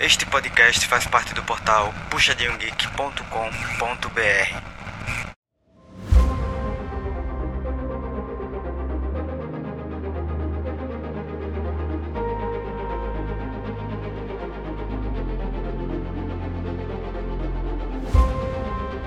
[0.00, 4.72] Este podcast faz parte do portal puxadinhogeek.com.br.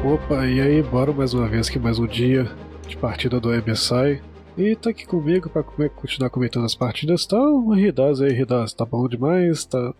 [0.03, 2.47] Opa, e aí, bora mais uma vez que mais um dia
[2.87, 4.21] de partida do MSI.
[4.57, 7.25] E tá aqui comigo pra continuar comentando as partidas.
[7.25, 7.37] Tá
[7.75, 9.65] Ridaz aí, Ridaz, tá bom demais?
[9.65, 9.93] Tá,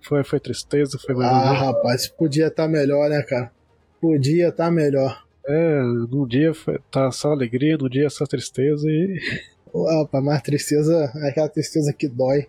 [0.00, 3.52] foi, foi tristeza, foi mais Ah, rapaz, podia estar tá melhor, né, cara?
[4.00, 5.22] Podia estar tá melhor.
[5.46, 9.20] É, num dia foi, tá só alegria, num dia só tristeza e.
[9.70, 12.46] Opa, mas tristeza é aquela tristeza que dói.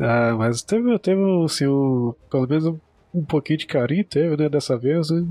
[0.00, 2.78] Ah, mas teve, teve assim, um, pelo menos um,
[3.14, 5.10] um pouquinho de carinho, teve, né, dessa vez.
[5.10, 5.24] Né?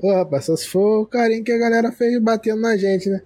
[0.00, 3.20] Rapaz, só se for o carinho que a galera fez batendo na gente, né?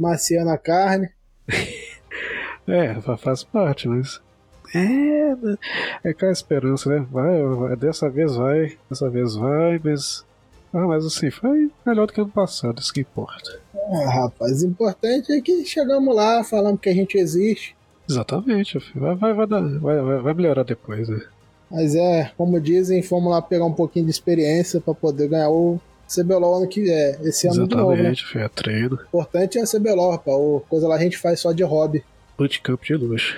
[0.00, 1.10] Maciando a carne.
[2.66, 4.20] é, faz parte, mas.
[4.74, 5.34] É,
[6.04, 7.06] é aquela esperança, né?
[7.10, 10.24] Vai, dessa vez vai, dessa vez vai, mas.
[10.72, 13.60] Ah, mas assim, foi melhor do que ano passado, isso que importa.
[13.74, 17.76] Ah, rapaz, o importante é que chegamos lá, falamos que a gente existe.
[18.08, 21.20] Exatamente, vai, vai, vai, dar, vai, vai melhorar depois, né?
[21.68, 25.80] Mas é, como dizem, fomos lá pegar um pouquinho de experiência para poder ganhar o
[26.10, 28.14] CBLOL ano que é, esse ano Exatamente, de novo, né?
[28.16, 28.98] foi a treino.
[29.12, 30.36] O importante é a CBLOL, rapaz.
[30.36, 32.04] O coisa lá a gente faz só de hobby.
[32.36, 33.36] Bootcamp de luxo.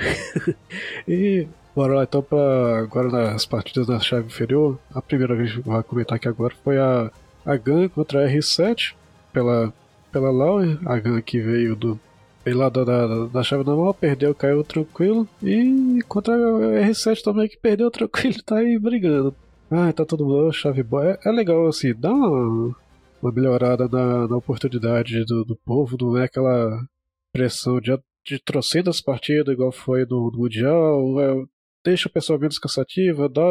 [1.07, 4.79] e bora lá então para agora nas partidas da chave inferior.
[4.95, 7.11] A primeira vez que vai comentar aqui agora foi a,
[7.45, 8.95] a GAN contra a R7
[9.33, 9.73] pela,
[10.11, 10.79] pela Lauer.
[10.87, 12.01] A GAN que veio do
[12.45, 15.29] veio lá da, da, da chave normal, perdeu, caiu tranquilo.
[15.43, 19.35] E contra a R7 também que perdeu tranquilo, tá aí brigando.
[19.75, 21.13] Ah, tá todo mundo chave boa.
[21.13, 22.77] É, é, legal, assim, dá uma,
[23.23, 26.87] uma melhorada na, na oportunidade do, do, povo, não é aquela
[27.33, 27.91] pressão de,
[28.27, 31.21] de trocentas partidas igual foi no, no Mundial.
[31.21, 31.47] É,
[31.83, 33.43] deixa o pessoal menos cansativa, dá,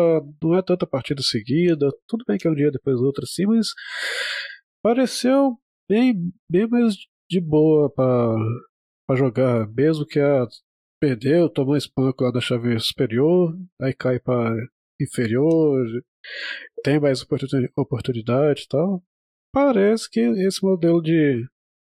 [0.44, 1.90] não é tanta partida seguida.
[2.08, 3.70] Tudo bem que é um dia depois do outro, assim, mas
[4.84, 5.58] pareceu
[5.90, 6.96] bem, bem mais
[7.28, 10.46] de boa para jogar, mesmo que a
[11.00, 14.56] perdeu, tomou espanco lá da chave superior, aí cai para
[15.02, 15.84] inferior,
[16.84, 17.26] tem mais
[17.76, 19.04] oportunidade e tal.
[19.52, 21.46] Parece que esse modelo de,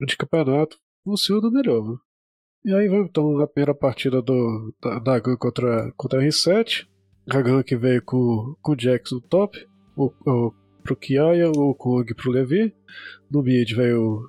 [0.02, 1.98] de campeonato funciona melhor.
[2.66, 6.88] E aí vamos então a primeira partida do, da, da GAN contra, contra a R7.
[7.30, 9.66] A GAN que veio com, com o Jax no top,
[9.96, 10.54] o, o,
[10.84, 12.74] pro Kiaya, o Kong pro Levi.
[13.30, 14.28] No mid veio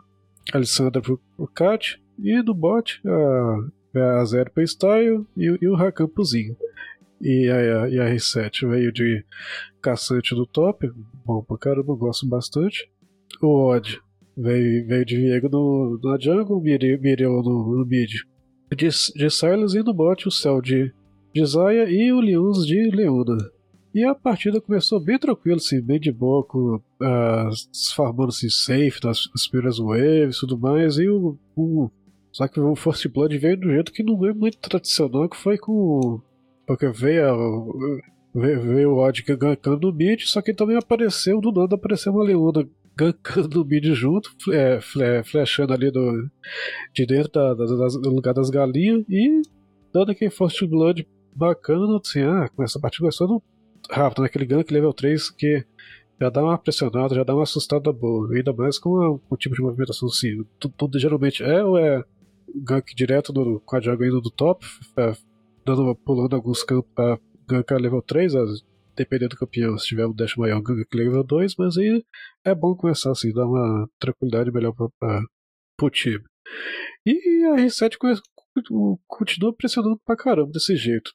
[0.53, 2.01] a Alessandra pro, pro Kat.
[2.19, 6.57] E no bot a, a Zero pro Style e, e o Rakan pro Zinho.
[7.21, 9.25] E a, e a R7 veio de
[9.81, 10.91] caçante do top,
[11.25, 12.91] bom pra caramba, gosto bastante.
[13.43, 14.00] O Odd
[14.37, 18.10] veio, veio de Viego no, na jungle, Mireu no, no mid
[18.75, 20.93] de, de Silas e no bot o Céu de,
[21.34, 23.38] de Zaya e o Liuns de Leona.
[23.94, 27.50] E a partida começou bem tranquilo, assim, bem de boa, uh,
[27.94, 30.98] farmando-se safe nas, nas primeiras waves e tudo mais.
[30.98, 31.91] E o, o,
[32.31, 35.56] só que o First Blood veio do jeito que não é muito tradicional, que foi
[35.56, 36.21] com
[36.66, 38.03] porque veio,
[38.34, 42.25] veio, veio o Odd gankando o mid, só que também apareceu, do nada apareceu uma
[42.25, 44.81] Leona gankando o mid junto, é,
[45.22, 46.28] flechando ali do,
[46.94, 49.43] de dentro da, da, do lugar das galinhas e
[49.93, 53.43] dando aquele First Blood bacana, assim, ah, essa partida começou
[53.91, 54.56] rápido, naquele né?
[54.56, 55.65] gank level 3 que
[56.21, 59.62] já dá uma pressionada, já dá uma assustada boa, ainda mais com o tipo de
[59.62, 62.03] movimentação assim, tudo, tudo geralmente é ou é
[62.54, 63.33] gank direto
[63.65, 64.66] com a indo do top,
[64.97, 65.12] é,
[65.66, 67.19] dando, pulando alguns campos para
[67.49, 68.32] gankar level 3,
[68.97, 72.04] dependendo do campeão, se tiver um dash maior, gank level 2, mas aí
[72.44, 75.22] é bom começar assim, dar uma tranquilidade melhor para
[75.82, 76.25] o time.
[77.04, 77.97] E a R7
[79.06, 81.10] continua pressionando pra caramba desse jeito.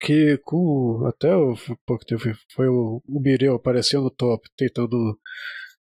[0.00, 1.54] Que com até o
[1.86, 2.22] pouco tempo
[2.54, 5.18] foi o, o Mireu aparecendo no top, tentando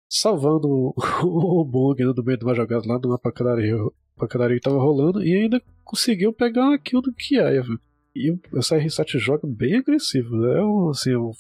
[0.09, 0.95] salvando o,
[1.61, 3.77] o bug no meio de uma jogada lá numa pancadaria,
[4.17, 7.63] pancadaria que tava rolando e ainda conseguiu pegar kill do Kiaia.
[8.15, 10.37] E essa R7 joga bem agressivo.
[10.37, 10.59] Né?
[10.59, 11.33] É assim, eu,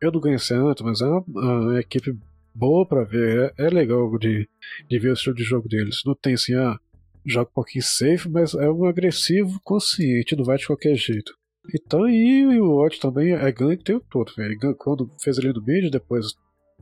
[0.00, 2.16] eu não conheci antes, mas é uma, uma equipe
[2.54, 3.52] boa para ver.
[3.58, 4.48] É, é, legal de,
[4.88, 6.02] de ver o estilo de jogo deles.
[6.04, 6.78] Não tem assim, ah,
[7.24, 11.32] joga um pouquinho safe, mas é um agressivo consciente, não vai de qualquer jeito.
[11.74, 14.56] Então, e, o Watch também é ganho o tempo todo, velho.
[14.76, 16.26] Quando fez ali no mid, depois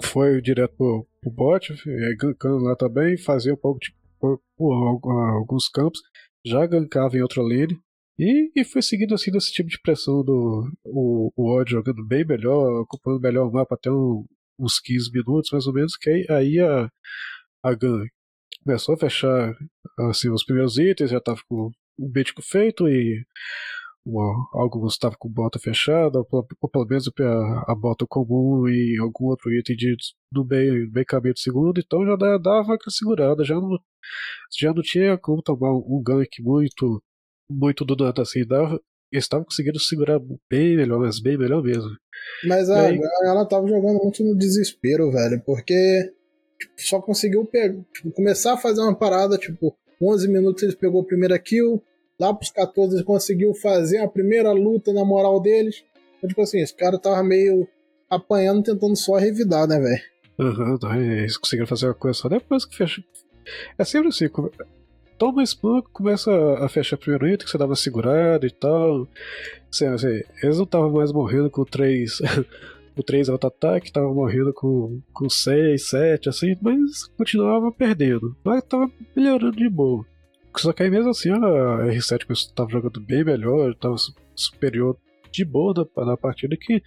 [0.02, 4.72] foi direto pro, pro bot, é, gankando lá também, fazia um pouco de por, por,
[5.36, 6.00] alguns campos,
[6.44, 7.78] já gankava em outra lane.
[8.18, 12.24] E, e foi seguindo assim desse tipo de pressão do o, o Odd jogando bem
[12.26, 14.24] melhor, ocupando melhor o mapa até um,
[14.58, 16.90] uns 15 minutos mais ou menos, que aí, aí a,
[17.62, 18.04] a Gun
[18.64, 19.54] começou a fechar
[20.10, 23.24] assim, os primeiros itens, já estava com o mítico feito e
[24.52, 29.26] alguns estavam com bota fechada, ou, ou pelo menos a, a, bota comum e algum
[29.26, 29.96] outro item de,
[30.32, 33.78] no meio, meio caminho do segundo, então já dava aquela segurada, já não,
[34.58, 37.02] já não tinha como tomar um gank muito,
[37.50, 38.80] muito do nada assim, dava,
[39.10, 41.90] eles estavam conseguindo segurar bem melhor, mas bem melhor mesmo.
[42.46, 42.98] Mas a, aí...
[43.24, 46.12] ela tava jogando muito no desespero, velho, porque
[46.58, 51.02] tipo, só conseguiu pegar, tipo, começar a fazer uma parada, tipo, 11 minutos ele pegou
[51.02, 51.82] a primeira kill,
[52.18, 55.84] lá pros 14 ele conseguiu fazer a primeira luta na moral deles.
[56.16, 57.68] Então, tipo assim, esse cara tava meio
[58.08, 60.02] apanhando, tentando só revidar, né, velho?
[60.38, 63.02] Aham, uhum, eles conseguiram fazer uma coisa só depois que fecha.
[63.78, 64.28] É sempre assim,
[65.22, 69.06] toma spam, começa a fechar primeiro item, que você dava segurada e tal.
[69.70, 72.18] Assim, assim, eles não estavam mais morrendo com 3.
[72.96, 78.36] o 3 auto-ataque, estavam morrendo com, com 6, 7, assim, mas continuava perdendo.
[78.44, 80.04] Mas tava melhorando de boa.
[80.56, 83.94] Só que aí mesmo assim a R7 estava jogando bem melhor, estava
[84.34, 84.98] superior
[85.30, 86.82] de boa na, na partida que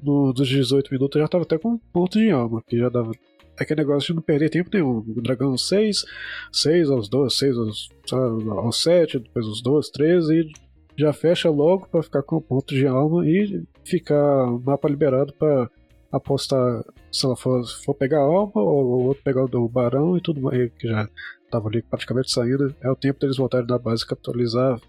[0.00, 3.10] no, dos 18 minutos já estava até com um ponto de alma, que já dava
[3.58, 4.98] aquele negócio de não perder tempo nenhum.
[4.98, 6.04] O dragão 6,
[6.52, 10.50] 6 aos 12, 6 aos, aos 7, depois os 12, 13 e
[10.96, 15.70] já fecha logo para ficar com ponto de alma e ficar mapa liberado para
[16.10, 20.20] apostar se ela for, for pegar a alma ou o outro pegar o barão e
[20.20, 21.08] tudo mais, que já
[21.50, 22.74] tava ali praticamente saindo.
[22.80, 24.80] É o tempo deles voltarem da base, capitalizar,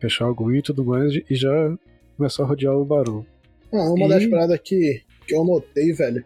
[0.00, 1.76] fechar algum e tudo mais e já
[2.16, 3.26] começar a rodear o barão.
[3.72, 4.08] Ah, uma e...
[4.08, 6.24] das paradas que, que eu notei, velho,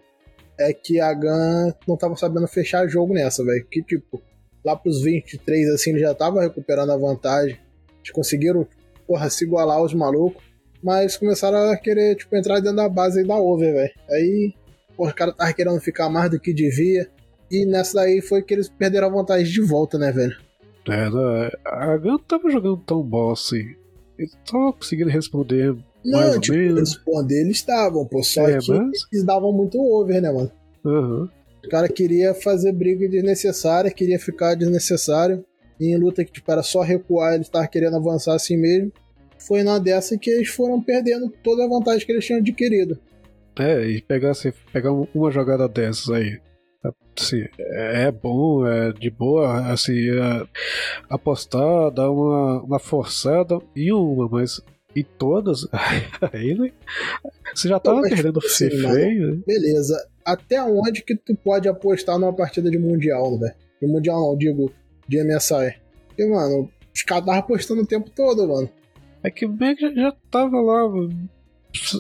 [0.59, 3.67] é que a GAN não tava sabendo fechar jogo nessa, velho.
[3.71, 4.21] Que tipo,
[4.65, 7.59] lá pros 23, assim, ele já tava recuperando a vantagem.
[7.99, 8.67] Eles conseguiram,
[9.07, 10.43] porra, se igualar aos malucos.
[10.83, 13.93] Mas começaram a querer, tipo, entrar dentro da base dar over, velho.
[14.11, 14.55] Aí,
[14.97, 17.09] porra, o cara tava querendo ficar mais do que devia.
[17.51, 20.37] E nessa daí foi que eles perderam a vantagem de volta, né, velho?
[20.89, 21.51] É, né?
[21.65, 23.75] a GAN tava jogando tão bom assim.
[24.19, 25.77] Eles tava conseguindo responder
[26.11, 28.23] não, tipo, responder eles estavam, pô.
[28.23, 28.99] Só é, que mas...
[29.13, 30.51] eles davam muito over, né, mano?
[30.85, 31.29] Uhum.
[31.65, 35.45] O cara queria fazer briga desnecessária, queria ficar desnecessário.
[35.79, 38.93] E em luta que tipo, era só recuar, ele estava querendo avançar assim mesmo.
[39.39, 42.99] Foi na dessa que eles foram perdendo toda a vantagem que eles tinham adquirido.
[43.59, 46.41] É, e pegar, assim, pegar uma jogada dessas aí.
[47.19, 50.47] Assim, é bom, é de boa, assim, é,
[51.11, 54.63] apostar, dar uma, uma forçada e uma, mas
[54.95, 55.67] e todas,
[56.33, 56.73] aí né?
[57.55, 59.37] você já tava perdendo ser feio.
[59.37, 59.43] Né?
[59.47, 60.09] Beleza.
[60.25, 63.55] Até onde que tu pode apostar numa partida de Mundial, né?
[63.81, 64.73] De Mundial não, digo,
[65.07, 65.77] de MSI.
[66.09, 68.69] Porque, mano, os caras estavam apostando o tempo todo, mano.
[69.23, 70.83] É que o Meg já, já tava lá.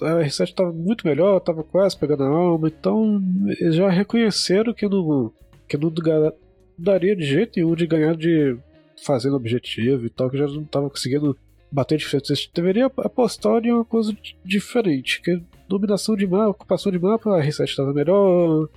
[0.02, 3.22] A R7 tava muito melhor, tava quase pegando a alma, então
[3.60, 5.30] eles já reconheceram que não,
[5.68, 5.92] que não
[6.76, 8.56] daria de jeito nenhum de ganhar de
[9.04, 11.36] fazendo objetivo e tal, que já não tava conseguindo
[11.70, 12.28] bater de frente.
[12.28, 15.20] Você deveria apostar em uma coisa diferente.
[15.22, 18.68] Que dominação de mapa, ocupação de mapa, a R7 estava melhor,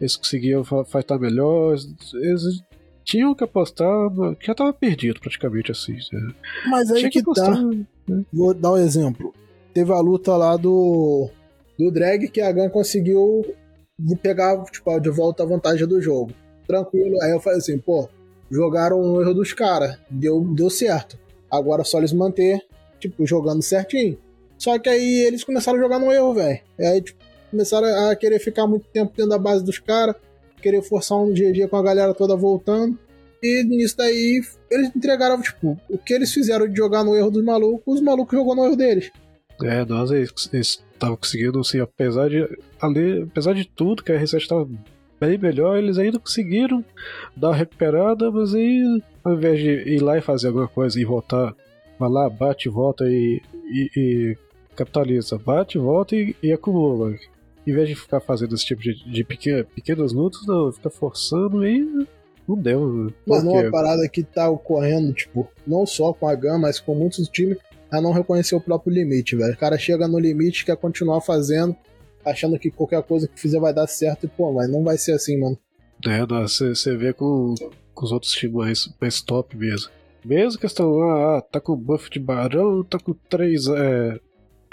[0.00, 1.76] eles conseguiam fightar melhor,
[2.14, 2.62] eles
[3.02, 5.96] tinham que apostar, no, que já estava perdido praticamente assim.
[6.12, 6.34] Né?
[6.68, 7.62] Mas aí Tinha que, que apostar, tá.
[8.08, 8.24] Né?
[8.32, 9.32] Vou dar um exemplo.
[9.72, 11.30] Teve a luta lá do
[11.78, 13.44] do drag que a Gun conseguiu
[14.22, 16.32] pegar tipo, de volta a vantagem do jogo.
[16.66, 17.20] Tranquilo.
[17.22, 18.08] Aí eu falei assim, pô,
[18.50, 21.18] jogaram o erro dos caras, deu, deu certo.
[21.56, 22.62] Agora só eles manter,
[22.98, 24.18] tipo, jogando certinho.
[24.58, 26.60] Só que aí eles começaram a jogar no erro, velho.
[26.78, 30.16] Aí, tipo, começaram a querer ficar muito tempo dentro da base dos caras,
[30.60, 32.98] querer forçar um dia a dia com a galera toda voltando.
[33.42, 37.44] E nisso daí, eles entregaram, tipo, o que eles fizeram de jogar no erro dos
[37.44, 39.10] malucos, os malucos jogou no erro deles.
[39.62, 40.32] É, nós eles
[40.92, 42.42] estavam conseguindo, assim, apesar de.
[42.80, 44.68] Ali, apesar de tudo, que a R7 estava
[45.26, 46.84] bem melhor, eles ainda conseguiram
[47.36, 51.04] dar uma recuperada, mas aí ao invés de ir lá e fazer alguma coisa e
[51.04, 51.54] voltar,
[51.98, 54.36] vai lá, bate, volta e, e, e
[54.76, 57.14] capitaliza, bate, volta e, e, acumula.
[57.66, 61.66] Em vez de ficar fazendo esse tipo de, de pequena, pequenos lutas, não, fica forçando
[61.66, 62.06] e
[62.46, 62.86] não deu.
[62.86, 63.12] Né?
[63.26, 67.26] Mano, uma parada que tá ocorrendo, tipo, não só com a GAN, mas com muitos
[67.28, 67.56] times,
[67.90, 69.54] a não reconhecer o próprio limite, velho.
[69.54, 71.74] O cara chega no limite quer continuar fazendo,
[72.24, 75.12] achando que qualquer coisa que fizer vai dar certo e, pô, mas não vai ser
[75.12, 75.58] assim, mano.
[76.06, 77.54] É, você vê com,
[77.94, 79.90] com os outros times mais, top mesmo.
[80.24, 84.18] Mesmo que estão lá, ah, tá com buff de barão, tá com três, é,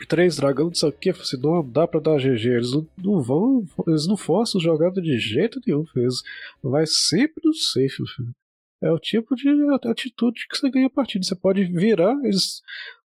[0.08, 2.48] três dragão, isso aqui, assim, não dá pra dar GG.
[2.48, 6.22] Eles não, não vão, eles não forçam jogada de jeito nenhum, eles
[6.64, 8.34] vai sempre no safe, filho.
[8.82, 9.48] É o tipo de
[9.86, 11.24] atitude que você ganha a partida.
[11.24, 12.62] Você pode virar, eles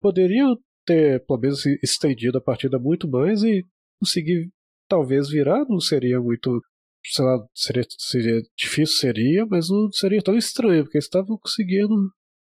[0.00, 3.64] poderiam ter, pelo menos, estendido a partida muito mais e
[4.00, 4.50] conseguir
[4.88, 6.60] talvez virar, não seria muito
[7.04, 11.94] sei lá, seria, seria difícil, seria, mas não seria tão estranho, porque eles estavam conseguindo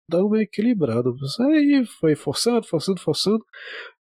[0.10, 1.10] dar uma equilibrada.
[1.42, 3.44] Aí foi forçando, forçando, forçando.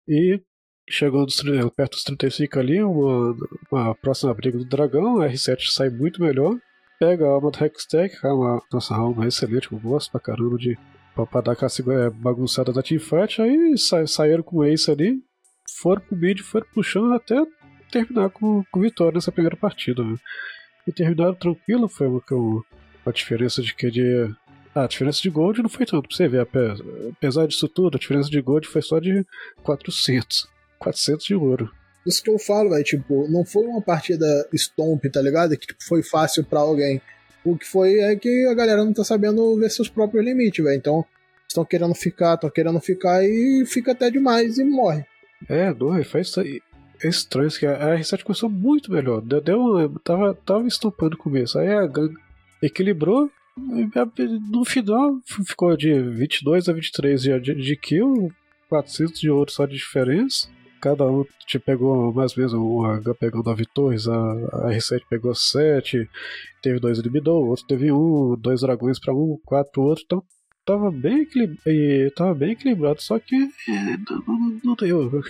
[0.09, 0.41] E
[0.89, 1.41] chegou dos,
[1.77, 3.37] perto dos 35 ali, uma,
[3.71, 6.57] uma próxima briga do dragão, a R7 sai muito melhor.
[6.99, 10.77] Pega a alma do Hextech, é uma, nossa alma excelente, eu gosto pra caramba de
[11.15, 15.23] pra, dar aquela é, bagunçada da teamfight, aí sa, saíram com o Ace ali,
[15.77, 17.37] foram pro mid, foram puxando até
[17.91, 20.03] terminar com, com vitória nessa primeira partida.
[20.03, 20.17] Né?
[20.87, 24.35] E terminaram tranquilo, foi uma, uma diferença de que de
[24.75, 26.47] ah, a diferença de gold não foi tanto, pra você ver.
[27.17, 29.27] Apesar disso tudo, a diferença de gold foi só de
[29.63, 30.49] 400.
[30.79, 31.71] 400 de ouro.
[32.07, 35.57] Isso que eu falo, velho, tipo, não foi uma partida stomp, tá ligado?
[35.57, 37.01] Que tipo, foi fácil para alguém.
[37.45, 40.77] O que foi é que a galera não tá sabendo ver seus próprios limites, velho.
[40.77, 41.05] Então,
[41.49, 45.05] estão querendo ficar, estão querendo ficar e fica até demais e morre.
[45.49, 46.61] É, não, faz isso aí.
[47.03, 49.23] É estranho que a R7 começou muito melhor.
[49.23, 51.59] Deu, deu, tava, tava estampando no começo.
[51.59, 52.15] Aí a Gang
[52.63, 58.33] equilibrou, no final ficou de 22 a 23 de, de, de kill,
[58.69, 60.49] 400 de ouro só de diferença.
[60.81, 65.03] Cada um te pegou mais ou menos, o H pegou 9 torres, a, a R7
[65.11, 66.09] pegou 7,
[66.63, 70.25] teve dois eliminou, o outro teve um, dois dragões para um, quatro pro outro, então
[70.71, 71.27] tava bem,
[72.15, 75.23] tava bem equilibrado, só que é, não, não, não deu.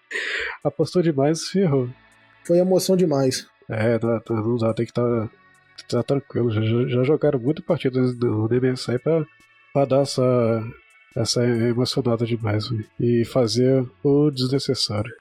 [0.64, 1.90] Apostou demais e ferrou.
[2.46, 3.46] Foi emoção demais.
[3.68, 5.30] É, não, não dá, tem que estar tá
[5.88, 6.50] tá tranquilo.
[6.50, 9.24] Já, já jogaram muito partidas do DMSI pra,
[9.72, 10.64] pra dar essa,
[11.16, 12.64] essa emocionada demais
[12.98, 15.14] e fazer o desnecessário.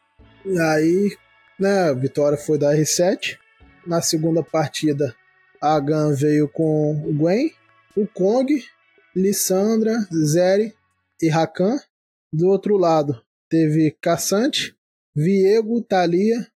[0.46, 1.18] E aí,
[1.60, 3.38] né, a vitória foi da R7.
[3.86, 5.16] Na segunda partida,
[5.62, 7.51] a Gun veio com o Gwen,
[7.96, 8.63] o Kong,
[9.22, 9.94] Lissandra,
[10.26, 10.74] Zeri
[11.22, 11.80] e Rakan.
[12.32, 14.76] Do outro lado, teve Caçante,
[15.16, 16.48] Viego, Thalia,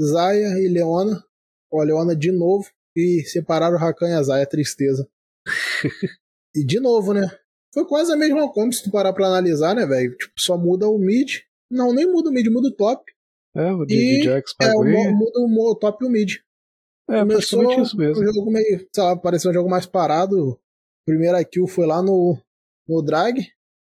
[0.00, 1.24] Zaya e Leona.
[1.72, 5.08] Ó, Leona de novo e separaram o Rakan e a Zaya, tristeza.
[6.54, 7.30] e de novo, né?
[7.72, 10.16] Foi quase a mesma combo se tu parar pra analisar, né, velho?
[10.16, 11.38] Tipo, só muda o mid.
[11.70, 13.12] Não, nem muda o mid, muda o top.
[13.54, 16.38] É, o de Jax é, muda o top e o mid.
[17.08, 18.22] É, Começou isso mesmo.
[18.22, 20.58] um jogo meio, sei lá, pareceu um jogo mais parado.
[21.10, 22.38] Primeira kill foi lá no,
[22.88, 23.44] no drag.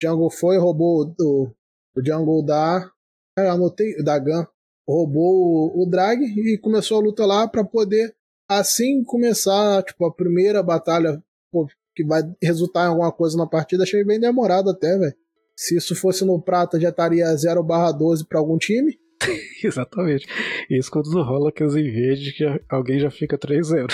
[0.03, 1.55] Jungle foi, roubou o,
[1.95, 2.91] o Jungle da.
[3.39, 4.47] É, anotei, da Gun.
[4.89, 8.17] Roubou o, o drag e começou a luta lá para poder
[8.49, 13.83] assim começar, tipo, a primeira batalha pô, que vai resultar em alguma coisa na partida,
[13.83, 15.15] achei bem demorado até, velho.
[15.55, 18.99] Se isso fosse no prata, já estaria 0 barra 12 pra algum time.
[19.63, 20.27] Exatamente.
[20.71, 23.87] Isso quando rola que as que alguém já fica 3-0.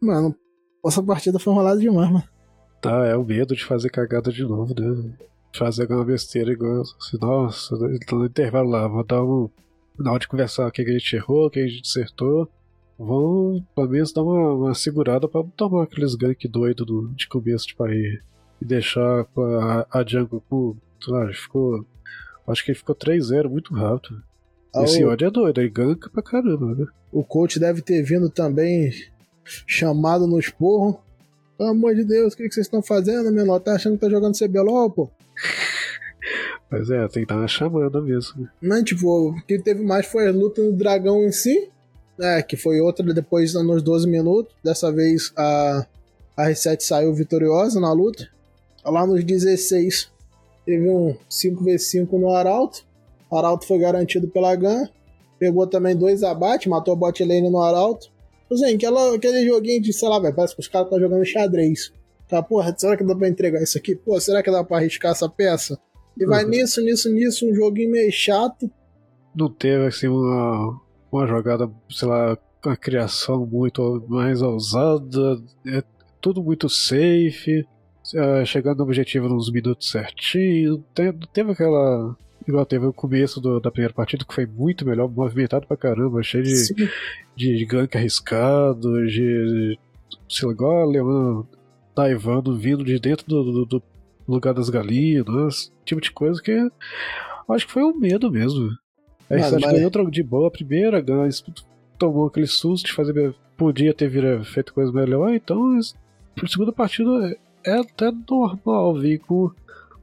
[0.00, 0.34] mano,
[0.88, 2.24] essa partida foi enrolada demais, mano.
[2.80, 5.12] Tá, é o medo de fazer cagada de novo, né?
[5.52, 6.82] Fazer alguma besteira igual.
[6.82, 9.50] Assim, nossa, no intervalo lá, vou dar um.
[9.98, 12.48] Na hora de conversar o que a gente errou, o que a gente acertou
[12.98, 17.28] vão pelo menos dar uma, uma segurada para não tomar aqueles gank doido do, de
[17.28, 18.20] começo de país
[18.60, 20.76] e deixar a, a jungle com.
[21.32, 21.86] Ficou.
[22.46, 24.22] Acho que ele ficou 3-0 muito rápido.
[24.74, 25.08] Ah, Esse o...
[25.08, 26.86] ódio é doido, ele ganka pra caramba, né?
[27.12, 28.90] O coach deve ter vindo também
[29.66, 31.00] chamado no esporro.
[31.56, 33.58] Pelo amor de Deus, o que, que vocês estão fazendo, menor?
[33.58, 35.10] Tá achando que tá jogando CBLOL, pô?
[36.70, 38.48] Mas é, tem que dar uma chamada mesmo.
[38.60, 41.70] Não, tipo, o que teve mais foi a luta do dragão em si
[42.20, 44.52] é, que foi outra depois nos 12 minutos.
[44.62, 45.86] Dessa vez a,
[46.36, 48.28] a R7 saiu vitoriosa na luta.
[48.84, 50.10] Lá nos 16
[50.64, 52.84] teve um 5v5 no Arauto.
[53.30, 54.88] O Arauto foi garantido pela GAN.
[55.38, 58.10] Pegou também dois abates, matou a bot lane no Arauto.
[58.50, 61.92] Assim, aquela, aquele joguinho de, sei lá, velho, parece que os caras estão jogando xadrez.
[62.28, 63.94] Tá, porra, será que dá pra entregar isso aqui?
[63.94, 65.78] Pô, será que dá pra arriscar essa peça?
[66.18, 66.50] E vai uhum.
[66.50, 68.70] nisso, nisso, nisso, um joguinho meio chato.
[69.34, 75.82] Não teve, assim, uma, uma jogada, sei lá, a criação muito mais ousada, é
[76.20, 77.66] tudo muito safe,
[78.14, 80.84] é, chegando no objetivo nos minutos certinho.
[81.32, 82.16] Teve aquela.
[82.48, 86.22] Igual teve o começo do, da primeira partida que foi muito melhor, movimentado pra caramba,
[86.22, 86.88] cheio de,
[87.36, 89.78] de, de gank arriscado, de.
[90.26, 91.44] sei lá, igual a Leona
[91.94, 93.82] daivando, vindo de dentro do, do, do
[94.26, 96.52] lugar das galinhas, tipo de coisa que
[97.50, 98.70] acho que foi um medo mesmo.
[99.28, 99.72] Aí você mas...
[99.72, 101.28] ganhou de boa a primeira, ganhou,
[101.98, 103.34] tomou aquele susto de fazer.
[103.58, 105.78] Podia ter vir, feito coisa melhor, então
[106.34, 107.10] por segunda partida
[107.64, 109.50] é, é até normal vir com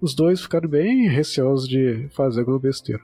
[0.01, 3.01] os dois ficaram bem receosos de fazer alguma besteira.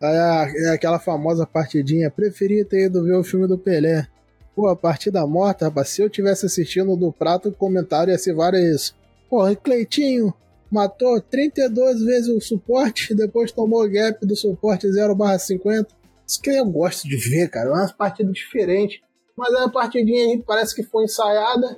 [0.00, 2.10] É, aquela famosa partidinha.
[2.10, 4.06] Preferia ter ido ver o filme do Pelé.
[4.54, 5.88] Pô, a partida morta, rapaz.
[5.88, 8.94] Se eu tivesse assistindo do prato, o comentário ia ser várias.
[9.28, 10.32] Porra, Cleitinho,
[10.70, 15.86] matou 32 vezes o suporte depois tomou gap do suporte 0/50.
[16.26, 17.70] Isso que eu gosto de ver, cara.
[17.70, 19.02] É uma partida diferente.
[19.36, 21.76] Mas é a partidinha aí parece que foi ensaiada.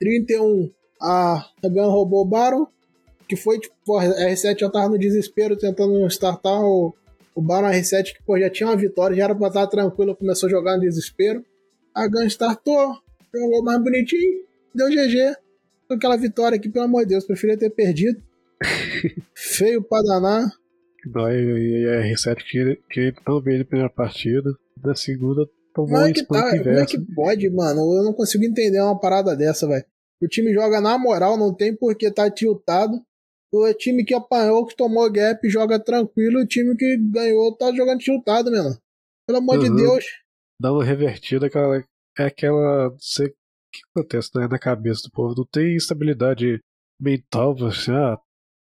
[0.00, 2.66] 31 a Gun roubou o Baron.
[3.28, 6.94] Que foi, tipo, a R7 já tava no desespero tentando startar o,
[7.34, 10.46] o Baron R7, que pô, já tinha uma vitória, já era pra estar tranquilo, começou
[10.46, 11.44] a jogar no desespero.
[11.94, 12.96] A Gun startou,
[13.34, 14.44] jogou mais bonitinho,
[14.74, 15.36] deu GG.
[15.90, 18.20] Aquela vitória aqui, pelo amor de Deus, preferia ter perdido.
[19.34, 20.50] Feio pra danar.
[21.06, 26.06] Dói, e a R7 que, que não veio na primeira partida, da segunda tomou é
[26.06, 26.58] um que spam tá?
[26.58, 27.80] Como é que pode, mano?
[27.80, 29.84] Eu não consigo entender uma parada dessa, velho.
[30.20, 33.00] O time joga na moral, não tem porque tá tiltado.
[33.52, 36.40] O time que apanhou, que tomou gap, joga tranquilo.
[36.40, 38.76] O time que ganhou tá jogando tiltado, mano.
[39.26, 39.76] Pelo amor de Uhum.
[39.76, 40.04] Deus.
[40.60, 41.76] Dá uma revertida, aquela,
[42.18, 42.94] é aquela.
[42.98, 43.30] Sei, o
[43.72, 45.34] que acontece né, na cabeça do povo?
[45.36, 46.60] Não tem estabilidade
[47.00, 48.18] mental, assim, ah,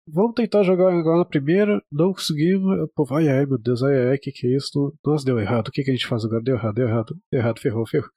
[0.08, 4.18] vamos tentar jogar igual na primeira, não conseguimos, povo, ai ai meu Deus, ai ai,
[4.18, 4.92] que que é isso?
[5.04, 6.42] Nossa, deu errado, o que que a gente faz agora?
[6.42, 8.08] Deu errado, deu errado, deu errado, ferrou, ferrou.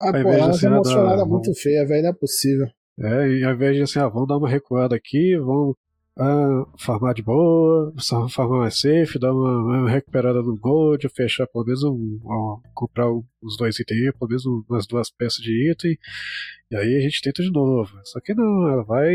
[0.00, 2.02] A de porrada assim, ah, emocionada vamos- muito feia, velho.
[2.04, 2.66] Não é possível.
[3.00, 5.74] É, e ao invés de assim, ah, vamos dar uma recuada aqui, vamos
[6.18, 11.46] ah, farmar de boa, só farmar mais safe, dar uma, uma recuperada no gold, fechar
[11.46, 15.42] pelo menos um, ó, comprar um- os dois itens, pelo menos um- umas duas peças
[15.42, 15.96] de item,
[16.70, 17.90] e aí a gente tenta de novo.
[18.04, 19.14] Só que não, ela vai.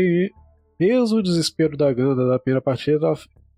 [0.78, 3.12] Mesmo o desespero da Ganda da primeira partida,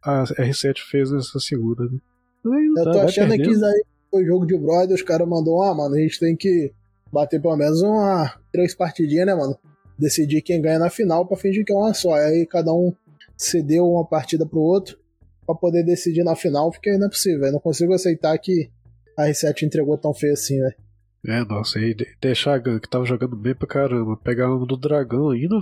[0.04, 1.98] a R7 fez nessa segunda, né?
[2.44, 4.94] Eu dá, tô achando que isso aí foi jogo de brother.
[4.96, 6.72] Os caras mandou, ah, mano, a gente tem que
[7.12, 9.56] bater pelo menos uma três partidinhas, né, mano?
[9.96, 12.14] Decidir quem ganha na final pra fingir que é uma só.
[12.14, 12.92] Aí cada um
[13.44, 14.98] cedeu uma partida pro outro
[15.46, 17.46] pra poder decidir na final, porque não é possível.
[17.46, 18.70] Eu não consigo aceitar que
[19.18, 20.74] a R7 entregou tão feio assim, velho.
[21.26, 25.30] É, nossa, e de- deixar que tava jogando bem pra caramba, pegar uma do dragão
[25.30, 25.56] ainda,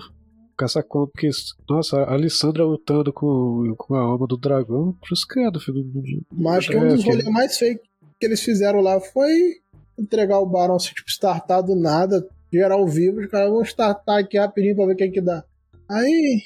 [0.58, 1.30] com essa compra, porque,
[1.68, 5.84] nossa, a Alessandra lutando com, com a alma do dragão, cruzcado, filho.
[6.32, 7.78] Mas acho que um é, dos rolês mais feios
[8.18, 9.56] que eles fizeram lá foi
[9.99, 14.38] entregar o Baron, assim, tipo, startar do nada, geral vivo, os caras vão startar aqui
[14.38, 15.44] rapidinho pra ver o que que dá.
[15.88, 16.40] Aí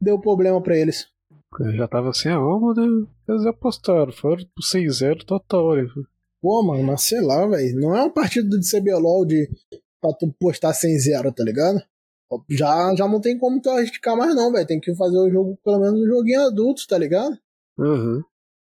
[0.00, 1.08] deu problema pra eles.
[1.74, 3.06] Já tava sem a alma, né?
[3.28, 5.86] Eles apostaram, foram pro 6-0 total, né?
[6.40, 7.80] Pô, mano, mas sei lá, velho.
[7.80, 9.48] Não é um partido de CBLOL de
[10.00, 11.82] pra tu postar 100-0, tá ligado?
[12.48, 14.66] Já, já não tem como tu arriscar mais, não, velho.
[14.66, 17.36] Tem que fazer o jogo, pelo menos um joguinho adulto, tá ligado?
[17.78, 18.22] Aham.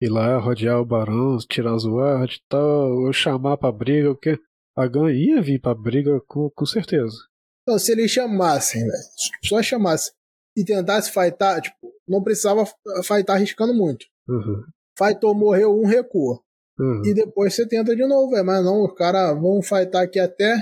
[0.03, 4.41] Ir lá, rodear o barão, tirar os wards e tal, ou chamar pra briga, porque
[4.75, 7.17] a Gun ia vir pra briga com, com certeza.
[7.63, 9.05] Então, se eles chamassem, velho,
[9.45, 10.15] só chamassem
[10.61, 12.65] e tentasse fightar, tipo, não precisava
[13.03, 14.07] fightar arriscando muito.
[14.29, 14.65] Aham.
[14.99, 16.41] Fightou, morreu, um recua.
[16.79, 17.03] Aham.
[17.05, 18.45] E depois você tenta de novo, velho.
[18.45, 20.53] Mas não, os caras vão fightar aqui até,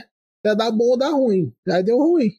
[0.44, 1.52] até dar bom ou dar ruim.
[1.66, 2.30] Já deu ruim.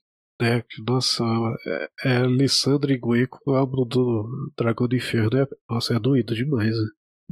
[0.41, 1.23] É, nossa,
[1.67, 5.99] é, é Lissandra e Gwen com a alma do Dragão do Inferno, é, nossa, é
[5.99, 6.87] doído demais, né?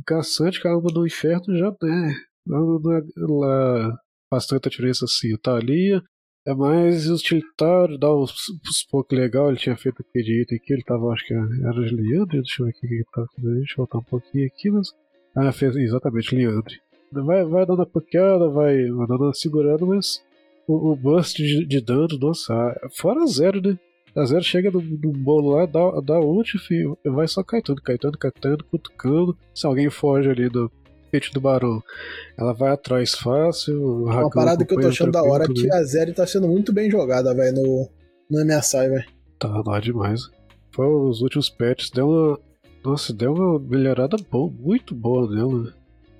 [0.06, 2.12] Caçante com a alma do Inferno já é,
[2.46, 3.98] não, não é lá
[4.30, 6.02] faz tanta diferença assim, tá ali,
[6.47, 8.31] é mais utilitário, dá uns,
[8.65, 11.93] uns pouco legal, ele tinha feito aquele item aqui, ele tava, acho que era de
[11.93, 14.71] Leandre, deixa eu ver aqui que ele tava fazendo, deixa eu voltar um pouquinho aqui,
[14.71, 14.93] mas...
[15.36, 16.79] Ah, fez exatamente, Leandre.
[17.12, 20.23] Vai, vai dando a pokeada, vai, vai dando uma segurada, mas
[20.65, 22.53] o, o burst de, de dano, nossa,
[22.95, 23.77] fora zero, né?
[24.15, 28.17] A zero chega no, no bolo lá, dá, dá ult, filho, vai só caetando, caetando,
[28.17, 29.38] caetando, cutucando.
[29.53, 30.71] Se alguém foge ali do
[31.12, 31.82] peito do barão,
[32.38, 34.04] ela vai atrás fácil.
[34.06, 36.74] Uma parada que eu tô achando da hora é que a Zeri tá sendo muito
[36.74, 37.89] bem jogada, velho, no,
[38.30, 39.06] no MSI, velho.
[39.39, 40.30] Tá, não demais.
[40.72, 42.39] Foi os últimos patches, deu uma.
[42.84, 45.74] Nossa, deu uma melhorada boa, muito boa nela.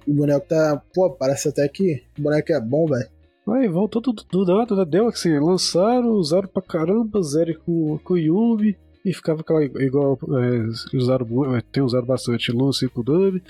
[0.08, 0.82] O boneco tá.
[0.94, 3.08] Pô, parece até que o boneco é bom, velho.
[3.50, 4.86] Aí voltou do, do nada, né?
[4.86, 10.20] Deu assim, lançaram, usaram pra caramba, zero com, com o Yumi, e ficava aquela igual.
[10.22, 13.42] É, usaram, é, tem usado bastante Lucy com o Nami,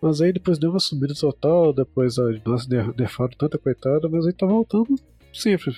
[0.00, 2.24] mas aí depois deu uma subida total, depois a
[2.68, 4.94] der- nerfaram tanta coitada, mas aí tá voltando
[5.32, 5.72] sempre.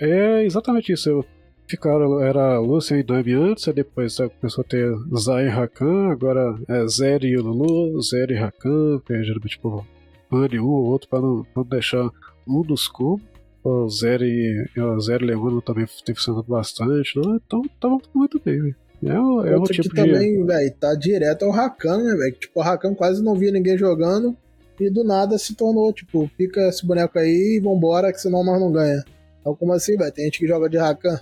[0.00, 1.08] É, é exatamente isso.
[1.10, 1.24] Eu,
[1.68, 6.58] ficaram, era Lucy e Nami antes, aí depois começou a ter Zay e Rakan, agora
[6.68, 9.86] é Zeri e Lulu, Zeri e Rakan, que é geralmente tipo,
[10.30, 12.10] bane um ou outro pra não, não deixar
[12.46, 13.22] um dos combos.
[13.64, 17.16] O Zero e o Zero Leono também tem funcionado bastante.
[17.16, 17.36] Não?
[17.36, 18.74] Então tá muito bem.
[19.04, 20.12] É, o- é Outro tipo que de.
[20.12, 22.32] também, velho, tá direto é o Rakan, né, velho?
[22.34, 24.36] Tipo, o Rakan quase não via ninguém jogando
[24.80, 28.60] e do nada se tornou, tipo, pica esse boneco aí e vambora, que senão nós
[28.60, 29.04] não ganha.
[29.40, 30.12] Então, como assim, velho?
[30.12, 31.20] Tem gente que joga de Rakan.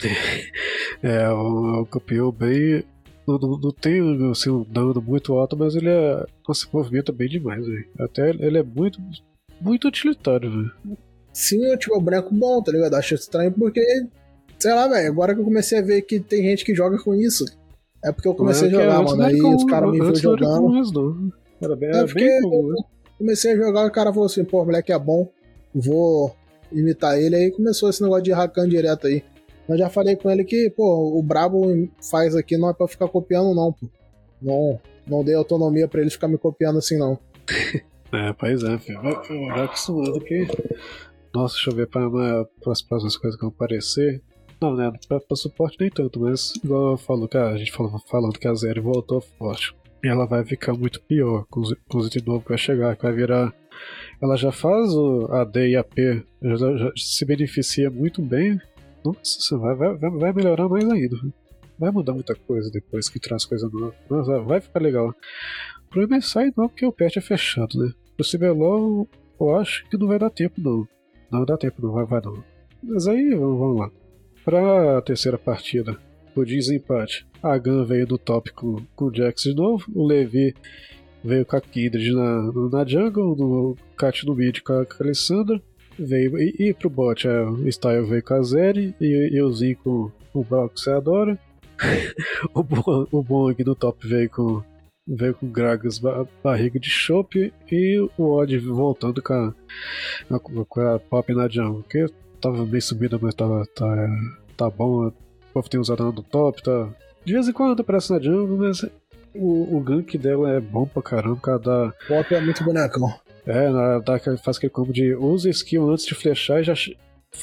[1.02, 2.84] É, o, o campeão bem.
[3.26, 6.24] Não, não, não tem assim, um dano muito alto, mas ele é.
[6.46, 7.86] Nossa, movimenta bem demais, velho.
[7.98, 9.00] Até ele é muito.
[9.60, 10.72] Muito utilitário, velho.
[11.32, 12.94] Sim, eu, tipo, é um boneco bom, tá ligado?
[12.94, 13.80] Acho estranho porque,
[14.60, 17.14] sei lá, velho, agora que eu comecei a ver que tem gente que joga com
[17.14, 17.44] isso,
[18.04, 19.22] é porque eu comecei É a jogar, antes mano.
[19.24, 21.32] Aí comum, os caras me viram jogando.
[21.60, 22.82] Era bem, É era porque bem comum, né?
[23.18, 25.28] Comecei a jogar, o cara falou assim, pô, moleque é bom,
[25.74, 26.34] vou
[26.72, 27.36] imitar ele.
[27.36, 29.22] Aí começou esse negócio de Rakan direto aí.
[29.68, 31.62] Mas já falei com ele que, pô, o Brabo
[32.10, 33.86] faz aqui não é pra ficar copiando, não, pô.
[34.40, 37.18] Não, não dei autonomia pra ele ficar me copiando assim, não.
[38.12, 39.02] é, pois é, filho.
[39.02, 39.14] Vai,
[39.48, 40.46] vai acostumando que.
[41.34, 44.22] Nossa, deixa eu ver para as próximas coisas que vão aparecer.
[44.60, 44.92] Não, né?
[45.08, 48.54] Pra, pra, suporte nem tanto, mas igual falou que a gente falou falando que a
[48.54, 49.74] Zero voltou forte.
[50.04, 52.96] E ela vai ficar muito pior com os, com os itens novos que vai chegar,
[52.96, 53.54] que vai virar.
[54.20, 55.98] Ela já faz o AD e AP,
[56.42, 58.60] já, já se beneficia muito bem
[59.04, 61.16] nossa, vai, vai, vai melhorar mais ainda.
[61.78, 63.94] Vai mudar muita coisa depois que traz coisa nova.
[64.08, 65.14] Nossa, vai ficar legal.
[65.86, 67.92] O problema é sair não, porque o patch é fechado, né?
[68.16, 69.08] Pro CBLOL,
[69.40, 70.86] eu acho que não vai dar tempo, não.
[71.30, 72.44] Não dar tempo, não vai, vai não.
[72.82, 73.90] Mas aí, vamos lá.
[74.50, 75.96] Pra terceira partida,
[76.34, 77.24] o desempate.
[77.40, 79.86] A Gun veio do top com, com o Jax de novo.
[79.94, 80.52] O Levi
[81.22, 83.36] veio com a Kindred na, na jungle.
[83.36, 85.62] No Cat no mid com a, com a Alessandra
[85.96, 86.36] veio.
[86.36, 90.10] E, e pro bot, o Style veio com a Zeri e, e o Z com
[90.34, 91.38] o Brock que você adora.
[92.52, 94.64] o, Bong, o Bong do top veio com.
[95.06, 96.00] Veio com Gragas
[96.42, 102.06] barriga de chope e o Odd voltando com a, com a Pop na jungle, que
[102.40, 103.86] tava meio subida, mas tava, tá,
[104.60, 105.06] tá bom.
[105.08, 105.12] O
[105.54, 106.88] povo tem usado no top, tá.
[107.24, 108.82] De vez em quando aparece na jungle, mas
[109.34, 111.94] o, o gank dela é bom pra caramba, cada.
[112.06, 113.10] Pop é muito bonecão.
[113.46, 113.70] É,
[114.00, 116.74] dá, faz aquele combo de usa skill antes de flechar e já.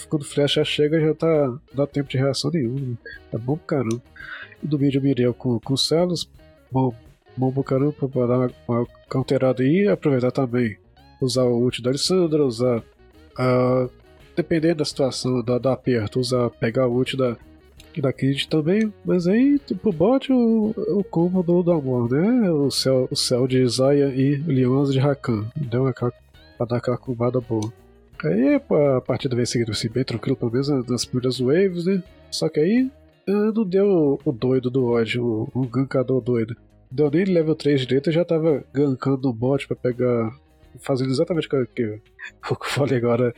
[0.10, 1.48] Quando flecha chega já tá.
[1.48, 2.98] Não dá tempo de reação nenhuma.
[3.34, 4.02] É bom pra caramba.
[4.62, 6.30] E do vídeo Mireu com, com celos,
[6.72, 6.94] bom,
[7.36, 10.78] bom pra caramba pra dar uma, uma counterada aí e aproveitar também.
[11.20, 12.84] Usar o ult da Alessandra, usar.
[13.40, 13.90] Uh,
[14.38, 17.36] dependendo da situação, da, da aperto, usar, pegar ult da,
[18.00, 22.50] da Kid também, mas aí, tipo, bote o, o combo do, do amor, né?
[22.52, 25.46] O céu, o céu de Zaya e Leonza de Rakan.
[25.56, 26.14] Deu aquela,
[26.56, 27.74] pra dar aquela combada boa.
[28.24, 32.04] Aí a partida veio seguindo assim, bem tranquilo, pelo menos nas primeiras waves, né?
[32.30, 32.90] Só que aí
[33.28, 36.56] eh, não deu o doido do ódio, o, o gankador doido.
[36.90, 40.32] Deu nem level 3 direito, já tava gankando o bot pra pegar.
[40.80, 42.00] Fazendo exatamente o que eu
[42.70, 43.34] falei agora.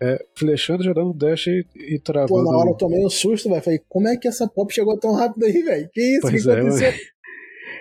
[0.00, 2.32] É, flechando, um dash e, e travando.
[2.32, 3.62] Pô, na hora eu tomei um susto, velho.
[3.62, 5.88] Falei, como é que essa pop chegou tão rápido aí, velho?
[5.92, 6.20] Que isso?
[6.22, 6.92] Pois que é, aconteceu?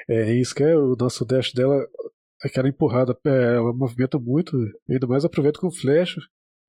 [0.09, 1.87] É isso que é o nosso dash dela,
[2.43, 4.57] aquela empurrada, é, ela movimenta muito,
[4.89, 6.19] ainda mais aproveita com flecha.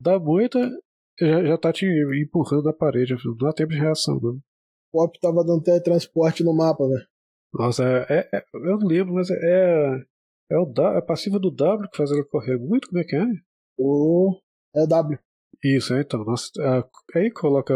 [0.00, 0.58] Dá muita,
[1.20, 4.38] já, já tá te empurrando na parede, não dá tempo de reação, não.
[4.92, 7.06] Pop tava dando teletransporte no mapa, velho.
[7.52, 10.04] Nossa, é, é, eu não lembro, mas é.
[10.50, 13.16] É, o é a passiva do W que faz ela correr muito, como é que
[13.16, 13.24] é?
[13.78, 14.38] O.
[14.74, 15.18] É o W.
[15.64, 16.22] Isso, é, então.
[16.24, 16.50] Nossa,
[17.14, 17.74] aí coloca.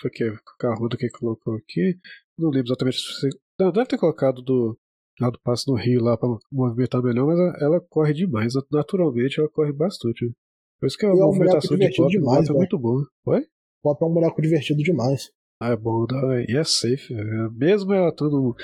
[0.00, 0.24] Foi que?
[0.24, 1.98] A Ruda que colocou aqui.
[2.38, 3.28] Não lembro exatamente se
[3.60, 4.78] Não, deve ter colocado do.
[5.20, 8.54] Lá do passo no Rio lá pra movimentar melhor, mas ela, corre demais.
[8.70, 10.32] Naturalmente ela corre bastante.
[10.80, 13.04] Por isso que a e movimentação é um de pop demais, é muito boa.
[13.26, 13.44] Oi?
[13.82, 15.32] Pop é um boneco divertido demais.
[15.60, 16.06] Ah, é bom,
[16.48, 17.12] e é safe.
[17.12, 18.54] É, mesmo ela estando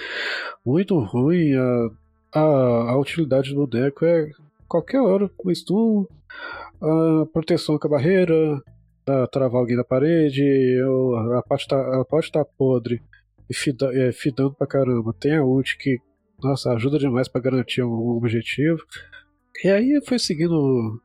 [0.64, 1.90] muito ruim, a,
[2.38, 4.30] a, a utilidade do boneco é
[4.68, 6.06] qualquer hora, o stun,
[6.80, 8.62] a proteção com a barreira,
[9.06, 10.42] a travar alguém na parede,
[10.82, 13.02] ou a parte tá, ela pode estar tá podre
[13.48, 15.14] e fida, é, fidando pra caramba.
[15.18, 15.98] Tem a ult que,
[16.42, 18.80] nossa, ajuda demais para garantir um objetivo.
[19.62, 21.00] E aí foi seguindo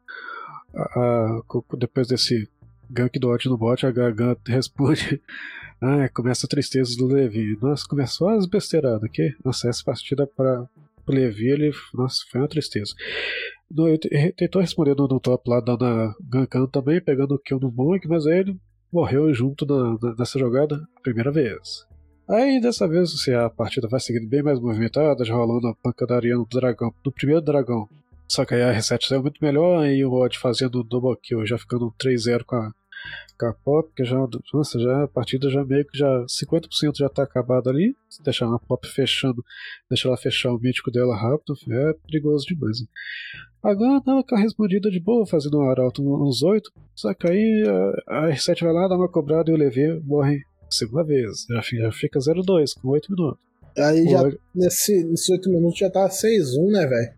[0.74, 1.42] a, a,
[1.78, 2.48] depois desse
[2.90, 5.22] gank do Ot no bot, a Gagan responde.
[5.82, 7.58] Ah, começa a tristeza do Levi.
[7.62, 9.34] Nossa, começou as besteiradas aqui.
[9.46, 10.68] Nossa, essa partida para
[11.08, 12.94] o Levi, ele, nossa, foi uma tristeza.
[13.72, 14.00] No, ele
[14.36, 18.08] tentou responder no, no top lá, dando a gankando também, pegando o kill no Monk,
[18.08, 18.58] mas aí ele
[18.92, 21.88] morreu junto na, na, nessa jogada primeira vez.
[22.28, 26.36] Aí dessa vez assim, a partida vai seguindo bem mais movimentada, já rolando a pancadaria
[26.36, 27.88] no dragão, do primeiro dragão.
[28.28, 31.46] Só que aí a reset saiu muito melhor e o Odd fazendo o double kill,
[31.46, 32.72] já ficando 3-0 com a,
[33.38, 34.18] K-pop, que já,
[34.54, 37.96] nossa, já a partida já meio que já 50% já tá acabada ali.
[38.10, 39.44] Se deixar a pop fechando,
[39.90, 42.82] deixar ela fechar o mítico dela rápido, é perigoso demais.
[42.82, 42.88] Né?
[43.64, 46.72] Agora dá uma respondida de boa, fazendo um arauto uns 8.
[46.96, 47.64] Só que aí
[48.08, 51.46] a, a R7 vai lá, dá uma cobrada e o Levi morre segunda vez.
[51.50, 53.40] Já fica, já fica 0-2 com 8 minutos.
[53.78, 57.14] Aí já, nesse, nesses 8 minutos já tá 6-1, né, velho?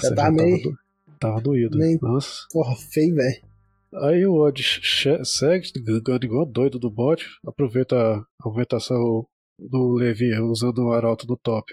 [0.00, 0.62] Já tá meio.
[0.62, 0.78] Tava, do,
[1.18, 1.78] tava doído.
[1.78, 2.46] Meio, Nossa.
[2.52, 3.49] Porra, feio, velho.
[3.92, 4.62] Aí o Odd
[5.24, 5.66] segue,
[6.22, 9.26] igual doido do bot, aproveita a aumentação
[9.58, 11.72] do Levi usando o arauto no top.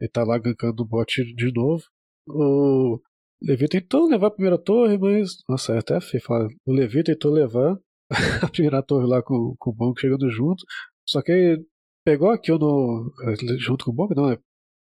[0.00, 1.84] Ele tá lá gankando o bot de novo.
[2.28, 3.00] O
[3.40, 5.30] Levi tentou levar a primeira torre, mas.
[5.48, 6.48] Nossa, é até feio falar.
[6.66, 7.78] O Levi tentou levar
[8.42, 10.64] a primeira torre lá com, com o Bonk chegando junto.
[11.08, 11.66] Só que ele
[12.04, 13.12] pegou kill no.
[13.58, 14.38] junto com o Bonk, não, né?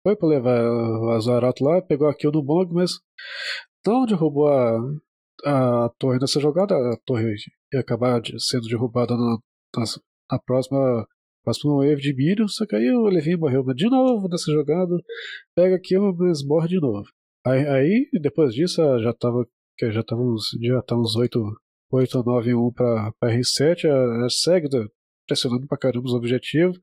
[0.03, 2.91] Foi pra levar o arauto lá, pegou a kill no Bonk, mas
[3.85, 4.79] não derrubou a,
[5.45, 7.35] a torre nessa jogada, a torre
[7.73, 9.37] ia acabar sendo derrubada na,
[9.77, 9.99] nas,
[10.31, 11.07] na próxima,
[11.43, 14.95] próxima wave de Minion, só que aí o Levinho morreu de novo nessa jogada,
[15.55, 17.07] pega aqui, mas morre de novo.
[17.45, 19.45] Aí, aí depois disso, já tava,
[19.91, 21.39] já tava uns, já tá uns 8,
[21.91, 24.87] 8 ou 9 1 pra, pra R7, a, a Segda
[25.27, 26.79] pressionando pra caramba os objetivos.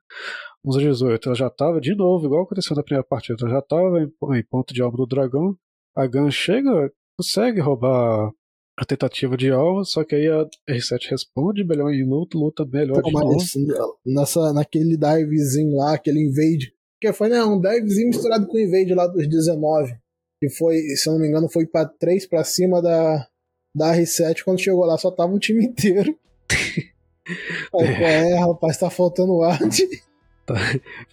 [0.64, 4.00] Uns 18, ela já tava de novo, igual aconteceu na primeira partida, ela já tava
[4.02, 5.56] em, em ponto de alma do dragão.
[5.96, 8.32] A Gun chega, consegue roubar
[8.78, 13.02] a tentativa de alvo, só que aí a R7 responde melhor em luta, luta melhor
[13.02, 13.98] Pô, de novo.
[14.06, 18.94] Nessa, naquele divezinho lá, aquele invade, que foi né, um divezinho misturado com o invade
[18.94, 19.96] lá dos 19,
[20.40, 23.26] que foi, se eu não me engano, foi para 3 para cima da,
[23.74, 26.16] da R7, quando chegou lá só tava o time inteiro.
[27.30, 27.70] É.
[27.70, 29.58] qual é, rapaz, tá faltando ar.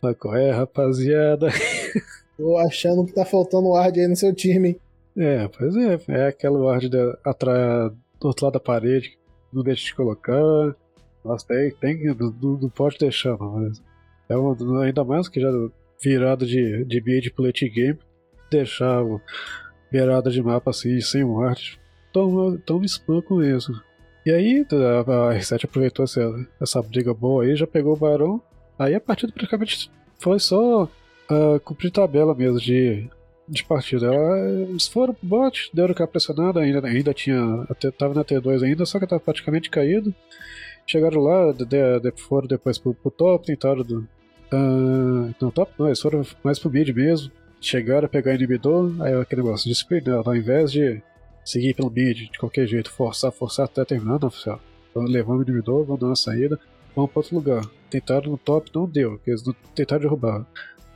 [0.02, 1.50] Tá, qual é, rapaziada?
[2.38, 4.80] Tô achando que tá faltando ward aí no seu time.
[5.18, 6.00] É, pois é.
[6.10, 6.90] É aquela ward
[7.24, 9.18] atrás do outro lado da parede,
[9.52, 10.42] não deixa de colocar.
[11.24, 13.38] Nossa, tem, tem não, não pode deixar.
[13.38, 13.82] Mas
[14.30, 15.50] é uma, ainda mais que já
[16.04, 17.98] virada de, de mid pro late game,
[18.52, 19.04] deixar
[19.92, 21.80] virada de mapa assim, sem ward.
[22.12, 23.72] Toma, toma spam com isso.
[24.26, 28.42] E aí, a, a R7 aproveitou essa, essa briga boa aí, já pegou o Barão.
[28.78, 33.08] Aí a partida praticamente foi só uh, cumprir tabela mesmo de,
[33.48, 34.12] de partida.
[34.70, 37.66] Eles foram pro bot, deram aquela pressionada, ainda, ainda tinha.
[37.70, 40.14] Até, tava na T2 ainda, só que tava praticamente caído.
[40.88, 44.08] Chegaram lá, de, de, foram depois pro, pro top, tentaram do.
[44.54, 47.32] Uh, não, top não, eles foram mais pro mid mesmo.
[47.60, 51.02] Chegaram a pegar inibidor, aí aquele negócio de speed, né, ao invés de
[51.44, 54.60] seguir pelo mid de qualquer jeito, forçar, forçar até terminar, não, oficial.
[54.92, 56.60] Então, levando o inibidor, vão dar uma saída,
[56.96, 57.66] vão para outro lugar.
[57.90, 60.46] Tentaram no top, não deu, eles não, tentaram derrubar.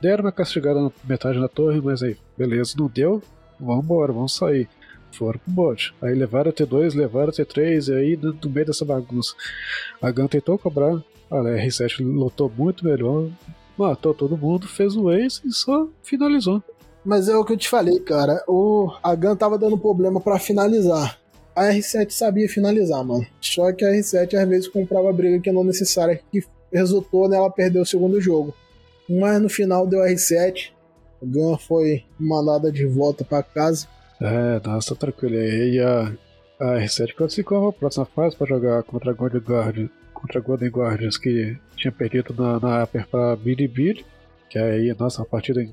[0.00, 3.22] Deram uma castigada na metade da torre, mas aí, beleza, não deu,
[3.58, 4.68] vamos embora, vamos sair.
[5.12, 5.94] Foram pro bot.
[6.00, 9.34] Aí levaram a T2, levaram a T3, e aí no, meio dessa bagunça.
[10.00, 13.28] A Gun tentou cobrar, a R7 lotou muito melhor,
[13.76, 16.62] matou todo mundo, fez o ace e só finalizou.
[17.04, 18.42] Mas é o que eu te falei, cara.
[18.46, 21.18] O a Gun tava dando problema para finalizar.
[21.54, 23.26] A R7 sabia finalizar, mano.
[23.40, 27.80] Só que a R7 às vezes comprava briga que não necessária, que resultou nela perder
[27.80, 28.54] o segundo jogo.
[29.10, 30.70] Mas no final deu R7.
[31.20, 33.86] O Gun foi mandada de volta para casa.
[34.20, 35.34] É, nossa, tranquilo.
[35.34, 36.12] E a,
[36.60, 41.16] a R7 classificou a próxima fase para jogar contra a Golden Guard, contra Golden Guardians
[41.16, 44.04] que tinha perdido na, na Upper para Billy
[44.48, 45.66] Que aí, nossa, uma partida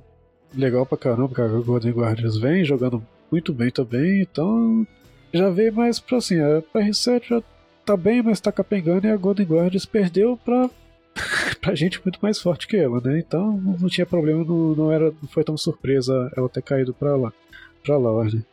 [0.56, 4.88] legal pra caramba, que a Golden Guardians vem jogando muito bem também, então
[5.34, 7.44] já veio mais pra assim, a R7 já
[7.86, 10.70] tá bem, mas tá capengando e a Golden Guardians perdeu pra
[11.60, 13.20] pra gente muito mais forte que ela, né?
[13.20, 17.16] Então não tinha problema, não, não, era, não foi tão surpresa ela ter caído pra
[17.16, 17.34] lá,
[17.84, 18.44] pra lá, né?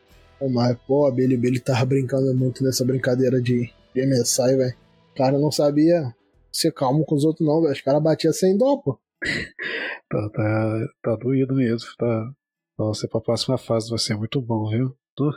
[0.51, 4.75] Mas, pô, a Billy Billy tava brincando muito nessa brincadeira de, de MSI, velho.
[5.11, 6.13] O cara não sabia
[6.51, 7.73] ser calmo com os outros, não, velho.
[7.73, 8.99] Os caras batiam sem dó, pô.
[10.09, 11.89] tá, tá, tá doído mesmo.
[11.97, 12.31] Tá.
[12.77, 14.95] Nossa, pra próxima fase vai ser muito bom, viu?
[15.15, 15.31] Tô...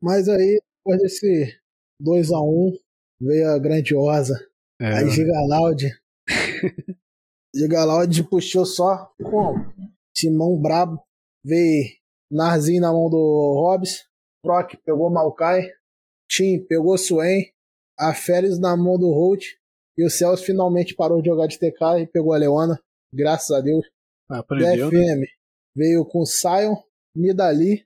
[0.00, 1.58] Mas aí, depois desse
[2.00, 2.78] 2x1, um,
[3.20, 4.38] veio a grandiosa.
[4.80, 5.04] É, aí
[7.54, 9.54] Gigalaud Gigalaud puxou só com
[10.16, 11.02] Simão brabo.
[11.44, 11.84] Veio
[12.30, 13.16] Narzinho na mão do
[13.60, 14.04] Hobbs.
[14.44, 15.70] Brock pegou Maokai.
[16.28, 17.44] Tim pegou Swain.
[17.98, 19.44] A Férez na mão do Holt.
[19.96, 22.80] E o Celso finalmente parou de jogar de TK e pegou a Leona.
[23.12, 23.84] Graças a Deus.
[24.30, 25.26] Aprendeu, DFM né?
[25.76, 26.76] veio com Sion,
[27.14, 27.84] Midali,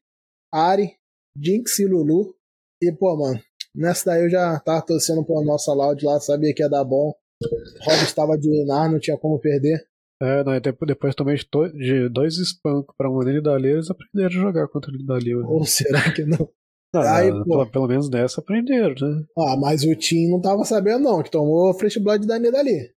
[0.52, 0.96] Ari,
[1.36, 2.34] Jinx e Lulu.
[2.80, 3.42] E, pô, mano,
[3.74, 7.12] nessa daí eu já tava torcendo pra nossa Loud lá, sabia que ia dar bom.
[7.82, 9.86] Rob estava de Lunar, não tinha como perder.
[10.20, 11.36] É, não, depois, depois também
[11.74, 15.34] de dois espancos pra uma Nidali, eles aprenderam a jogar contra o Nidali.
[15.34, 16.48] Ou será que não?
[16.94, 19.24] não Aí, pelo, pelo, menos dessa aprenderam, né?
[19.38, 22.94] Ah, mas o Tim não tava sabendo não, que tomou Fresh Blood da Nidali.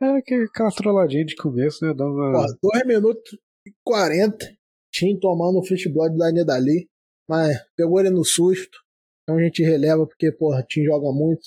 [0.00, 1.94] É aquela trolladinha de começo, né?
[1.94, 2.46] Dava...
[2.62, 4.46] 2 minutos e 40.
[4.92, 6.88] Tim tomando o Fresh Blood da Nidali.
[7.28, 8.78] Mas pegou ele no susto.
[9.22, 11.42] Então a gente releva porque, porra, Tim joga muito.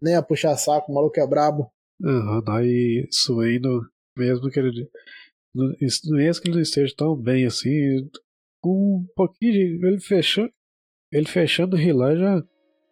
[0.00, 1.70] Nem a puxar saco, o maluco é brabo.
[2.00, 3.80] Uhum, aí Suendo,
[4.16, 4.88] mesmo que ele.
[5.54, 7.70] Mesmo que ele não esteja tão bem assim,
[8.64, 9.86] um pouquinho de.
[9.86, 10.50] Ele fechando.
[11.12, 12.42] Ele fechando o relay já.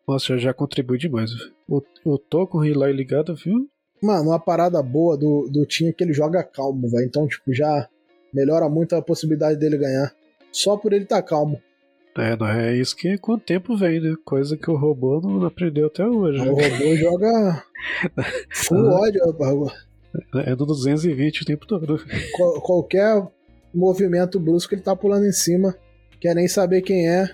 [0.06, 1.30] Nossa, já, contribui demais.
[1.68, 3.68] O, o tô com o relay ligado, viu?
[4.02, 7.06] Mano, uma parada boa do, do time é que ele joga calmo, velho.
[7.06, 7.88] Então, tipo, já
[8.32, 10.14] melhora muito a possibilidade dele ganhar.
[10.52, 11.60] Só por ele estar tá calmo.
[12.16, 14.14] É, não é isso que com o tempo vem, né?
[14.24, 16.38] Coisa que o robô não aprendeu até hoje.
[16.40, 17.64] O robô joga
[18.52, 19.84] full ódio, rapaz.
[20.46, 21.98] É do 220 o tempo todo.
[22.36, 23.26] Qual, qualquer
[23.74, 25.76] movimento brusco ele tá pulando em cima,
[26.20, 27.28] quer nem saber quem é.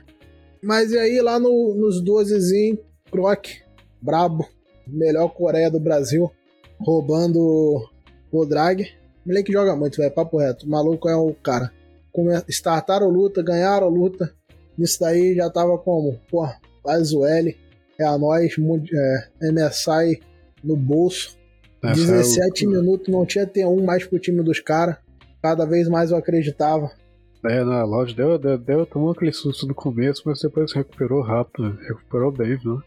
[0.62, 2.78] Mas e aí lá no, nos 12zinho,
[3.10, 3.46] Croc,
[4.00, 4.48] brabo,
[4.86, 6.30] melhor Coreia do Brasil.
[6.78, 7.86] roubando
[8.32, 8.88] o drag.
[9.26, 10.66] Moleque joga muito, velho, papo reto.
[10.66, 11.70] O maluco é o cara.
[12.48, 14.34] Startaram luta, ganharam luta.
[14.80, 16.18] Isso daí já tava como?
[16.30, 16.48] Pô,
[16.82, 17.56] faz o L,
[17.98, 20.20] é a nós, é, MSI
[20.64, 21.38] no bolso.
[21.82, 24.96] Essa 17 é minutos, não tinha T1 mais pro time dos caras.
[25.42, 26.90] Cada vez mais eu acreditava.
[27.44, 31.78] É, na loja deu, deu, deu, tomou aquele susto no começo, mas depois recuperou rápido,
[31.88, 32.82] recuperou bem, viu?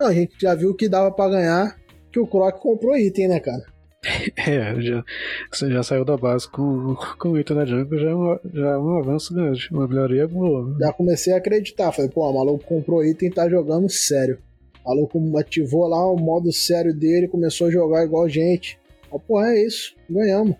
[0.00, 1.76] Não, a gente já viu que dava para ganhar,
[2.10, 3.62] que o Croc comprou item, né, cara?
[4.36, 5.04] É, já,
[5.52, 8.68] você já saiu da base com, com o item da Jungle, já é, um, já
[8.70, 10.76] é um avanço grande, uma melhoria boa.
[10.78, 14.38] Já comecei a acreditar, falei, pô, o maluco comprou item e tá jogando sério.
[14.84, 18.78] O maluco ativou lá o modo sério dele, começou a jogar igual gente.
[19.12, 20.56] Ah, porra, é isso, ganhamos.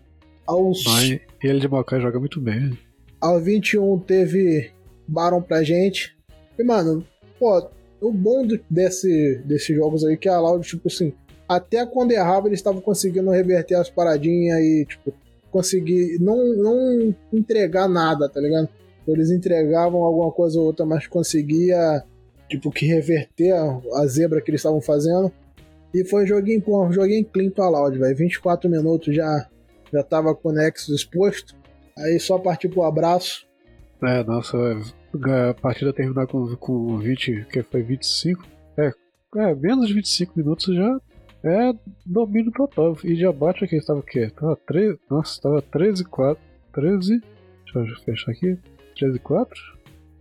[0.47, 0.85] Aos...
[1.03, 2.61] e ele de Maokai joga muito bem.
[2.61, 2.77] Né?
[3.21, 4.71] Ao 21 teve
[5.07, 6.17] Baron pra gente.
[6.59, 7.05] E, mano,
[7.39, 7.69] pô,
[8.01, 11.13] o bom desse, desses jogos aí é que a Loud, tipo assim,
[11.49, 15.15] até quando errava, eles estavam conseguindo reverter as paradinhas e, tipo,
[15.51, 18.69] conseguir não, não entregar nada, tá ligado?
[19.07, 22.05] Eles entregavam alguma coisa ou outra, mas conseguia,
[22.51, 25.33] tipo, que reverter a, a zebra que eles estavam fazendo.
[25.95, 28.15] E foi um joguinho, pô, um joguinho clean pra Loud, velho.
[28.15, 29.49] 24 minutos já,
[29.91, 31.57] já tava com o Nexus exposto.
[31.97, 33.47] Aí só partir pro abraço.
[34.03, 34.57] É, nossa,
[35.49, 38.45] a partida terminar com, com 20, que foi 25.
[38.77, 38.93] É,
[39.37, 41.01] é, menos de 25 minutos já
[41.45, 41.73] é
[42.05, 42.97] domínio total.
[43.05, 44.31] E já bate aqui, estava o quê?
[44.31, 44.99] Tava 13.
[45.11, 46.43] Nossa, tava 13 4.
[46.73, 47.21] 13.
[47.65, 48.59] Deixa eu fechar aqui.
[48.97, 49.79] 13 4?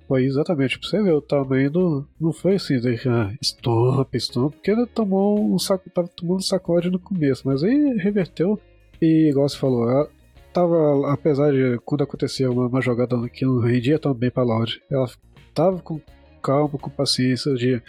[0.07, 2.07] Foi exatamente, pra você ver, o tamanho do.
[2.19, 6.41] Não foi assim, de, ah, estompa, estompa, porque ele tomou um saco, tava tomando um
[6.41, 8.57] sacode no começo, mas aí reverteu.
[9.01, 10.09] E igual você falou,
[10.53, 14.81] tava, apesar de quando acontecia uma, uma jogada que não rendia tão bem pra Loud,
[14.89, 15.07] ela
[15.53, 15.99] tava com
[16.41, 17.81] calma, com paciência de.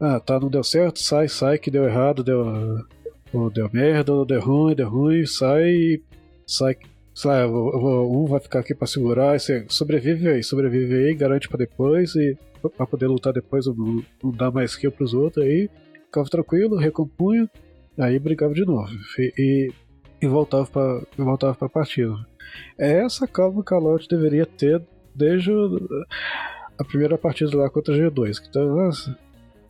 [0.00, 2.44] Ah, tá, não deu certo, sai, sai, que deu errado, deu.
[3.32, 6.00] Ou deu merda, ou deu ruim, deu ruim, sai,
[6.46, 6.76] sai,
[7.12, 12.14] sai, um vai ficar aqui pra segurar, você sobrevive aí, sobrevive aí, garante pra depois,
[12.14, 12.36] e
[12.76, 15.68] pra poder lutar depois, não, não dá mais kill pros outros aí,
[16.06, 17.50] ficava tranquilo, recompunha,
[17.98, 18.92] aí brigava de novo.
[19.18, 19.72] E, e
[20.24, 22.14] e voltava para voltava para partida.
[22.78, 24.82] É essa calma que a Loud deveria ter
[25.14, 25.50] desde
[26.78, 28.90] a primeira partida lá contra a G2, que tava,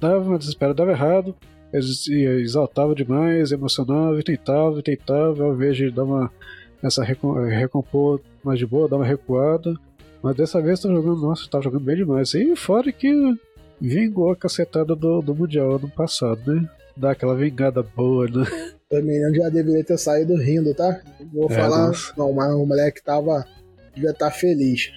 [0.01, 1.35] dava uma desespero, dava errado,
[1.73, 6.31] exaltava demais, emocionava, e tentava, e tentava, ao invés de dar uma
[6.83, 9.75] essa recompor mais de boa, dar uma recuada.
[10.23, 12.35] Mas dessa vez tá jogando, nossa, tá jogando bem demais.
[12.35, 13.11] E fora que
[13.81, 16.69] vingou a cacetada do, do Mundial ano passado, né?
[16.97, 18.45] Dá aquela vingada boa, né?
[18.95, 21.01] O já deveria ter saído rindo, tá?
[21.33, 22.13] Vou é, falar, nossa.
[22.17, 23.45] não, mas o moleque tava.
[23.93, 24.93] devia estar tá feliz.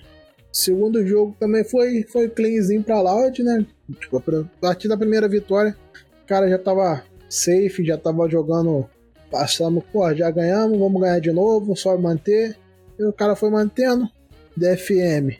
[0.51, 3.65] segundo jogo também foi, foi cleanzinho pra Loud, né?
[3.99, 5.75] Tipo, a partir da primeira vitória,
[6.23, 8.87] o cara já tava safe, já tava jogando.
[9.31, 12.57] Passamos, pô, já ganhamos, vamos ganhar de novo, só manter.
[12.97, 14.09] E o cara foi mantendo.
[14.55, 15.37] DFM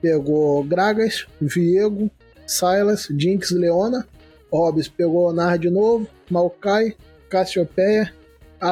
[0.00, 2.10] pegou Gragas, Viego,
[2.46, 4.06] Silas, Jinx, Leona.
[4.50, 6.96] Hobbs pegou Nar de novo, Maokai,
[7.28, 8.12] Cassiopeia,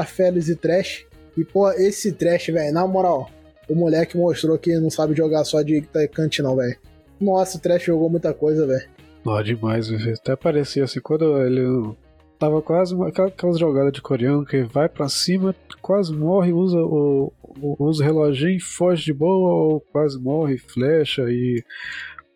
[0.07, 1.05] Félix e Trash.
[1.37, 3.31] E, pô, esse Trash, velho, na moral,
[3.69, 6.79] o moleque mostrou que não sabe jogar só de cante, não, velho.
[7.21, 8.89] Nossa, o Trash jogou muita coisa, velho.
[9.27, 9.91] Não, demais.
[9.91, 11.97] Até parecia assim, quando ele
[12.39, 17.33] tava quase aquelas jogadas de coreano que vai para cima, quase morre, usa o,
[17.81, 21.61] usa o reloginho, foge de boa, ou quase morre, flecha e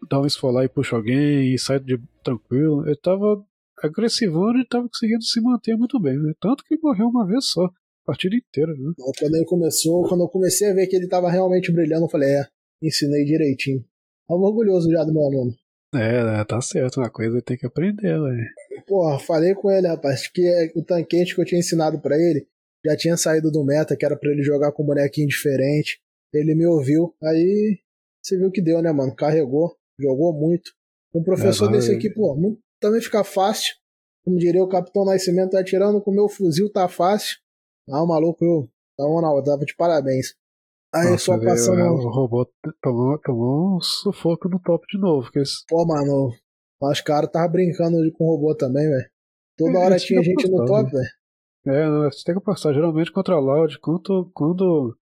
[0.08, 2.84] dá um esfolar e puxa alguém e sai de tranquilo.
[2.84, 3.40] Ele tava
[3.80, 6.32] agressivando e estava conseguindo se manter muito bem, né?
[6.40, 7.70] Tanto que morreu uma vez só, a
[8.04, 8.92] partida inteira, né?
[9.16, 12.30] Quando ele começou, quando eu comecei a ver que ele estava realmente brilhando, eu falei,
[12.30, 12.46] é,
[12.82, 13.84] ensinei direitinho.
[14.26, 15.54] Tava orgulhoso já do meu aluno.
[15.94, 18.46] É, tá certo, uma coisa tem que aprender, velho.
[18.86, 22.46] Porra, falei com ele, rapaz, que é o tanquete que eu tinha ensinado para ele
[22.84, 26.00] já tinha saído do meta, que era para ele jogar com um bonequinho diferente.
[26.32, 27.78] Ele me ouviu, aí
[28.22, 29.14] você viu que deu, né, mano?
[29.14, 30.70] Carregou, jogou muito.
[31.14, 32.36] Um professor é, desse aqui, pô,
[32.80, 33.74] também fica fácil.
[34.24, 37.36] Como diria o Capitão Nascimento, tá atirando com o meu fuzil, tá fácil.
[37.88, 40.34] Ah, o maluco, eu tava na dava de parabéns.
[40.94, 41.80] Aí Nossa, só passando.
[41.80, 42.46] O robô
[42.82, 45.30] tomou, tomou um sufoco no top de novo.
[45.30, 45.64] Que esse...
[45.68, 46.32] Pô, mano,
[46.80, 49.08] os caras tava brincando com o robô também, velho.
[49.56, 51.08] Toda é, hora tinha gente no top, velho.
[51.66, 52.74] É, não, você tem que apostar.
[52.74, 54.96] Geralmente contra a Loud, quando, quando,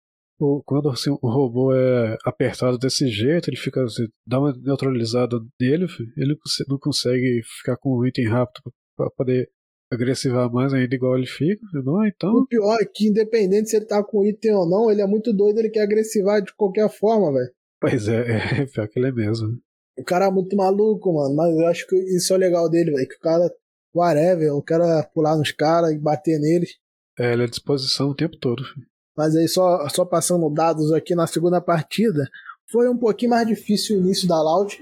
[0.64, 3.82] quando assim, o robô é apertado desse jeito, ele fica.
[3.82, 5.86] Assim, dá uma neutralizada nele,
[6.16, 6.36] ele
[6.68, 9.48] não consegue ficar com um item rápido pra poder
[9.90, 12.04] agressivar mais ainda igual ele fica, não?
[12.04, 12.34] Então.
[12.34, 15.32] O pior é que, independente se ele tá com item ou não, ele é muito
[15.32, 17.50] doido, ele quer agressivar de qualquer forma, velho.
[17.80, 18.24] Pois é,
[18.62, 19.58] é, pior que ele é mesmo.
[19.98, 22.92] O cara é muito maluco, mano, mas eu acho que isso é o legal dele,
[22.92, 23.08] velho.
[23.08, 23.50] Que o cara,
[23.94, 26.76] whatever, o cara pular nos caras e bater neles.
[27.18, 28.62] É, ele é à disposição o tempo todo.
[28.62, 28.86] Filho.
[29.16, 32.28] Mas aí, só, só passando dados aqui na segunda partida,
[32.70, 34.78] foi um pouquinho mais difícil o início da Loud,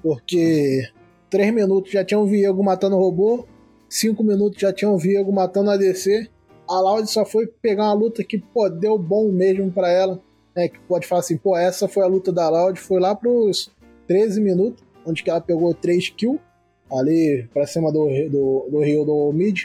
[0.00, 0.82] porque
[1.28, 3.48] 3 minutos já tinha o Viego matando o robô,
[3.88, 6.28] 5 minutos já tinha o Viego matando a DC.
[6.68, 10.20] A Loud só foi pegar uma luta que, pô, deu bom mesmo para ela.
[10.54, 13.70] Né, que pode falar assim, pô, essa foi a luta da Loud, foi lá pros
[14.06, 16.40] 13 minutos, onde que ela pegou 3 kills,
[16.90, 19.64] ali pra cima do, do, do Rio do Mid.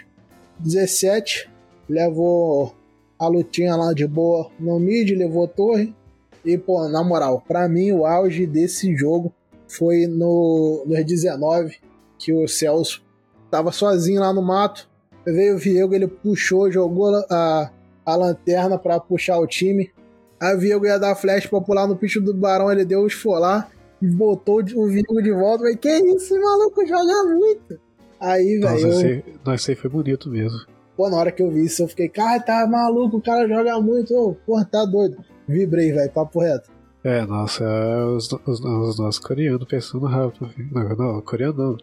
[0.59, 1.49] 17,
[1.87, 2.73] levou
[3.17, 5.93] a lutinha lá de boa no mid, levou torre.
[6.43, 9.33] E, pô, na moral, pra mim o auge desse jogo
[9.67, 11.77] foi no, no 19,
[12.17, 13.03] que o Celso
[13.49, 14.87] tava sozinho lá no mato.
[15.25, 17.69] Veio o Viego, ele puxou, jogou a,
[18.05, 19.91] a lanterna para puxar o time.
[20.39, 23.07] Aí o Viego ia dar flash pra pular no picho do Barão, ele deu o
[23.07, 23.69] esfolar
[24.01, 25.59] e botou o Viego de volta.
[25.59, 27.79] Falei, que isso, esse maluco joga muito.
[28.19, 29.23] Aí, velho.
[29.43, 29.71] Nossa, eu...
[29.71, 30.59] aí foi bonito mesmo.
[30.95, 33.79] Pô, na hora que eu vi isso, eu fiquei, cara, tá maluco, o cara joga
[33.79, 34.13] muito.
[34.13, 35.17] Ô, porra, tá doido.
[35.47, 36.69] Vibrei, velho, papo reto.
[37.03, 40.49] É, nossa, é os, os, os nossos coreanos pensando rápido.
[40.71, 41.77] Não, não, coreano não.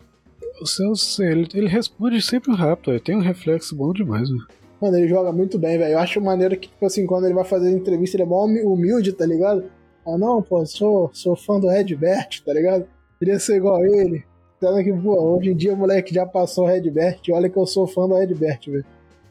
[0.61, 4.39] O Celso, ele, ele responde sempre rápido, ele tem um reflexo bom demais, né?
[4.81, 5.93] Mano, ele joga muito bem, velho.
[5.93, 9.13] Eu acho maneiro que, tipo assim, quando ele vai fazer entrevista, ele é mó humilde,
[9.13, 9.65] tá ligado?
[10.07, 12.87] Ah, não, pô, sou, sou fã do Redbert, tá ligado?
[13.19, 14.25] Queria ser igual a ele.
[14.61, 17.67] Sendo que, pô, hoje em dia o moleque já passou o Redbert, olha que eu
[17.67, 18.85] sou fã do Redbert, velho.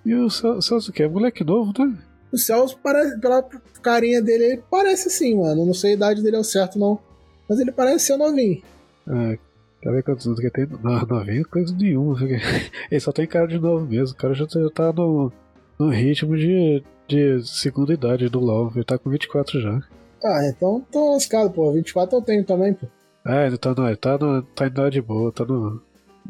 [0.06, 1.04] E o Celso o quê?
[1.04, 1.98] É moleque novo, né?
[2.32, 3.44] O Celso, parece, pela
[3.82, 5.66] carinha dele, ele parece sim, mano.
[5.66, 7.00] Não sei a idade dele ao certo, não.
[7.48, 8.62] Mas ele parece ser novinho.
[9.08, 9.40] É,
[9.86, 10.68] tá vendo quantos anos que tem?
[10.84, 12.18] Não, novinho, coisa nenhuma.
[12.90, 14.16] Ele só tem cara de novo mesmo.
[14.16, 15.32] O cara já tá no,
[15.78, 18.72] no ritmo de, de segunda idade do LoL.
[18.74, 19.80] Ele tá com 24 já.
[20.24, 21.72] Ah, então tô lascado, pô.
[21.72, 22.88] 24 eu tenho também, pô.
[23.28, 25.82] É, ele tá, no, ele tá, no, tá em idade boa, tá no,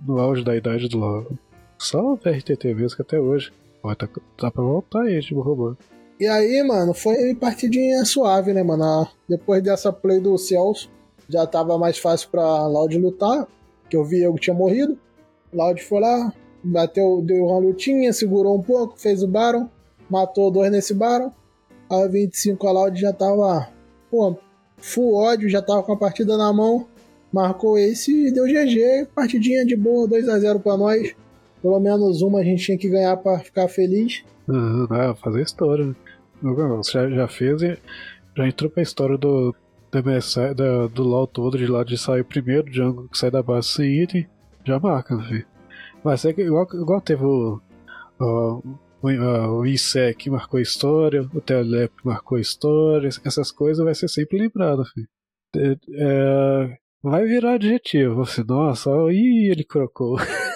[0.06, 1.32] no auge da idade do LoL.
[1.78, 3.54] Só o VRTT mesmo que até hoje.
[3.82, 5.78] Pô, tá, tá pra voltar aí, tipo, robô.
[6.20, 9.08] E aí, mano, foi partidinha suave, né, mano?
[9.28, 10.90] Depois dessa play do Celso,
[11.30, 13.48] já tava mais fácil pra Loud lutar,
[13.90, 14.98] que eu vi eu tinha morrido.
[15.54, 19.70] Loud foi lá, bateu, deu uma lutinha, segurou um pouco, fez o Baron,
[20.10, 21.32] matou dois nesse Baron.
[21.90, 23.70] A 25 a Loud já tava,
[24.10, 24.36] pô,
[24.78, 26.88] full ódio, já tava com a partida na mão.
[27.32, 31.16] Marcou esse e deu GG, partidinha de boa, 2 a 0 para nós.
[31.62, 34.24] Pelo menos uma a gente tinha que ganhar para ficar feliz.
[34.90, 35.96] Ah, fazer história.
[36.42, 37.78] Você já, já fez e
[38.38, 39.54] já entrou pra história do,
[39.92, 43.42] do, MSI, do, do LoL todo, de lá de sair primeiro, Django que sai da
[43.42, 44.28] base sem item,
[44.66, 45.46] já marca, filho.
[46.04, 47.60] Vai ser igual, igual teve o,
[48.20, 48.62] o,
[49.02, 54.08] o, o que marcou a história, o Telep marcou a história, essas coisas vai ser
[54.08, 54.84] sempre lembrado.
[55.56, 60.18] É, é, vai virar adjetivo, você, nossa, ih, ele crocou.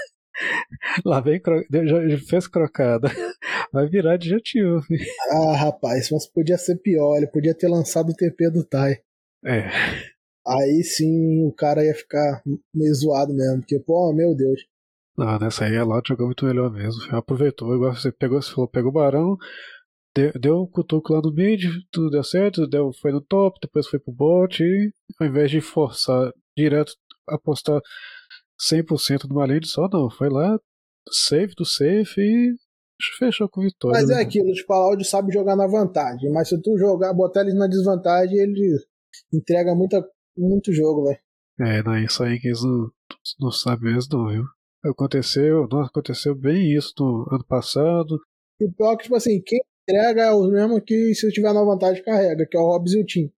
[1.05, 1.63] Lá vem, cro...
[1.71, 3.09] já fez crocada.
[3.71, 4.81] Vai virar adjetivo.
[4.81, 5.05] Filho.
[5.31, 7.17] Ah, rapaz, mas podia ser pior.
[7.17, 8.97] Ele podia ter lançado o TP do Tai.
[9.45, 9.69] É.
[10.47, 12.41] Aí sim o cara ia ficar
[12.73, 13.59] meio zoado mesmo.
[13.59, 14.61] Porque, pô, meu Deus.
[15.17, 17.01] Não, nessa aí a Loud jogou muito melhor mesmo.
[17.11, 19.37] Aproveitou, igual você pegou, você falou, pegou o Barão,
[20.15, 23.85] deu, deu um cutuco lá no mid, tudo deu certo, deu, foi no top, depois
[23.87, 26.93] foi pro bot e ao invés de forçar direto
[27.27, 27.81] apostar
[28.71, 30.09] 100% numa lane só, não.
[30.09, 30.57] Foi lá,
[31.11, 32.55] safe do safe e
[33.17, 33.99] fechou com vitória.
[33.99, 34.21] Mas é né?
[34.21, 37.67] aquilo, tipo, a Loud sabe jogar na vantagem, mas se tu jogar, botar eles na
[37.67, 38.77] desvantagem, ele
[39.33, 40.05] entrega muita,
[40.37, 41.19] muito jogo, velho.
[41.59, 42.91] É, não, isso aí que eles não,
[43.39, 44.43] não sabem mesmo, não, viu?
[44.83, 48.19] Aconteceu, não, aconteceu bem isso no ano passado.
[48.59, 51.53] E o pior é que, tipo assim, quem entrega é o mesmo que se tiver
[51.53, 53.31] na vantagem carrega, que é o Hobbs e o Tim.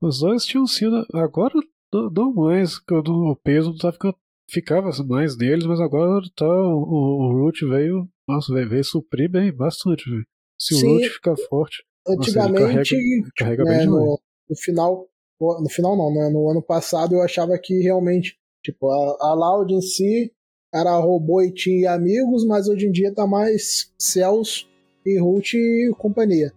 [0.00, 1.54] Os dois tinham sido, agora
[1.92, 4.16] não, não mais, quando o peso não tá ficando
[4.50, 9.52] ficava mais neles, mas agora tá, o, o Root veio, nossa, veio, veio suprir bem,
[9.52, 10.08] bastante.
[10.08, 10.24] Véio.
[10.58, 14.20] Se Sim, o Root ficar forte, antigamente, nossa, carrega, carrega né, bem no,
[14.50, 15.08] no, final,
[15.40, 19.72] no final não, né, no ano passado eu achava que realmente, tipo, a, a Loud
[19.72, 20.32] em si
[20.74, 24.66] era robô e tinha amigos, mas hoje em dia tá mais Cells
[25.06, 26.52] e Root e companhia.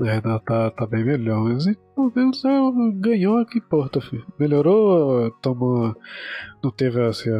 [0.00, 1.64] É, tá, tá bem melhor, mas
[1.94, 2.42] pelo menos
[2.94, 4.26] ganhou aqui importa, filho.
[4.38, 5.94] Melhorou, tomou.
[6.62, 7.30] Não teve assim,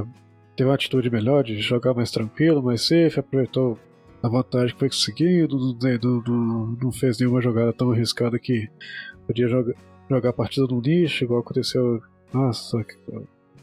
[0.55, 3.79] teve uma atitude melhor de jogar mais tranquilo, mais safe, aproveitou
[4.23, 8.69] a vantagem que foi conseguido, não, não, não fez nenhuma jogada tão arriscada que
[9.27, 9.75] podia jogar,
[10.17, 12.01] jogar a partida no lixo, igual aconteceu.
[12.33, 12.85] Nossa,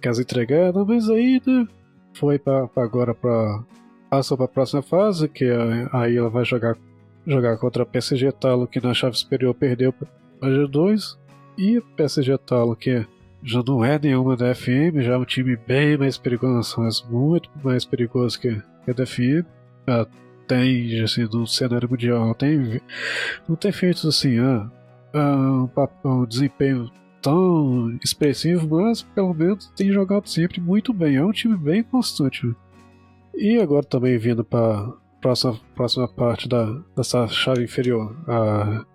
[0.02, 1.68] casa entregada, mas aí né,
[2.14, 3.64] foi pra agora pra.
[4.10, 5.45] Passou pra próxima fase, que
[5.91, 6.76] aí ela vai jogar
[7.28, 11.16] jogar contra a PSG Talo, que na chave superior perdeu para G2,
[11.56, 13.06] e a PSG Talo, que
[13.43, 17.50] já não é nenhuma da FM, já é um time bem mais perigoso, mas muito
[17.64, 19.45] mais perigoso que, que a da FM.
[19.86, 20.08] A
[20.50, 22.34] tem assim, no cenário mundial.
[22.34, 22.82] Tem,
[23.47, 24.70] não tem feito assim, ah,
[25.14, 25.70] um,
[26.05, 26.89] um desempenho
[27.22, 31.16] tão expressivo, mas pelo menos tem jogado sempre muito bem.
[31.16, 32.53] É um time bem constante.
[33.36, 34.91] E agora também vindo para
[35.22, 38.86] próxima próxima parte da dessa chave inferior, a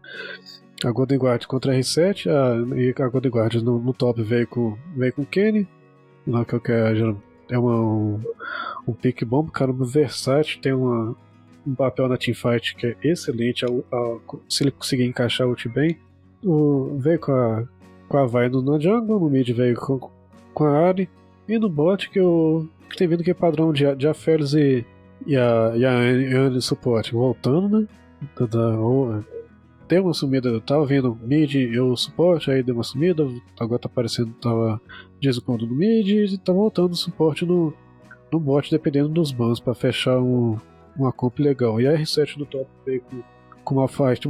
[0.84, 4.46] a Golden Guard contra a R7, a, e a Golden Guard no, no, top veio
[4.46, 5.66] com veio com Kenny,
[6.26, 8.20] lá que eu quero é uma, um,
[8.88, 11.16] um pick bom, cara versátil, tem uma,
[11.66, 13.64] um papel na teamfight que é excelente,
[14.48, 15.98] se ele conseguir encaixar o ult bem.
[16.44, 17.64] O, veio com a,
[18.08, 20.10] com a Vai no, no jungle, no mid veio com,
[20.52, 21.08] com a Ari,
[21.48, 24.84] e no bot que, eu, que tem vindo que é padrão de, de Aphelios e,
[25.26, 27.88] e a, e a Anne suporte voltando, né?
[28.38, 28.76] Da, da,
[29.88, 33.26] deu uma sumida, eu tava vendo mid e o suporte, aí deu uma sumida,
[33.58, 34.80] agora tá aparecendo, tava
[35.20, 37.72] descontando no mid e tá voltando o suporte no,
[38.32, 40.58] no bot, dependendo dos bans, para fechar um,
[40.96, 41.80] uma comp legal.
[41.80, 43.22] E a R7 no top veio com,
[43.64, 44.28] com uma fight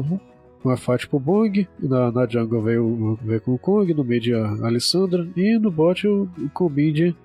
[0.64, 4.66] uma fight pro Bong, na, na jungle veio, veio com o Kong, no mid a
[4.66, 7.16] Alessandra, e no bot o, o combi de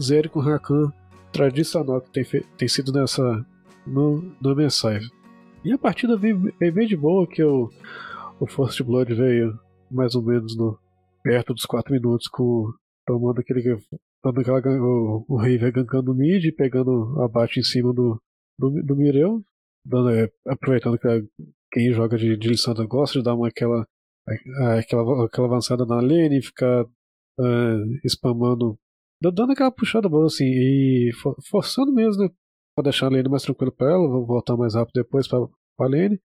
[0.00, 0.92] Zeri com Rakan
[1.32, 3.46] tradicional que tem, tem sido nessa
[3.86, 5.00] no, no Messiah.
[5.64, 7.70] E a partida veio, veio bem de boa, que o,
[8.40, 9.56] o First Blood veio
[9.88, 10.76] mais ou menos no,
[11.22, 12.72] perto dos 4 minutos, com
[13.06, 13.78] tomando aquele.
[14.22, 18.20] Dando aquela, o, o River gankando o mid, pegando abate em cima do,
[18.60, 19.42] do, do Mireu,
[19.84, 21.20] dando, é, aproveitando que a,
[21.72, 23.86] quem joga de, de Lissandra gosta de dar uma, aquela,
[24.78, 28.78] aquela, aquela avançada na lane, ficar uh, spamando,
[29.22, 32.30] dando aquela puxada boa assim, e for, forçando mesmo, né?
[32.74, 35.38] Pra deixar a lane mais tranquila pra ela, voltar mais rápido depois pra,
[35.76, 36.20] pra lane.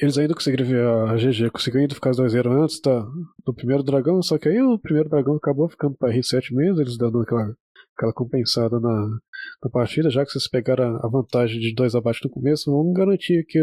[0.00, 3.04] Eles ainda conseguiram ver a GG, conseguiram ainda ficar 2-0 antes tá,
[3.44, 6.96] do primeiro dragão, só que aí o primeiro dragão acabou ficando pra R7 mesmo, eles
[6.96, 7.52] dando aquela,
[7.98, 9.18] aquela compensada na,
[9.62, 13.44] na partida, já que vocês pegaram a vantagem de dois abaixo no começo, vamos garantir
[13.44, 13.60] que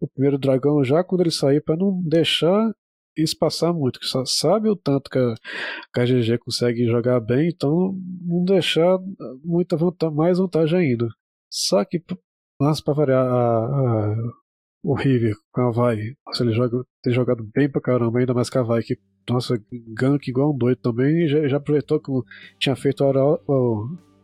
[0.00, 2.72] o primeiro dragão já quando ele sair para não deixar
[3.16, 5.34] isso passar muito, que sabe o tanto que a,
[5.92, 8.98] que a GG consegue jogar bem, então não deixar
[9.42, 11.08] muita vantagem, mais vantagem ainda.
[11.50, 12.02] Só que,
[12.60, 14.16] mas para variar, a, a,
[14.86, 18.48] o River com a Vai, nossa, ele joga, tem jogado bem pra caramba, ainda mais
[18.48, 18.96] com a Vai, que,
[19.28, 22.12] nossa, gank igual um doido também, e já, já aproveitou que
[22.60, 23.40] tinha feito a hora,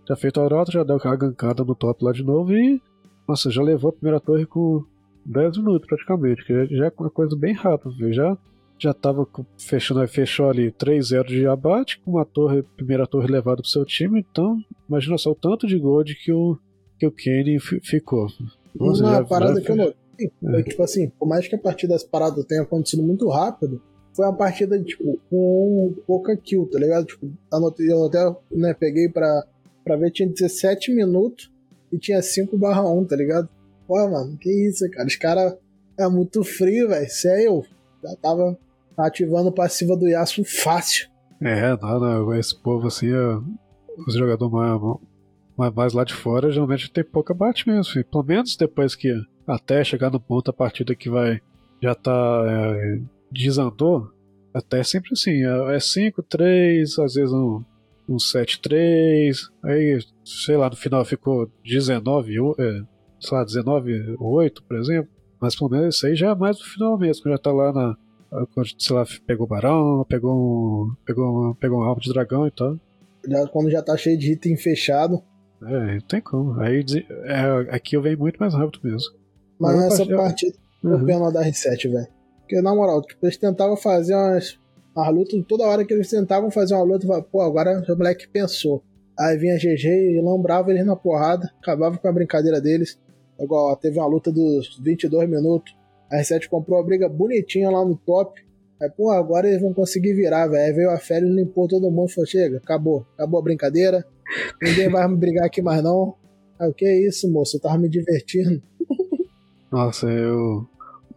[0.08, 2.80] já feito a hora, já deu aquela gankada no top lá de novo e,
[3.28, 4.84] nossa, já levou a primeira torre com
[5.26, 8.12] 10 minutos praticamente, que já, é uma coisa bem rápida, viu?
[8.12, 8.38] já
[8.78, 13.70] já tava fechando, fechou ali 3-0 de abate, com uma torre, primeira torre levada pro
[13.70, 14.58] seu time, então
[14.88, 16.56] imagina só o tanto de gold que o,
[16.98, 18.28] que o Kenny ficou.
[18.74, 20.62] Nossa, uma parada que eu notei, é.
[20.62, 23.82] tipo assim, por mais que a partida das paradas tenha acontecido muito rápido,
[24.14, 27.06] foi uma partida, tipo, com pouca kill, tá ligado?
[27.06, 28.18] Tipo, anotei, eu até
[28.50, 29.44] né, peguei pra,
[29.84, 31.50] pra ver, tinha 17 minutos
[31.90, 33.48] e tinha 5 barra 1, tá ligado?
[33.86, 35.06] Pô, mano, que isso, cara?
[35.06, 35.56] Os caras
[35.98, 37.08] é muito frio, velho.
[37.08, 37.64] Se é eu,
[38.02, 38.58] já tava
[38.96, 41.08] ativando passiva do Yasuo fácil.
[41.40, 43.40] É, nada, esse povo assim, é,
[44.06, 44.80] os jogadores mais,
[45.70, 48.04] mais, lá de fora geralmente tem pouca bate mesmo, filho.
[48.04, 49.12] pelo menos depois que
[49.46, 51.40] até chegar no ponto a partida que vai
[51.82, 53.00] já tá é,
[53.30, 54.08] desandou,
[54.54, 57.62] até é sempre assim, é 5-3, é às vezes um,
[58.08, 62.82] um 7-3, aí sei lá, no final ficou 19, é,
[63.20, 65.10] sei lá, 19, 8, por exemplo.
[65.40, 67.96] Mas pelo menos isso aí já é mais no final mesmo, já tá lá na.
[68.54, 70.94] Quando, sei lá, pegou barão, pegou um.
[71.04, 72.78] Pegou, pegou um alvo de dragão e tal.
[73.28, 75.22] Já, quando já tá cheio de item fechado.
[75.66, 76.60] É, não tem como.
[76.60, 76.84] Aí
[77.24, 79.12] é, aqui eu venho muito mais rápido mesmo.
[79.58, 80.98] Mas nessa partida, uhum.
[80.98, 82.08] eu pena da R7, velho.
[82.40, 84.58] Porque na moral, tipo, eles tentavam fazer umas,
[84.94, 88.82] umas lutas, toda hora que eles tentavam fazer uma luta, pô, agora o moleque pensou.
[89.18, 92.98] Aí vinha GG e lambrava eles na porrada, acabava com a brincadeira deles.
[93.38, 95.74] Igual, teve uma luta dos 22 minutos.
[96.10, 98.40] A R7 comprou uma briga bonitinha lá no top.
[98.82, 100.64] Aí, pô, agora eles vão conseguir virar, velho.
[100.64, 104.04] Aí veio a Félix, limpou todo mundo falou: chega, acabou, acabou a brincadeira.
[104.60, 106.16] Ninguém vai me brigar aqui mais não.
[106.58, 107.56] Aí, o que é isso, moço?
[107.56, 108.60] Eu tava me divertindo.
[109.70, 110.66] Nossa, eu.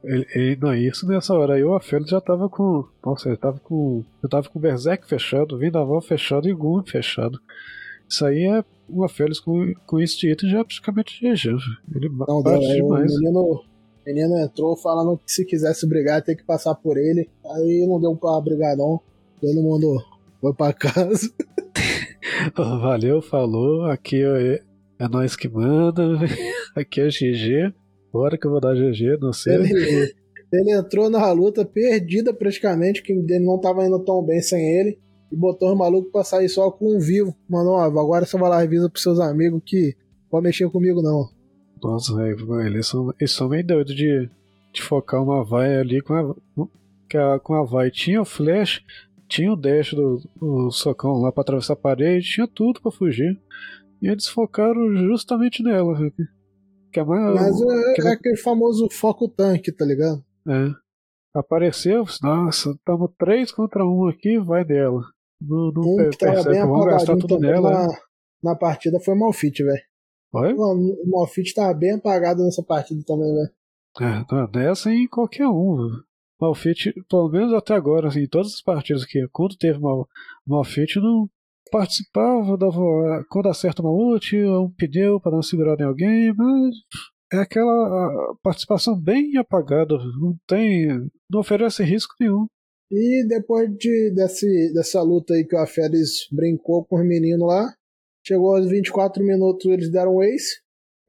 [0.04, 2.86] Ele, ele, não, isso nessa hora aí o Afelio já tava com.
[3.04, 4.04] Nossa, ele tava com.
[4.22, 7.40] Eu tava com o Berserk fechado, Vindaval fechado e Gun fechado.
[8.08, 11.58] Isso aí é uma Félix com, com esse título já é praticamente GG.
[11.96, 13.12] Ele não, bate não, demais.
[13.12, 13.64] O menino,
[14.06, 17.30] menino entrou falando que se quisesse brigar tem que passar por ele.
[17.46, 19.00] Aí não deu pra brigar não.
[19.42, 20.02] Todo mundo
[20.40, 21.30] foi pra casa.
[22.56, 23.86] Valeu, falou.
[23.86, 24.62] Aqui é,
[25.00, 26.04] é nós que manda.
[26.76, 27.74] Aqui é GG.
[28.12, 29.56] Bora que eu vou dar GG, não sei.
[29.56, 30.14] Ele,
[30.54, 34.98] ele entrou na luta perdida praticamente, que ele não tava indo tão bem sem ele
[35.32, 37.36] e botou os malucos pra sair só com um vivo.
[37.50, 39.96] Mano, ó, agora você vai lá e avisa pros seus amigos que
[40.30, 41.30] pode mexer comigo não.
[41.82, 44.30] Nossa, velho, eles são, eles são meio doidos de,
[44.74, 47.92] de focar uma vai ali com a, com a vai.
[47.92, 48.84] Tinha o flash,
[49.28, 53.40] tinha o dash do, socão lá pra atravessar a parede, tinha tudo pra fugir.
[54.02, 55.98] E eles focaram justamente nela.
[56.92, 60.24] Que é mais, Mas é, que é aquele famoso foco tanque, tá ligado?
[60.48, 60.72] É.
[61.34, 65.02] Apareceu, nossa, estamos três contra um aqui, vai dela.
[65.42, 67.72] Não, não Um que tava bem vamos gastar tudo nela.
[67.72, 67.88] né?
[68.42, 69.82] na, na partida foi o Malfit, velho.
[70.36, 70.54] Oi?
[70.54, 73.50] O Malfit tava bem apagado nessa partida também, velho.
[74.02, 75.90] É, não, nessa em qualquer um.
[76.40, 80.08] Malfit, pelo menos até agora, assim, em todas as partidas que quando teve mal,
[80.46, 81.30] Malfit não
[81.72, 86.76] participava, dava, quando acerta uma ult, um pneu para uma segurada em alguém, mas
[87.32, 90.88] é aquela participação bem apagada, não tem,
[91.30, 92.46] não oferece risco nenhum.
[92.92, 97.74] E depois de, desse, dessa luta aí que o Aferes brincou com os meninos lá,
[98.26, 100.60] chegou aos 24 minutos, eles deram um ace.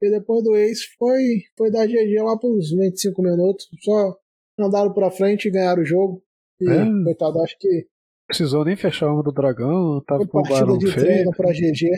[0.01, 3.67] E depois do ace foi, foi dar GG lá pros 25 minutos.
[3.81, 4.15] Só
[4.59, 6.21] andaram pra frente e ganharam o jogo.
[6.61, 6.85] E, É.
[7.03, 7.87] coitado, acho que
[8.27, 11.05] Precisou nem fechar uma do dragão, tava com o barão de feio.
[11.05, 11.89] treino pra GG.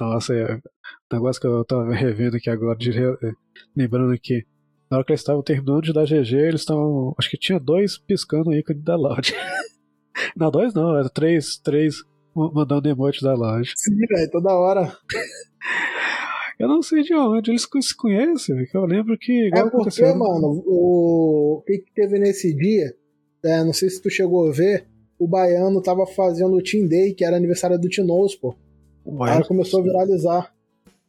[0.00, 0.58] Nossa, é,
[1.12, 3.32] negócio que eu tava revendo aqui agora, de é,
[3.76, 4.44] lembrando que
[4.90, 7.14] na hora que eles estavam terminando de dar GG, eles estavam.
[7.18, 9.30] Acho que tinha dois piscando o ícone da Loud.
[10.34, 11.96] não, dois não, era três, três
[12.34, 13.72] ma- mandando emote da Loud.
[13.76, 14.92] Sim, velho, toda hora.
[16.58, 19.50] Eu não sei de onde eles se conhecem, porque eu lembro que.
[19.52, 22.94] É porque, mano, o, o que, que teve nesse dia,
[23.44, 24.86] é, não sei se tu chegou a ver,
[25.18, 28.54] o Baiano tava fazendo o Team Day, que era aniversário do Tinoz, pô.
[29.04, 30.54] Ué, Aí começou a viralizar.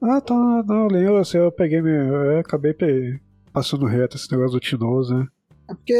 [0.01, 0.33] Ah, tá,
[0.67, 3.19] não, eu assim, eu peguei, eu acabei pe-
[3.53, 5.27] passando reto esse negócio do Tinoz, né?
[5.69, 5.93] É porque,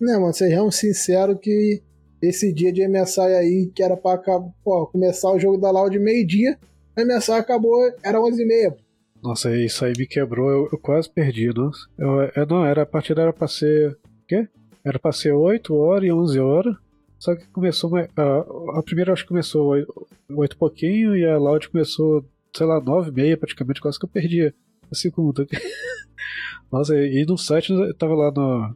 [0.00, 1.80] né, mano, sejamos sinceros que
[2.22, 4.16] esse dia de MSI aí, que era pra
[4.64, 6.56] pô, começar o jogo da Loud meio-dia,
[6.96, 8.76] a MSI acabou, era 11h30.
[9.22, 11.78] Nossa, isso aí me quebrou, eu, eu quase perdi, nossa.
[11.98, 13.90] Eu, eu- não, era, a partida era pra ser.
[13.92, 14.48] O quê?
[14.84, 16.74] Era pra ser 8 horas e 11 horas.
[17.20, 17.96] Só que começou.
[17.96, 22.24] A, a primeira acho que começou 8, 8 e pouquinho e a Loud começou,
[22.56, 24.42] sei lá, 9 e meia praticamente, quase que eu perdi
[24.90, 25.46] a segunda.
[26.72, 28.74] Nossa, e no site, tava lá no.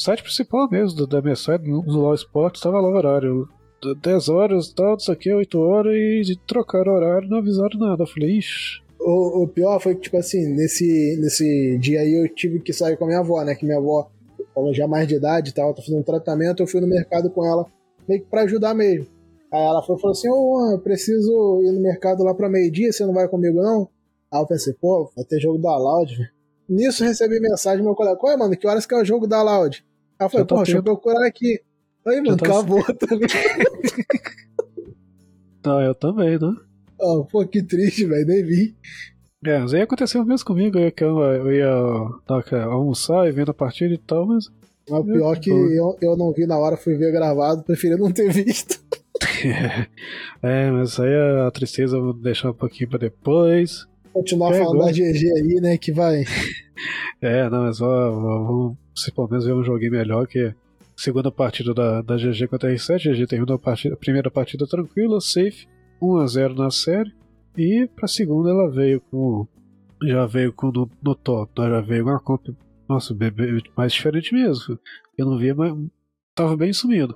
[0.00, 3.48] Site principal mesmo do- da MSI, no, no LoL Sports, tava lá o horário.
[4.02, 8.02] 10 horas, tal, isso aqui, 8 horas, e trocaram horário, não avisaram nada.
[8.02, 8.80] Eu falei, ixi.
[8.98, 12.96] O, o pior foi que, tipo assim, nesse, nesse dia aí eu tive que sair
[12.98, 13.54] com a minha avó, né?
[13.54, 14.10] Que minha avó,
[14.52, 17.30] como já mais de idade e tal, tá fazendo um tratamento, eu fui no mercado
[17.30, 17.64] com ela,
[18.06, 19.06] meio que pra ajudar mesmo.
[19.50, 22.50] Aí ela foi e falou assim: Ô, Juan, eu preciso ir no mercado lá pra
[22.50, 23.88] meio-dia, você não vai comigo não?
[24.30, 26.30] Aí eu pensei, pô, vai ter jogo da Loud.
[26.68, 28.54] Nisso recebi mensagem do meu colega: Qual é, mano?
[28.56, 29.82] Que horas que é o jogo da Loud?
[30.20, 30.82] Aí eu falei, Já tá pô, deixa eu tendo.
[30.82, 31.60] procurar aqui.
[32.06, 33.28] Aí, mano, tá- acabou também.
[35.64, 36.54] Não, eu também, né?
[36.98, 38.74] Ó, pô, que triste, velho, nem vi.
[39.44, 43.50] É, mas aí aconteceu mesmo comigo, eu, que eu, eu ia que, almoçar e vendo
[43.50, 44.50] a partida e tal, mas.
[44.88, 47.96] Mas o pior É, que eu, eu não vi na hora, fui ver gravado, preferi
[47.96, 48.78] não ter visto.
[50.42, 51.14] é, mas aí
[51.46, 53.86] a tristeza eu vou deixar um pouquinho pra depois.
[54.12, 55.78] Continuar É, falando da GG aí, né?
[55.78, 56.24] Que vai.
[57.20, 60.52] É, não, mas vamos se pelo menos ver um joguinho melhor que
[60.96, 63.10] segunda partida da, da GG contra a R7.
[63.10, 65.66] A GG terminou a, partida, a primeira partida tranquila, safe,
[66.02, 67.12] 1x0 na série.
[67.56, 69.46] E pra segunda ela veio com.
[70.02, 72.48] Já veio com no, no top, né, já veio uma comp.
[72.88, 74.78] Nossa, bem- bem- mais diferente mesmo.
[75.16, 75.74] Eu não via, mas
[76.34, 77.14] tava bem sumido.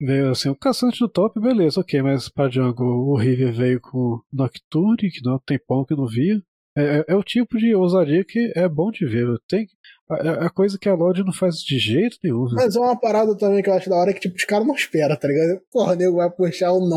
[0.00, 4.20] Veio assim, o caçante no top, beleza, ok, mas pra jungle o River veio com
[4.32, 6.40] Nocturne, que não tem pão que não via.
[6.76, 9.26] É, é- é o tipo de ousadia que é bom de ver.
[9.48, 9.66] Tem,
[10.08, 12.44] a, a coisa que a Lodge não faz de jeito nenhum.
[12.44, 12.50] né?
[12.54, 14.74] Mas é uma parada também que eu acho da hora que, tipo, os caras não
[14.76, 15.60] esperam, tá ligado?
[15.72, 16.88] Porra, o nego vai puxar um.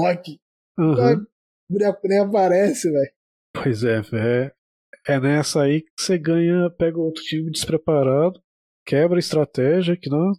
[1.70, 3.12] O boneco nem aparece, velho.
[3.54, 4.52] Pois é, é,
[5.08, 8.40] é nessa aí que você ganha, pega outro time despreparado,
[8.86, 10.32] quebra a estratégia, que não.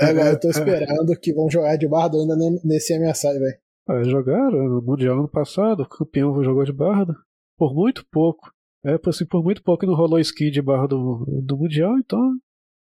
[0.00, 3.58] Velho, eu tô é, esperando que vão jogar de bardo ainda ne- nesse MSI, velho.
[3.90, 7.14] é, jogaram no Mundial ano passado, o campeão jogou de barda.
[7.58, 8.50] Por muito pouco.
[8.84, 12.18] É, por, assim, por muito pouco não rolou skin de barra do, do Mundial, então.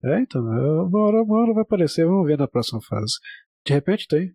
[0.04, 0.40] É, então.
[0.52, 3.12] é, Uma hora, uma hora vai aparecer, vamos ver na próxima fase.
[3.66, 4.32] De repente tem.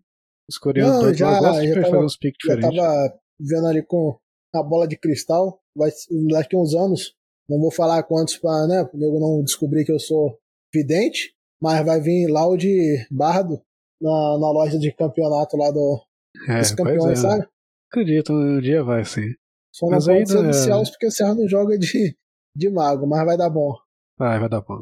[0.50, 2.76] Os coreanos Não, doidos já- lá gostam de já fazer tava- uns piques diferentes.
[2.76, 4.18] tava vendo ali com
[4.54, 5.60] a bola de cristal.
[5.76, 5.90] Vai,
[6.32, 7.14] daqui uns anos,
[7.48, 10.38] não vou falar quantos pra, né, pro nego não descobrir que eu sou
[10.74, 12.66] vidente, mas vai vir Loud
[13.10, 13.60] Bardo
[14.00, 16.00] na, na loja de campeonato lá do,
[16.48, 17.22] É, dos campeões, é.
[17.28, 17.46] sabe?
[17.90, 19.34] Acredito, um dia vai sim.
[19.72, 22.16] Só não Mas pode ainda ser do é- Celso porque o Serra não joga de,
[22.56, 23.74] de mago, mas vai dar bom.
[24.18, 24.78] Vai, vai dar bom.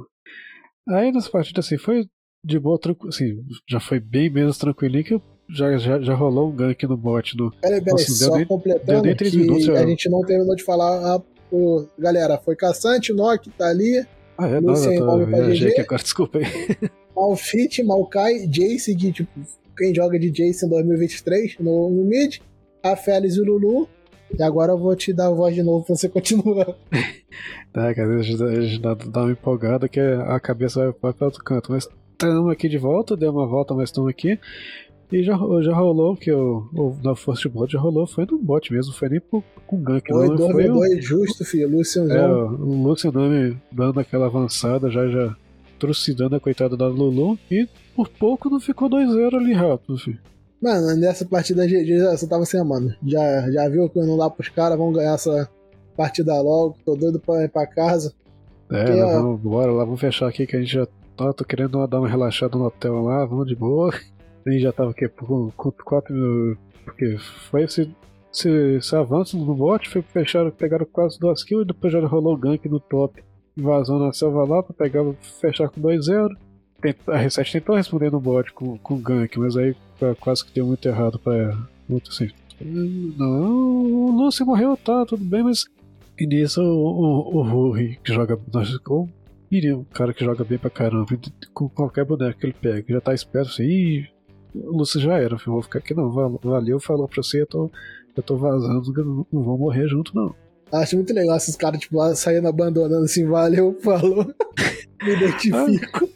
[0.88, 2.06] Aí nessa partida assim, foi
[2.44, 3.08] de boa, tranquilo.
[3.10, 7.36] Assim, já foi bem menos tranquilinho que já, já, já rolou um gank no bot
[7.36, 7.50] no.
[7.60, 10.62] Peraí, peraí, deu só nem- completando nem que minutos, a já- gente não terminou de
[10.64, 14.06] falar a, O, galera, foi Caçante, Nock, tá ali.
[14.38, 16.44] Ah, é, não, eu tô, viajei aqui agora, desculpa aí.
[17.14, 19.30] Malfit, Maokai, Jace, de tipo,
[19.76, 22.38] quem joga de Jace em 2023 no, no mid,
[22.82, 23.88] a Félix e o Lulu.
[24.38, 26.66] E agora eu vou te dar a voz de novo pra você continuar.
[27.72, 31.42] tá, cara, a gente dá, dá uma empolgada que a cabeça vai, vai para outro
[31.42, 31.72] canto.
[31.72, 34.38] Mas estamos aqui de volta, deu uma volta, mas estamos aqui.
[35.10, 38.70] E já, já rolou que o, o na First Blood já rolou, foi no bot
[38.72, 40.06] mesmo, foi nem pro, com gank.
[40.06, 43.10] Foi, não, foi o, justo, filho, Lucian é, o Lucian
[43.72, 45.34] dando aquela avançada, já já
[45.78, 50.18] trucidando a coitada da Lulu, e por pouco não ficou 2-0 ali rápido, filho.
[50.60, 52.92] Mano, nessa partida GG você tava assim, mano.
[53.06, 55.48] Já, já viu que eu não dá pros caras, vamos ganhar essa
[55.96, 58.12] partida logo, tô doido pra ir pra casa.
[58.70, 60.86] É, Porque, vamos, bora lá, vamos fechar aqui que a gente já
[61.16, 63.94] tá, tô querendo dar uma relaxada no hotel lá, vamos de boa.
[64.48, 67.18] Gente já tava aqui com, com 4 minutos, porque
[67.50, 67.94] foi esse,
[68.32, 72.38] esse, esse avanço no bot, foi fecharam, pegaram quase 2 kills, depois já rolou o
[72.38, 73.22] gank no top,
[73.56, 75.04] invasão na selva lá pra pegar,
[75.40, 76.28] fechar com 2-0
[77.08, 79.74] a Reset tentou responder no bot com, com gank, mas aí
[80.20, 82.30] quase que deu muito errado pra muito assim.
[82.60, 85.64] Não, o Lúcio morreu, tá, tudo bem, mas.
[86.18, 88.38] E nisso o, o, o Rui, que joga.
[88.88, 89.08] Ou
[89.50, 91.06] Miriam, um cara que joga bem pra caramba,
[91.54, 94.06] com qualquer boneco que ele pega, já tá esperto assim, o
[94.64, 97.70] Lúcio já era, filho, vou ficar aqui não, valeu, falou pra você, eu tô,
[98.16, 100.34] eu tô vazando, não, não vou morrer junto não.
[100.72, 104.26] Acho muito legal esses caras, tipo, saindo abandonando assim, valeu, falou,
[105.02, 106.08] me identifico.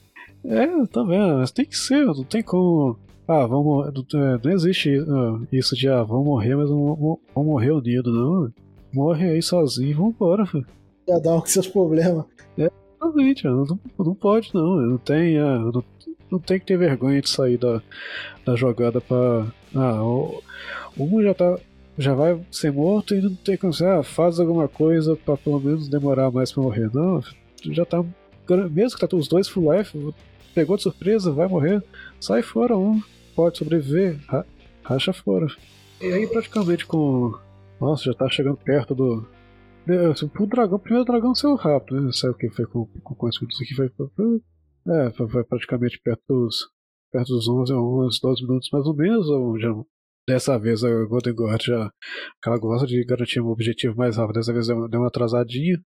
[0.44, 2.98] É, tá vendo, mas tem que ser, não tem como.
[3.26, 3.92] Ah, vamos.
[3.94, 8.52] Não, não existe uh, isso de, ah, vamos morrer, mas não vamos morrer unido, não.
[8.92, 10.66] Morre aí sozinho e vambora, filho.
[11.06, 12.26] Cada um com seus problemas.
[12.58, 12.68] É,
[13.00, 14.76] exatamente, não, não pode não.
[14.76, 15.84] Não tem, ah, não,
[16.32, 17.82] não tem que ter vergonha de sair da,
[18.44, 19.46] da jogada pra.
[19.74, 20.42] Ah, o,
[20.98, 21.58] um já tá.
[21.98, 25.60] Já vai ser morto e não tem como ser, ah, faz alguma coisa pra pelo
[25.60, 26.90] menos demorar mais pra morrer.
[26.92, 27.22] Não,
[27.70, 28.02] já tá.
[28.70, 30.14] Mesmo que tá os dois full life,
[30.54, 31.82] pegou de surpresa, vai morrer,
[32.18, 33.00] sai fora um,
[33.36, 34.44] pode sobreviver, ra
[34.82, 35.46] racha fora.
[36.00, 37.34] E aí praticamente com.
[37.78, 39.28] Nossa, já tá chegando perto do.
[40.38, 42.10] O dragão, o primeiro dragão saiu rápido, né?
[42.10, 43.90] Saiu o que foi com, com, com isso aqui foi.
[44.88, 46.68] É, foi, praticamente perto dos.
[47.12, 49.68] Perto dos 11, 11, 12 minutos mais ou menos, ou já,
[50.28, 51.90] Dessa vez a Golden Guard já.
[52.46, 54.36] Ela gosta de garantir um objetivo mais rápido.
[54.36, 55.80] Dessa vez deu uma atrasadinha.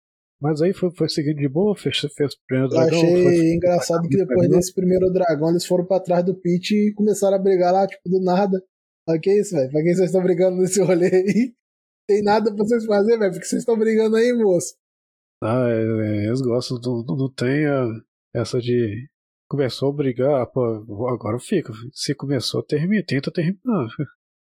[0.40, 2.98] Mas aí foi, foi seguindo de boa, fez, fez o primeiro dragão.
[2.98, 6.74] Eu achei foi, engraçado que depois desse primeiro dragão eles foram pra trás do Pit
[6.74, 8.60] e começaram a brigar lá, tipo, do nada.
[9.08, 9.70] Olha que isso, velho?
[9.70, 11.54] Pra quem vocês estão brigando nesse rolê aí?
[12.08, 13.32] Tem nada pra vocês fazerem, velho?
[13.32, 14.74] Porque vocês estão brigando aí, moço.
[15.40, 17.86] Ah, é, é, eles gostam, não, não tem a,
[18.34, 19.08] essa de.
[19.48, 20.62] Começou a brigar, pô,
[21.08, 21.72] agora fica.
[21.92, 23.88] Se começou, termina, tenta terminar.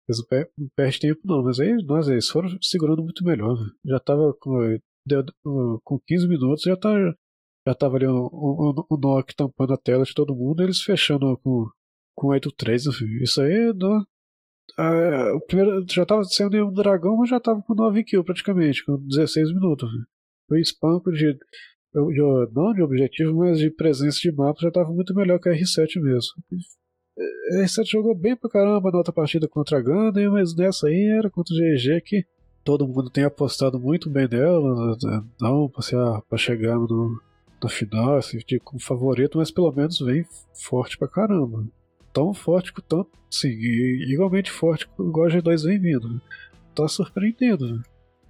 [0.10, 3.58] Eles não perdem tempo, não, mas aí, nós, eles foram segurando muito melhor.
[3.86, 4.78] Já tava com
[5.84, 6.90] com 15 minutos já tá
[7.68, 11.38] já tava ali o, o, o Nock tampando a tela de todo mundo, eles fechando
[11.40, 11.70] com,
[12.16, 14.06] com 8-3, isso aí não,
[14.78, 18.86] ah, o primeiro, já tava sendo nenhum dragão, mas já tava com 9 kills praticamente,
[18.86, 19.90] com 16 minutos.
[20.50, 21.38] O espanco de,
[21.94, 26.02] não de objetivo, mas de presença de mapa já tava muito melhor que a R7
[26.02, 26.32] mesmo.
[27.52, 31.16] A R7 jogou bem pra caramba na outra partida contra a Gundam, mas nessa aí
[31.18, 32.26] era contra o GG que
[32.64, 35.24] todo mundo tem apostado muito bem nela, né?
[35.40, 37.20] não para chegar no,
[37.64, 41.66] no final, assim, como favorito, mas pelo menos vem forte pra caramba.
[42.14, 46.10] Tão forte que tanto, sim, igualmente forte igual a G2 vem vindo.
[46.10, 46.20] Né?
[46.76, 47.82] Tá surpreendendo.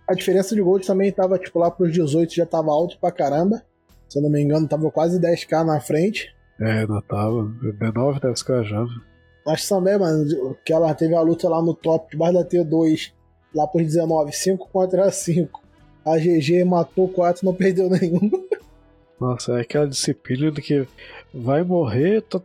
[0.07, 3.61] A diferença de gold também tava, tipo, lá pros 18 já tava alto pra caramba.
[4.07, 6.33] Se eu não me engano, tava quase 10k na frente.
[6.59, 7.43] É, não tava.
[7.93, 8.85] 9, 10k já.
[9.45, 13.11] Mas também, mano, que ela teve a luta lá no top, debaixo da T2
[13.53, 15.61] lá por 19, 5 contra 5.
[16.05, 18.31] A GG matou 4, não perdeu nenhum.
[19.19, 20.87] Nossa, é aquela disciplina de que
[21.33, 22.39] vai morrer, tá,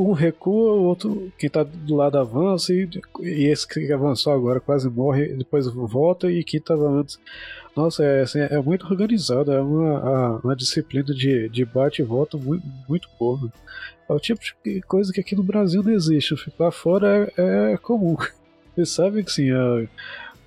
[0.00, 2.88] um recua, o outro que tá do lado avança, e,
[3.20, 7.18] e esse que avançou agora quase morre, depois volta e quem tava antes.
[7.76, 12.36] Nossa, é, assim, é muito organizado, é uma, uma disciplina de, de bate e volta
[12.36, 13.52] muito, muito boa.
[14.08, 17.76] É o tipo de coisa que aqui no Brasil não existe, lá fora é, é
[17.76, 18.16] comum.
[18.74, 19.86] Você sabe que sim, a,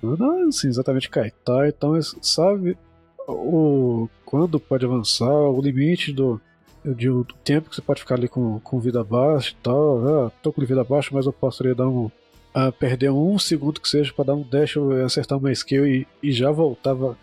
[0.02, 2.76] não é assim, exatamente kaitar, então sabe
[3.26, 6.40] o, quando pode avançar, o limite do,
[6.84, 10.26] de, do tempo que você pode ficar ali com, com vida baixa e tal.
[10.26, 12.10] Ah, tô com vida baixa, mas eu posso ali dar um.
[12.52, 16.32] Ah, perder um segundo que seja para dar um dash, acertar uma skill e, e
[16.32, 17.16] já voltava.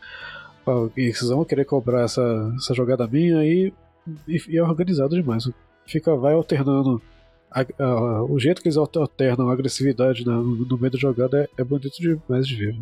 [0.65, 3.73] Ah, e vocês vão querer cobrar essa, essa jogada minha e,
[4.27, 5.49] e, e é organizado demais.
[5.85, 7.01] Fica, vai alternando
[7.51, 11.63] a, a, o jeito que eles alternam a agressividade no, meio da jogada é, é
[11.63, 12.79] bonito demais de ver.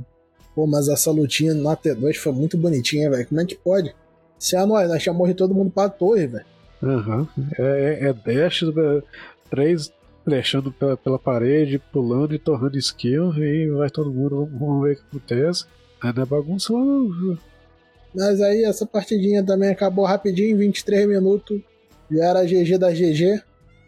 [0.54, 3.28] Pô, mas essa lutinha na T2 foi muito bonitinha, velho.
[3.28, 3.96] Como é que pode?
[4.38, 6.46] Se a nós, nós chamamos de todo mundo pra torre, velho.
[6.82, 7.28] Uhum.
[7.58, 8.64] É, é dash,
[9.50, 9.92] três
[10.24, 14.96] flechando pela, pela parede, pulando e torrando skill, e vai todo mundo, vamos ver o
[14.96, 15.66] que acontece.
[16.02, 17.38] Aí não é bagunça não.
[18.16, 21.62] Mas aí essa partidinha também acabou rapidinho, 23 minutos.
[22.12, 23.42] Já era GG da GG.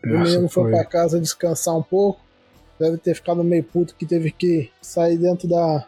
[0.04, 2.22] O menino foi, foi pra casa descansar um pouco.
[2.80, 5.88] Deve ter ficado meio puto que teve que sair dentro da,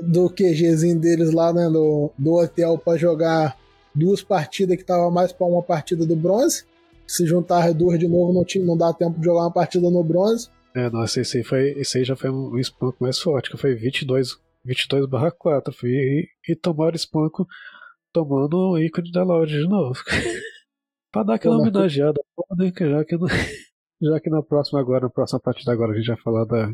[0.00, 1.68] do QGzinho deles lá, né?
[1.68, 3.56] Do, do hotel para jogar
[3.94, 6.64] duas partidas que tava mais para uma partida do bronze.
[7.06, 9.90] Se juntar as duas de novo, não, tinha, não dá tempo de jogar uma partida
[9.90, 10.48] no bronze.
[10.74, 13.74] É, nossa, esse aí, foi, esse aí já foi um espanco mais forte, que foi
[13.74, 15.72] 22, 22 barra 4.
[15.72, 17.46] Fui, e, e tomaram espanco
[18.12, 19.98] tomando o ícone da loja de novo.
[21.12, 22.20] pra dar aquela Pô, homenageada,
[22.56, 23.16] né, já que,
[24.00, 26.72] já que na próxima agora, na próxima partida agora a gente vai falar da.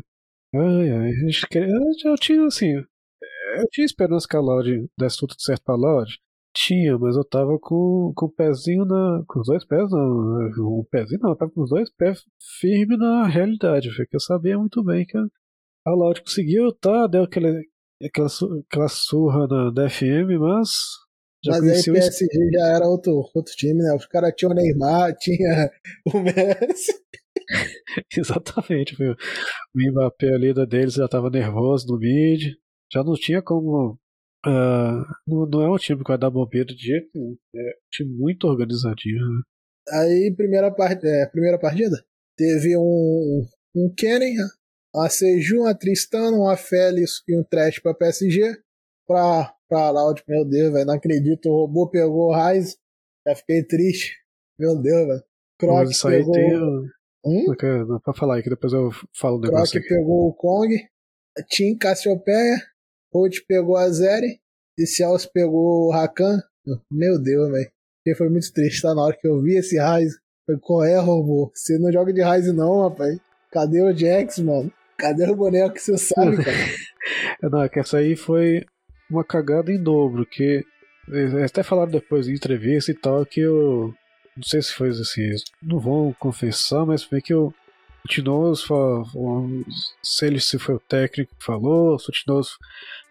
[0.55, 2.73] Ai, ai, a gente quer, eu, eu tinha assim.
[2.73, 6.19] Eu tinha esperança que a Loud desse tudo certo pra Loud.
[6.53, 9.23] Tinha, mas eu tava com, com o pezinho na.
[9.27, 10.79] Com os dois pés, não.
[10.79, 12.23] Um pezinho não, eu tava com os dois pés
[12.59, 17.07] firme na realidade, porque eu sabia muito bem que a, Loud conseguiu, tá?
[17.07, 17.67] Deu aquele,
[18.03, 18.27] aquela,
[18.67, 20.69] aquela surra na, da FM, mas.
[21.43, 23.93] Já mas aí o PSG já era outro, outro time, né?
[23.95, 25.69] Os caras tinham o Neymar, tinha
[26.13, 26.93] o Messi.
[28.17, 29.13] Exatamente, viu?
[29.13, 32.55] O Mbappé, a líder deles, já tava nervoso no mid.
[32.91, 33.99] Já não tinha como
[34.45, 37.37] Uh, não, não, é um time que vai dar bobeira de jeito nenhum.
[37.55, 39.19] É um time muito organizadinho.
[39.19, 39.41] Né?
[39.91, 41.05] Aí, primeira, part...
[41.05, 41.97] é, primeira partida,
[42.37, 44.35] teve um, um Kenny,
[44.95, 48.55] a Seju, a Tristana, uma Félix e um Trash pra PSG.
[49.05, 51.49] Pra, pra Loud, meu Deus, velho, não acredito.
[51.49, 52.77] O robô pegou o Raiz.
[53.27, 54.15] Já fiquei triste.
[54.57, 55.23] Meu Deus, velho.
[55.59, 56.35] Croc isso pegou...
[56.35, 56.59] aí tem.
[57.25, 57.45] Hum?
[57.87, 59.81] Não, pra falar aí que depois eu falo o negócio.
[59.81, 60.73] Croc pegou o Kong.
[61.49, 62.57] Team Cassiopeia
[63.13, 64.39] Holt pegou a Zeri
[64.77, 66.41] e Celso pegou o Rakan.
[66.91, 67.71] Meu Deus, velho.
[67.97, 68.93] Porque foi muito triste, tá?
[68.93, 70.13] Na hora que eu vi esse Raiz.
[70.45, 71.51] Foi, qual é, robô?
[71.53, 73.19] Você não joga de Raiz não, rapaz.
[73.51, 74.71] Cadê o Jax, mano?
[74.97, 76.57] Cadê o boneco que você sabe, cara?
[77.49, 78.65] não, é que essa aí foi
[79.09, 80.63] uma cagada em dobro, que
[81.07, 83.93] eles até falaram depois em entrevista e tal que eu
[84.35, 85.29] não sei se foi assim,
[85.61, 87.53] não vão confessar, mas foi que o
[88.07, 89.05] Tinoso
[90.01, 92.57] se ele se foi o técnico que falou, se o Tinoso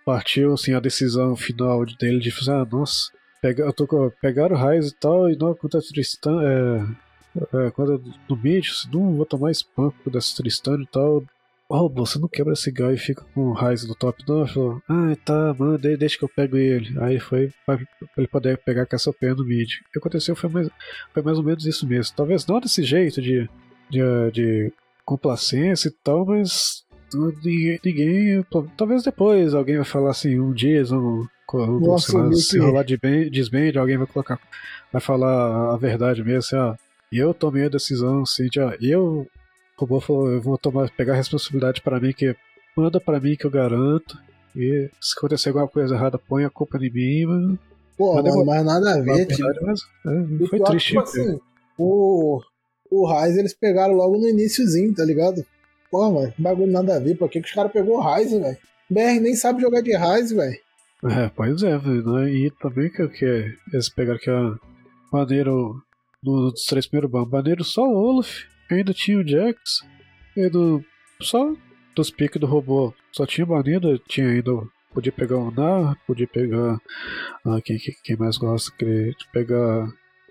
[0.04, 3.10] partiu assim, a decisão final dele de fazer, ah, nossa,
[3.42, 8.02] pega, eu tô, pegaram o Raiz e tal, e não contra Tristan, é, é, quando
[8.28, 11.24] no mid, não vou tomar espanco dessa Tristan e tal.
[11.70, 14.46] Oh, você não quebra esse gal e fica com o Raiz no top, não?
[14.46, 16.98] Falou, ah, tá, mano, deixa que eu pego ele.
[17.00, 17.78] Aí foi pra
[18.16, 19.68] ele poder pegar Cassiopeia no mid.
[19.74, 20.70] O que aconteceu foi mais,
[21.12, 22.16] foi mais ou menos isso mesmo.
[22.16, 23.46] Talvez não desse jeito de,
[23.90, 24.72] de, de
[25.04, 26.84] complacência e tal, mas
[27.14, 28.44] ninguém, ninguém,
[28.76, 31.26] Talvez depois alguém vai falar assim, um dia um,
[31.80, 34.38] Nossa, lá, se rolar de bem, desband, alguém vai colocar.
[34.92, 36.74] Vai falar a verdade mesmo, assim, ó.
[37.10, 39.26] Eu tomei a decisão, assim, de, ó, eu.
[39.76, 42.34] O robô falou, eu vou tomar, pegar a responsabilidade para mim, que
[42.76, 44.18] manda para mim que eu garanto.
[44.54, 47.58] E se acontecer alguma coisa errada, põe a culpa em mim, mas.
[47.96, 49.48] Pô, mas, mano, mas nada a ver, tipo.
[49.62, 50.88] Mas, é, foi triste.
[50.88, 51.40] Tipo assim,
[51.78, 52.42] o,
[52.90, 55.44] o Raiz eles pegaram logo no iníciozinho, tá ligado?
[55.90, 57.16] Pô, mano, bagulho nada a ver.
[57.16, 58.56] Por que, que os caras pegou o Raiz, velho?
[58.90, 60.58] BR nem sabe jogar de Raiz, velho.
[61.04, 62.30] É, pois é, né?
[62.30, 64.56] E também que, que eles pegaram que a
[65.12, 65.80] maneiro
[66.22, 69.80] nos três primeiros maneiro só o Olaf, ainda tinha o Jax,
[70.36, 70.84] e do,
[71.20, 71.54] só
[71.94, 74.52] dos piques do robô, só tinha maneiro, tinha ainda.
[74.92, 76.80] Podia pegar o Nar, podia pegar.
[77.44, 79.86] Ah, quem, quem mais gosta de pegar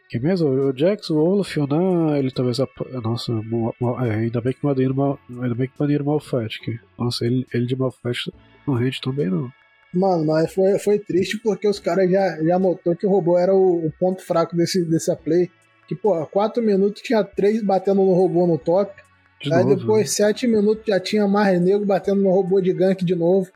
[0.10, 0.48] que mesmo?
[0.50, 2.58] O Jax, o Olaf, o Nan, ele talvez.
[3.04, 3.34] Nossa,
[4.06, 6.60] é, ainda bem que baniram mal, ainda bem que baniram Malfat.
[6.62, 8.32] Que, nossa, ele, ele de Malfat
[8.66, 9.52] não rende tão bem, não.
[9.94, 13.54] Mano, mas foi, foi triste porque os caras já, já notou que o robô era
[13.54, 15.50] o, o, ponto fraco desse, dessa play.
[15.88, 18.94] Que, pô, 4 minutos tinha 3 batendo no robô no top.
[19.42, 20.58] De aí novo, depois, 7 né?
[20.58, 23.50] minutos, já tinha mais nego batendo no robô de gank de novo.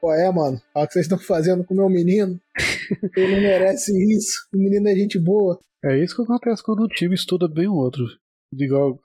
[0.00, 0.60] Qual é, mano?
[0.74, 2.40] Olha o que vocês estão fazendo com o meu menino.
[3.16, 4.48] Ele não merece isso.
[4.54, 5.58] O menino é gente boa.
[5.84, 8.04] É isso que acontece quando um time estuda bem o outro.
[8.52, 9.00] Igual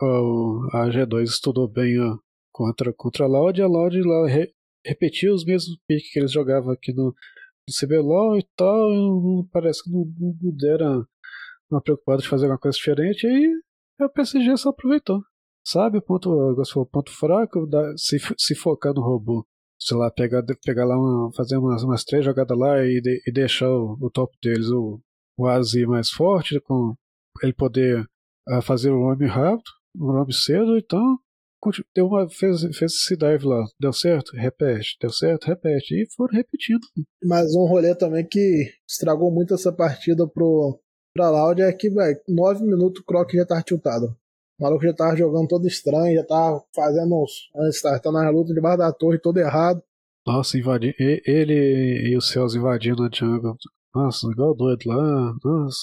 [0.74, 2.18] a G2 estudou bem a,
[2.52, 4.52] contra, contra a Loud, a Loud lá re,
[4.86, 8.92] repetiu os mesmos piques que eles jogavam aqui no, no CBLOL e tal.
[8.92, 11.06] E parece que não, não deram
[11.72, 13.26] uma preocupada de fazer alguma coisa diferente.
[13.26, 13.62] E aí
[14.02, 15.22] a PSG só aproveitou.
[15.66, 17.68] Sabe o ponto, o ponto fraco?
[17.98, 19.46] Se, se focar no robô
[19.80, 23.32] sei lá, pegar, pegar lá, uma, fazer umas, umas três jogadas lá e, de, e
[23.32, 25.00] deixar o, o, top deles, o,
[25.38, 26.96] o Asi mais forte, com
[27.42, 28.02] ele poder
[28.50, 31.18] uh, fazer o homem rápido, o homem cedo, então
[31.96, 33.66] deu uma, fez, fez esse dive lá.
[33.80, 34.36] Deu certo?
[34.36, 34.98] Repete.
[35.02, 35.46] Deu certo?
[35.46, 35.96] Repete.
[35.96, 36.86] E foram repetindo.
[37.24, 40.80] Mas um rolê também que estragou muito essa partida pro,
[41.14, 44.16] pra Loud é que, velho, nove minutos o Croc já tava tiltado.
[44.60, 47.50] O maluco já tava jogando todo estranho, já tava fazendo uns.
[47.70, 49.82] Startando na luta debaixo da torre todo errado.
[50.26, 50.96] Nossa, invadir.
[51.00, 53.56] Ele e os céus invadindo a jungle.
[53.94, 55.34] Nossa, igual doido lá.
[55.44, 55.80] Nossa.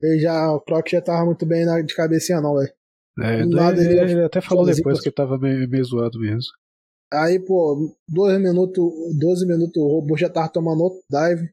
[0.00, 2.72] Ele já, o Croc já tava muito bem na, de cabecinha, não, velho.
[3.18, 6.50] É, ele, ele, ele, até falou depois que tava meio, meio zoado mesmo.
[7.12, 8.84] Aí, pô, 12 minutos,
[9.18, 11.50] 12 minutos o robô já tava tomando outro dive.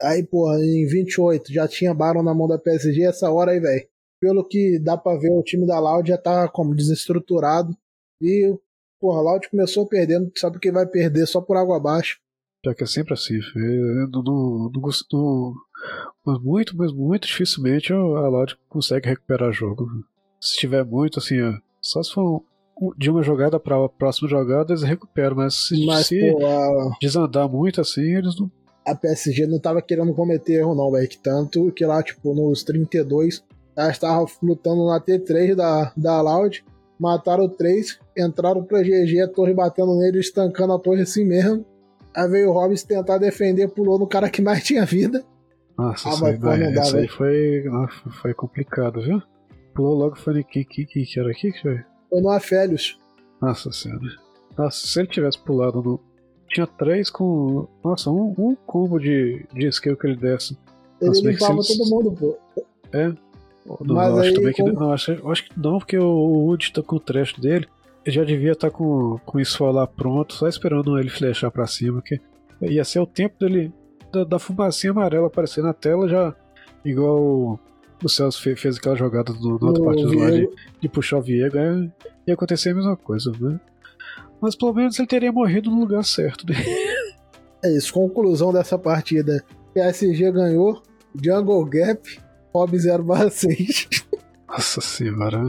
[0.00, 3.02] Aí, pô, em 28 já tinha Baron na mão da PSG.
[3.02, 3.88] Essa hora aí, velho.
[4.20, 7.74] Pelo que dá pra ver, o time da Loud já tá como desestruturado.
[8.20, 8.54] E,
[9.00, 12.18] porra, a Loud começou perdendo, sabe que vai perder só por água abaixo.
[12.64, 13.38] Já que é sempre assim,
[14.12, 15.54] não, não, não, não,
[16.24, 19.86] mas muito, mas muito dificilmente a Loud consegue recuperar jogo.
[20.38, 21.36] Se tiver muito, assim,
[21.80, 22.44] só se for
[22.96, 26.96] de uma jogada para a próxima jogada eles recuperam, mas se, mas, se pô, a...
[27.00, 28.50] desandar muito assim, eles não.
[28.86, 31.08] A PSG não tava querendo cometer erro, não, velho.
[31.22, 33.44] Tanto que lá, tipo, nos 32,
[33.80, 36.64] ela estava lutando na T3 da, da Loud,
[36.98, 41.64] mataram três, entraram pra GG, a torre batendo nele, estancando a torre assim mesmo.
[42.14, 45.24] Aí veio o Hobbs tentar defender, pulou no cara que mais tinha vida.
[45.78, 46.38] Nossa, ah, isso, aí,
[46.74, 47.64] dá, isso aí foi,
[48.20, 49.22] foi complicado, viu?
[49.74, 51.80] Pulou logo falei que que que que era aqui que foi?
[52.10, 52.98] Foi no Afélios.
[53.40, 54.02] Nossa senhora.
[54.58, 56.00] Nossa, se ele tivesse pulado no.
[56.48, 57.66] Tinha três com.
[57.82, 60.58] Nossa, um, um combo de, de skill que ele desse.
[61.00, 62.38] Ele Nossa, limpava todo mundo, pô.
[62.92, 63.14] É.
[63.66, 64.74] Não, Mas acho também como...
[64.74, 64.80] que.
[64.80, 67.66] Não, acho, acho que não, porque o, o Wood tá com o trash dele.
[68.04, 71.66] Ele já devia estar tá com, com isso lá pronto, só esperando ele flechar pra
[71.66, 72.00] cima.
[72.02, 72.20] Que
[72.62, 73.72] ia ser o tempo dele.
[74.12, 76.34] Da, da fumacinha amarela aparecer na tela já.
[76.84, 77.60] Igual
[78.02, 80.48] o Celso fez, fez aquela jogada do, do outro partido lá de,
[80.80, 81.90] de, puxar o Viego, é,
[82.26, 83.60] ia acontecer a mesma coisa, né?
[84.40, 86.46] Mas pelo menos ele teria morrido no lugar certo.
[86.48, 86.56] Né?
[87.62, 89.44] É isso, conclusão dessa partida.
[89.74, 90.82] PSG ganhou,
[91.14, 92.18] Jungle Gap,
[92.52, 94.04] Hob 0/6.
[94.48, 95.46] Nossa senhora,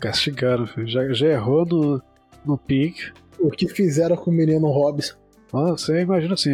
[0.00, 0.88] castigaram, filho.
[0.88, 2.02] Já, já errou no,
[2.44, 3.12] no pique.
[3.38, 5.16] O que fizeram com o menino Hobbs?
[5.52, 6.50] Nossa, você imagina assim,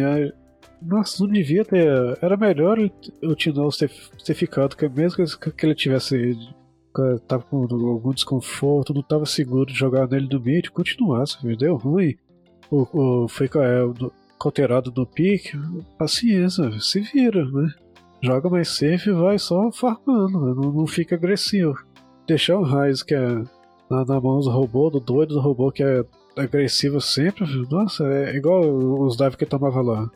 [0.81, 1.87] nossa, não devia ter.
[2.21, 2.77] Era melhor
[3.23, 3.91] o Tinoz ter,
[4.25, 6.37] ter ficado, que mesmo que ele tivesse.
[7.27, 11.55] Tava com algum desconforto, não tava seguro de jogar nele do mid, continuasse, viu?
[11.55, 12.15] deu ruim.
[12.69, 14.07] O, o foi é,
[14.39, 15.57] alterado no pique,
[15.97, 17.69] paciência, se vira, né?
[18.21, 20.53] Joga mais safe e vai só farmando, né?
[20.55, 21.75] não, não fica agressivo.
[22.27, 23.27] Deixar o Raiz, que é
[23.89, 26.03] na, na mão do robô, do doido do robô, que é
[26.37, 30.09] agressivo sempre, nossa, é igual os dives que ele tomava lá.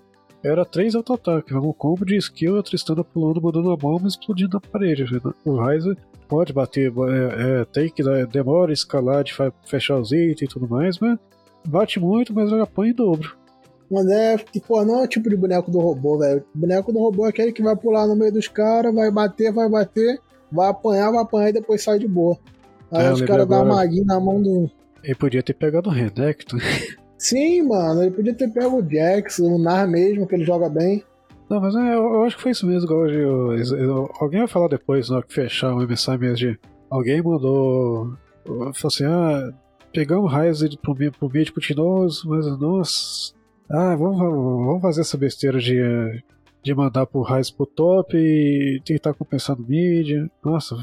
[0.44, 4.56] Era três auto-ataques, um combo de skill, a Tristana pulando, mandando a bomba e explodindo
[4.56, 5.06] na parede.
[5.46, 5.98] O Ryzer
[6.28, 9.34] pode bater, é, é, tem que dar, demora escalar de
[9.66, 11.18] fechar os itens e tudo mais, mas
[11.66, 13.38] bate muito, mas apanha em dobro.
[13.90, 16.44] Mas é, tipo, não é o tipo de boneco do robô, velho.
[16.56, 19.52] O boneco do robô é aquele que vai pular no meio dos caras, vai bater,
[19.52, 20.20] vai bater,
[20.52, 22.38] vai apanhar, vai apanhar e depois sai de boa.
[22.92, 24.70] Aí é, os caras dão uma maguinha na mão do.
[25.04, 26.58] Ele podia ter pegado o Renekton.
[27.18, 31.04] Sim, mano, ele podia ter pego o Jax, o Nar mesmo, que ele joga bem.
[31.50, 34.48] Não, mas é, eu, eu, acho que foi isso mesmo, igual eu, eu, alguém vai
[34.48, 36.60] falar depois, na hora que fechar o MSI mesmo, de
[36.90, 38.14] alguém mandou,
[38.46, 39.54] falou assim, ah,
[39.94, 43.34] pegamos raios pro, pro mid continuoso, mas nossa,
[43.70, 45.82] ah, vamos, vamos fazer essa besteira de,
[46.64, 50.30] de mandar pro raiz pro top e tentar compensar no mid.
[50.44, 50.76] Nossa,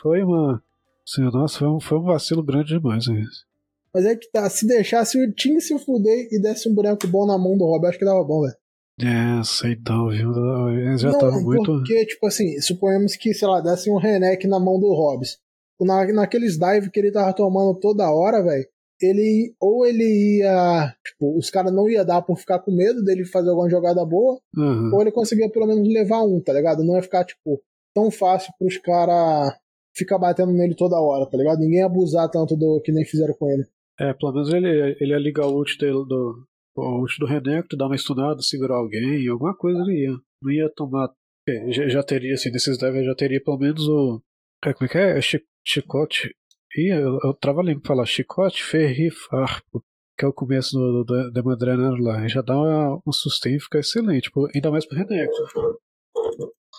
[0.00, 0.62] foi uma,
[1.06, 3.46] assim, nossa, foi um, foi um vacilo grande demais isso.
[3.94, 7.26] Mas é que tá, se deixasse o Tim se fuder e desse um boneco bom
[7.26, 8.56] na mão do Rob, acho que dava bom, velho.
[9.00, 10.32] É, sei não, viu?
[10.70, 11.64] Eles já estavam muito.
[11.64, 15.38] Porque, tipo assim, suponhamos que, sei lá, desse um Renek na mão do Hobbs.
[15.80, 18.66] Na, naqueles dive que ele tava tomando toda hora, velho,
[19.00, 20.94] ele ou ele ia.
[21.06, 24.40] Tipo, os caras não ia dar por ficar com medo dele fazer alguma jogada boa,
[24.56, 24.90] uhum.
[24.94, 26.84] ou ele conseguia pelo menos levar um, tá ligado?
[26.84, 27.60] Não ia ficar, tipo,
[27.94, 29.52] tão fácil pros caras
[29.96, 31.58] ficar batendo nele toda hora, tá ligado?
[31.58, 33.64] Ninguém abusar tanto do que nem fizeram com ele.
[34.00, 36.44] É, pelo menos ele, ele ia ligar o ult dele do.
[36.76, 40.12] O ult do Renekton, dar uma estunada, segurar alguém, alguma coisa ele ia.
[40.40, 41.12] Não ia tomar.
[41.48, 44.22] É, já, já, teria, assim, desses devs já teria pelo menos o.
[44.64, 45.18] É, como é que é?
[45.18, 45.20] é
[45.66, 46.30] chicote.
[46.76, 48.06] Ih, eu, eu trava pra falar.
[48.06, 49.82] Chicote, ferri, farpo.
[50.16, 52.26] Que é o começo do, do, lá.
[52.26, 54.24] Já dá uma, um sustain e fica excelente.
[54.24, 55.44] Tipo, ainda mais pro Renekton.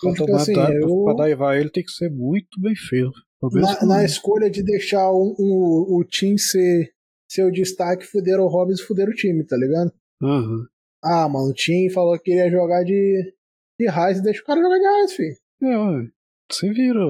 [0.02, 1.04] Pra, tomar assim, dado, eu...
[1.04, 3.12] pra daivar ele tem que ser muito bem feito.
[3.42, 6.92] Na, na, escolha de deixar um, um, o Team ser
[7.30, 9.92] seu destaque fuderam o Hobbs e fuderam o time, tá ligado?
[10.20, 10.66] Uhum.
[11.02, 13.34] Ah, mano, o Tim falou que queria jogar de,
[13.78, 15.36] de Raiz, deixa o cara jogar de Raiz, filho.
[15.62, 16.08] É, ué.
[16.50, 17.00] Você vira,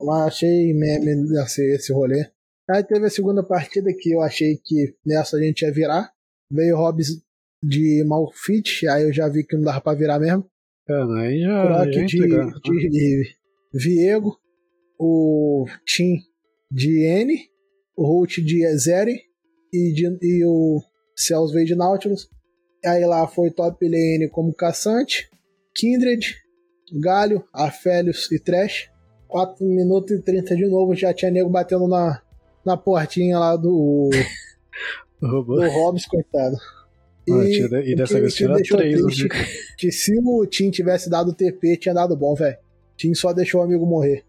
[0.00, 2.26] Mas achei meme esse, esse rolê.
[2.68, 6.10] Aí teve a segunda partida que eu achei que nessa a gente ia virar.
[6.50, 7.08] Veio o Hobbs
[7.62, 10.44] de Malfit, aí eu já vi que não dava pra virar mesmo.
[10.88, 11.66] É, aí já.
[11.66, 12.52] Croc já de, entregar.
[12.90, 13.34] de
[13.72, 14.36] Viego,
[14.98, 16.18] o Tim
[16.70, 17.38] de N,
[17.96, 19.20] o Holt de Ezeri
[19.72, 20.80] e, de- e o
[21.16, 22.28] Cells veio de Nautilus.
[22.84, 25.28] Aí lá foi top lane como Caçante,
[25.74, 26.34] Kindred,
[27.00, 28.88] Galho, Afélios e Trash.
[29.28, 32.20] 4 minutos e 30 de novo, já tinha nego batendo na,
[32.64, 34.10] na portinha lá do,
[35.20, 36.56] do Hobbs, coitado.
[37.28, 39.06] Ah, e o dessa vez tinha deixou três, né?
[39.06, 39.28] triste
[39.76, 42.56] que se o Tim tivesse dado TP, tinha dado bom, velho.
[42.96, 44.22] Tim só deixou o amigo morrer.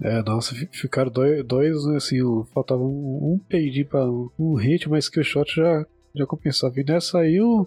[0.00, 4.04] É, nossa, fi- ficaram dois, dois assim, o- faltava um, um PD pra
[4.38, 5.84] um, hit, mas que o shot já,
[6.14, 6.78] já compensava.
[6.78, 7.66] E nessa aí o,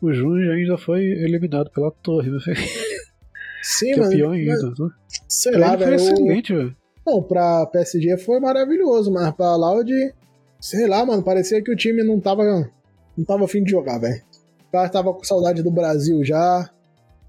[0.00, 2.38] o Júnior ainda foi eliminado pela torre, né?
[3.68, 4.70] Sim, Que é mas- ainda.
[4.70, 4.90] né?
[5.28, 6.76] Sei Pra lá, foi eu- excelente, velho.
[7.06, 9.92] Não, pra PSG foi maravilhoso, mas pra Loud,
[10.60, 12.70] sei lá, mano, parecia que o time não tava.
[13.16, 14.22] Não tava afim de jogar, velho.
[14.68, 16.68] O cara tava com saudade do Brasil já.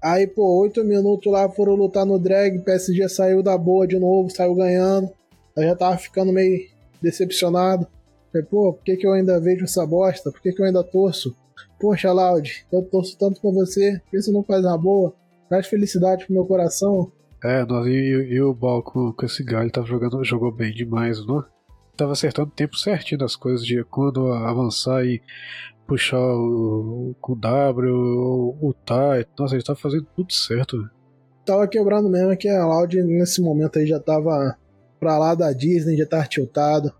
[0.02, 4.30] Aí, pô, oito minutos lá foram lutar no drag, PSG saiu da boa de novo,
[4.30, 5.08] saiu ganhando.
[5.56, 6.60] Aí já tava ficando meio
[7.02, 7.86] decepcionado.
[8.30, 10.30] Falei, pô, por que, que eu ainda vejo essa bosta?
[10.30, 11.34] Por que, que eu ainda torço?
[11.80, 15.14] Poxa, Loud, eu torço tanto com você, por que você não faz uma boa?
[15.48, 17.10] Traz felicidade pro meu coração.
[17.42, 21.44] É, nossa, e, e- o Bal com, esse galho tava jogando, jogou bem demais, não?
[21.96, 25.20] Tava acertando o tempo certinho das coisas, de quando avançar e
[25.86, 29.24] puxar o, o- W, o, o Tai.
[29.38, 30.88] Nossa, ele tava fazendo tudo certo.
[31.46, 34.56] tava quebrando mesmo, é que a Loud nesse momento aí já tava
[35.00, 36.92] pra lá da Disney, já tava tiltado.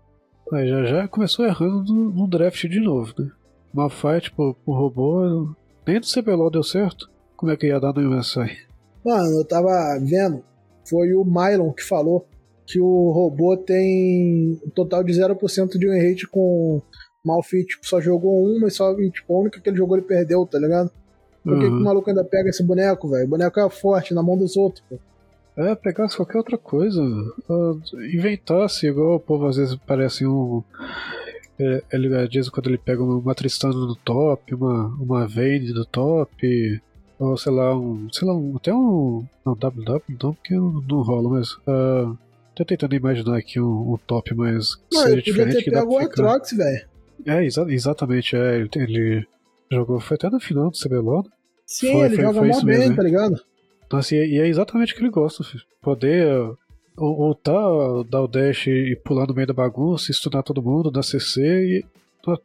[0.51, 3.29] Aí já, já começou errando no, no draft de novo, né?
[3.73, 5.53] Uma fight pro, pro robô,
[5.85, 7.09] nem do CBLOL deu certo.
[7.39, 8.57] Como é que ia dar no MSI?
[9.05, 10.43] Mano, eu tava vendo,
[10.87, 12.27] foi o Mylon que falou
[12.67, 16.81] que o robô tem um total de 0% de win rate com
[17.25, 20.45] Malfit, tipo, só jogou uma e só, tipo, a única que ele jogou ele perdeu,
[20.45, 20.91] tá ligado?
[21.43, 21.83] Por que, que o Uhum.
[21.83, 23.25] maluco ainda pega esse boneco, velho?
[23.25, 24.99] O boneco é forte na mão dos outros, pô.
[25.57, 27.01] É, pegasse qualquer outra coisa.
[27.49, 27.73] ah,
[28.13, 30.61] inventasse, igual o povo às vezes parece um.
[31.59, 35.85] é, Ele às vezes quando ele pega uma Tristana no top, uma, uma Vayne no
[35.85, 36.81] top,
[37.19, 38.07] ou sei lá, um.
[38.11, 39.25] sei lá, um, até um.
[39.45, 41.49] Não, WW não, porque não, não rola, mas.
[41.67, 42.13] ah,
[42.55, 44.75] tô tentando imaginar aqui um, um top mais.
[44.75, 45.99] que Mano, seja diferente ter que dá pego o.
[45.99, 46.87] Atrox, velho.
[47.25, 48.65] É, exa- exatamente, é.
[48.75, 49.27] Ele,
[49.71, 51.29] jogou, foi até no final do CBLOL, né?
[51.65, 53.35] Sim, Foi- ele foi- joga foi mó bem, tá ligado?
[53.91, 55.63] Nossa, e, e é exatamente o que ele gosta, filho.
[55.81, 56.57] Poder uh,
[56.97, 61.41] ultar, dar o dash e pular no meio da bagunça, estudar todo mundo, dar CC,
[61.41, 61.85] e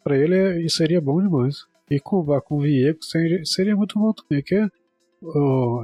[0.03, 1.65] pra ele é- seria bom demais.
[1.91, 2.61] E combar com o
[3.05, 4.69] seria, seria muito bom também, que é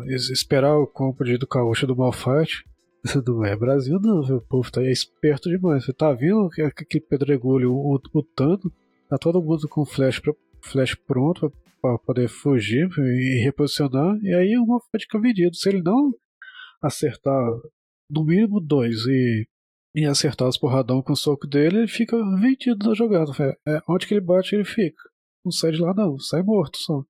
[0.08, 0.86] es- esperar o
[1.24, 2.64] de do Caúcha do Malfight.
[3.26, 4.36] Não é Brasil não, viu?
[4.36, 5.84] o povo tá aí esperto demais.
[5.84, 7.72] Você tá vendo que- aquele pedregulho
[8.14, 8.70] lutando,
[9.08, 14.54] tá todo mundo com flash, pra- flash pronto para poder fugir e reposicionar, e aí
[14.58, 15.56] uma fica vendido.
[15.56, 16.12] Se ele não
[16.82, 17.42] acertar
[18.10, 19.46] no mínimo dois e,
[19.94, 23.32] e acertar os porradão com o soco dele, ele fica vendido na jogada.
[23.66, 25.02] É, onde que ele bate, ele fica.
[25.44, 27.02] Não sai de lá, não, sai morto só.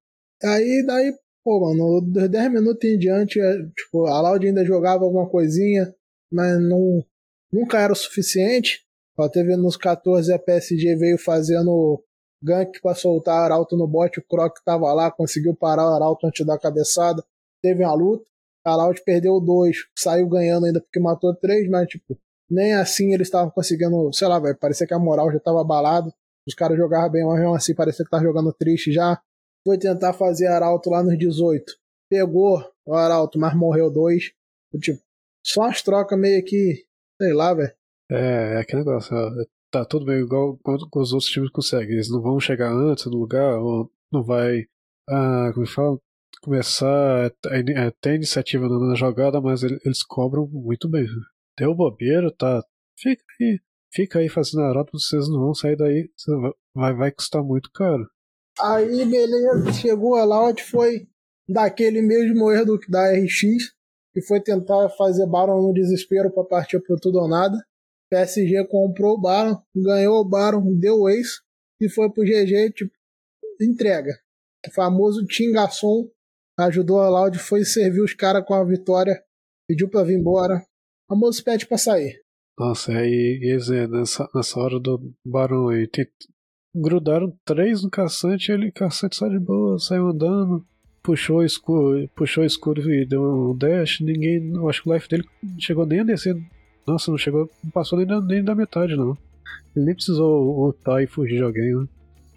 [0.42, 1.12] Aí, daí,
[1.44, 5.92] pô, mano, dos 10 minutos em diante, é, tipo, a Loud ainda jogava alguma coisinha,
[6.32, 7.04] mas não,
[7.52, 8.84] nunca era o suficiente.
[9.18, 12.02] Ó, teve nos 14 a PSG veio fazendo
[12.42, 16.46] gank pra soltar Arauto no bot, o Croc tava lá, conseguiu parar o Arauto antes
[16.46, 17.22] da cabeçada.
[17.62, 18.24] Teve uma luta,
[18.64, 22.18] a Loud perdeu dois, saiu ganhando ainda porque matou três, mas tipo,
[22.50, 26.12] nem assim eles estavam conseguindo, sei lá, velho, parecia que a moral já tava abalada.
[26.50, 29.20] Os caras jogavam bem, mas assim parecia que tava jogando triste já
[29.64, 31.64] foi tentar fazer Arauto lá nos 18.
[32.10, 34.32] Pegou o Arauto, mas morreu dois.
[34.80, 35.00] Tipo,
[35.46, 36.84] só umas trocas meio que.
[37.20, 37.72] Sei lá, velho.
[38.10, 39.30] É, é aquele negócio, ó,
[39.70, 41.92] tá tudo bem igual quando os outros times conseguem.
[41.94, 44.64] Eles não vão chegar antes no lugar, ou não vai,
[45.08, 45.98] ah, como é fala?
[46.42, 51.06] Começar a, a ter iniciativa na, na jogada, mas ele- eles cobram muito bem.
[51.58, 52.64] Deu bobeira, tá?
[52.98, 53.60] Fica aí,
[53.92, 56.08] fica aí fazendo arauto, vocês não vão sair daí,
[56.74, 58.08] vai- vai, custar muito caro.
[58.60, 61.08] Aí, beleza, chegou a Loud, foi
[61.48, 63.72] daquele mesmo erro da RX,
[64.12, 67.56] que foi tentar fazer Baron no desespero pra partir pro tudo ou nada.
[68.10, 71.40] PSG comprou o Baron, ganhou o Baron, deu o Ace
[71.80, 72.92] e foi pro GG, tipo,
[73.60, 74.12] entrega.
[74.66, 76.10] O famoso Tingaçon
[76.58, 79.22] ajudou a Loud, foi servir os caras com a vitória,
[79.68, 80.60] pediu pra vir embora.
[81.08, 82.20] Famoso pede pra sair.
[82.60, 86.06] Nossa, aí eles, é, nessa, nessa hora do barão aí, tem-
[86.74, 90.62] grudaram três no caçante, ele caçante só de boa, saiu andando,
[91.02, 95.24] puxou o escuro, puxou escuro e deu um dash, ninguém, acho que o life dele
[95.42, 96.36] não chegou nem a descer.
[96.86, 99.16] Nossa, não chegou, não passou nem da, nem da metade não.
[99.74, 101.86] Ele nem precisou lutar e fugir de alguém, né?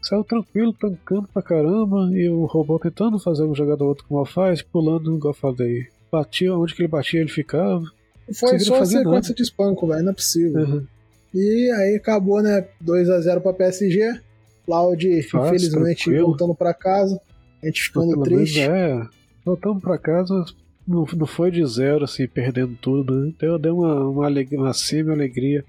[0.04, 4.62] Saiu tranquilo, tancando pra caramba, e o robô tentando fazer um jogador outro como faz,
[4.62, 5.88] pulando, igual eu falei.
[6.10, 7.84] Batia onde que ele batia, ele ficava.
[8.32, 9.34] Foi só a sequência nada.
[9.34, 10.62] de espanco, velho, não é possível.
[10.62, 10.88] Uhum.
[11.34, 12.66] E aí acabou, né?
[12.84, 14.20] 2x0 pra PSG.
[14.66, 16.28] Cloud, infelizmente, tranquilo.
[16.28, 17.20] voltando pra casa.
[17.62, 18.62] A gente ficando triste.
[18.62, 19.02] é,
[19.44, 20.46] voltamos pra casa,
[20.88, 23.14] não, não foi de zero, assim, perdendo tudo.
[23.14, 23.34] Né?
[23.40, 25.66] Deu, deu uma, uma, alegria, uma semi-alegria.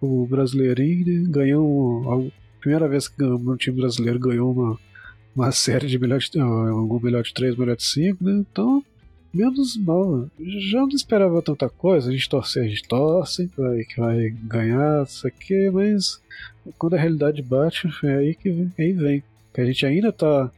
[0.00, 1.28] O brasileirinho né?
[1.30, 2.30] ganhou.
[2.30, 4.78] A primeira vez que o time brasileiro ganhou uma,
[5.36, 8.44] uma série de melhor de, um melhor de 3, melhor de 5, né?
[8.50, 8.82] Então,
[9.32, 10.28] menos mal.
[10.38, 12.08] Já não esperava tanta coisa.
[12.08, 16.20] A gente torce, a gente torce, vai, que vai ganhar, isso aqui, mas
[16.78, 18.48] quando a realidade bate, é aí que
[18.78, 19.22] aí vem.
[19.52, 20.50] Que a gente ainda tá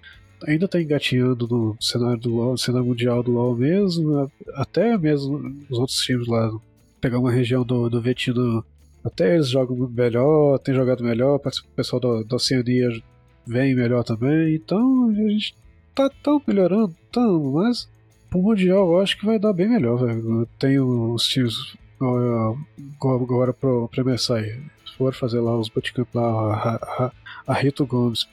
[0.47, 4.29] ainda tá engatinhando no cenário do LoL, cenário mundial do LoL mesmo, né?
[4.55, 5.37] até mesmo
[5.71, 6.51] os outros times lá,
[7.01, 8.65] pegar uma região do, do Vetino,
[9.05, 12.89] até eles jogam melhor, tem jogado melhor, o pessoal da, da Oceania
[13.47, 15.55] vem melhor também, então a gente
[15.95, 17.89] tá tão melhorando, tão, mas
[18.33, 20.49] pro Mundial eu acho que vai dar bem melhor, velho.
[20.59, 21.77] Tem os times
[23.01, 24.61] agora pro, pro MSI,
[24.97, 27.13] for fazer lá os bootcamp lá, a, a,
[27.47, 28.27] a Rito Gomes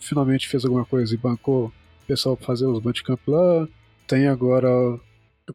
[0.00, 1.72] finalmente fez alguma coisa e bancou o
[2.06, 3.68] pessoal pra fazer os bootcamp lá.
[4.06, 4.68] Tem agora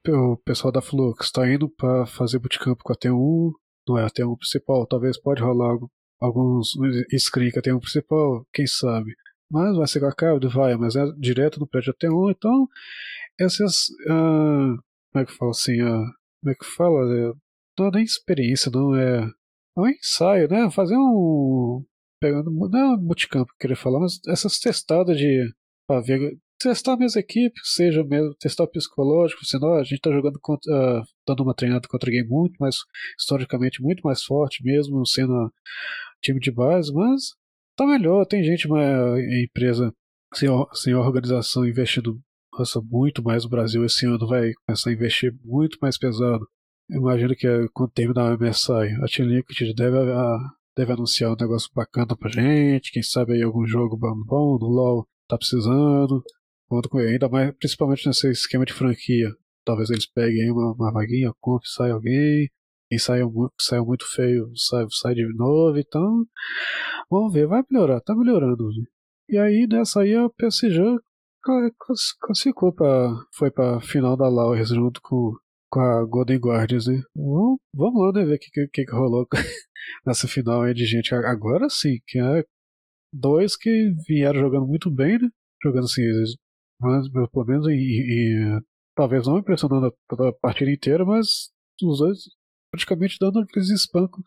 [0.08, 3.52] o pessoal da Flux está indo para fazer bootcamp com a T1,
[3.88, 5.78] não é a T1 principal, talvez pode rolar
[6.20, 6.74] alguns
[7.18, 9.14] screen que a T1 principal, quem sabe.
[9.52, 12.68] Mas vai ser com a Cabo, vai, mas é direto no prédio da T1, então
[13.40, 13.90] essas.
[14.06, 14.78] Uh,
[15.12, 15.82] como é que fala assim?
[15.82, 16.06] Uh,
[16.42, 17.16] como é que fala?
[17.16, 17.34] É,
[17.80, 19.20] não é nem experiência, não é.
[19.78, 20.70] É um ensaio, né?
[20.72, 21.84] Fazer um.
[22.22, 25.52] Pegando, não é bootcamp que eu queria falar, mas essas testadas de.
[26.06, 30.72] Ver, testar a mesma equipe, seja mesmo testar psicológico, senão a gente tá jogando contra,
[30.72, 32.76] uh, dando uma treinada contra alguém muito mais,
[33.18, 35.52] historicamente, muito mais forte mesmo, sendo
[36.22, 37.34] time de base, mas
[37.76, 38.84] tá melhor, tem gente, uma
[39.42, 39.92] empresa
[40.36, 42.20] sem, sem organização investindo
[42.60, 46.46] nossa, muito mais o Brasil esse ano vai começar a investir muito mais pesado.
[46.90, 49.98] Imagino que quando terminar a MSI, a Team Liquid deve,
[50.76, 55.08] deve anunciar um negócio bacana pra gente, quem sabe aí algum jogo bom, no LoL
[55.28, 56.22] tá precisando.
[56.68, 59.30] Conto com ele, ainda mais, principalmente nesse esquema de franquia.
[59.64, 62.50] Talvez eles peguem uma, uma vaguinha, comp, sai alguém.
[62.90, 66.26] Quem saiu, saiu muito feio sai, sai de novo, então.
[67.10, 68.70] Vamos ver, vai melhorar, tá melhorando.
[69.30, 70.82] E aí nessa aí a PSG
[72.20, 73.10] classificou pra.
[73.34, 75.34] Foi pra final da Lauers junto com,
[75.72, 77.02] com a Golden Guardians, né?
[77.16, 78.26] Vamos, vamos lá, né?
[78.26, 79.28] Ver o que, que, que rolou
[80.06, 81.14] nessa final aí de gente.
[81.14, 82.44] Agora sim, que é
[83.14, 85.30] dois que vieram jogando muito bem, né?
[85.64, 86.02] Jogando assim,
[86.80, 88.62] pelo menos e, e
[88.96, 91.50] talvez não impressionando a, a partida inteira, mas
[91.84, 92.18] os dois
[92.72, 94.24] praticamente dando aqueles espancos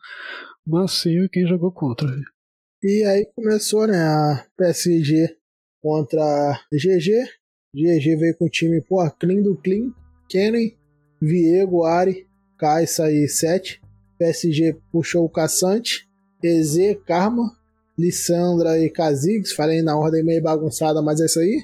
[0.67, 2.07] macio quem jogou contra.
[2.81, 5.37] E aí começou, né, a PSG
[5.83, 7.25] contra GG.
[7.75, 9.91] GG veio com o time, pô, clean do clean.
[10.29, 10.75] Kennen,
[11.21, 12.25] Viego, Ari,
[12.57, 13.81] Kaisa e 7.
[14.17, 16.07] PSG puxou o Caçante.
[16.41, 17.51] EZ, Karma,
[17.99, 19.53] Lissandra e Kha'Zix.
[19.53, 21.63] Falei na ordem meio bagunçada, mas é isso aí.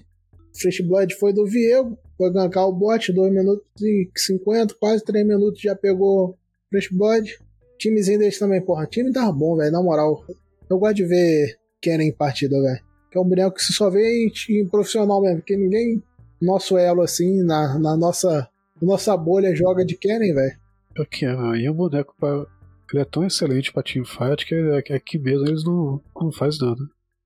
[0.60, 1.98] Fresh Blood foi do Viego.
[2.18, 6.38] Foi gankar o bot, 2 minutos e 50, quase 3 minutos já pegou
[6.70, 7.40] Fresh Blood.
[7.78, 8.86] Timezinho deles também, porra.
[8.86, 10.26] time tava bom, velho, na moral.
[10.70, 13.90] Eu gosto de ver Kennen em partida, velho que é um boneco que se só
[13.90, 16.02] vê em, em, profissional mesmo, porque ninguém,
[16.42, 18.48] nosso elo assim, na, na nossa,
[18.82, 20.58] nossa bolha joga de Kennen, velho.
[21.00, 22.46] Ok, aí é um boneco pra.
[22.92, 26.82] Ele é tão excelente pra teamfight que aqui mesmo eles não, não faz nada.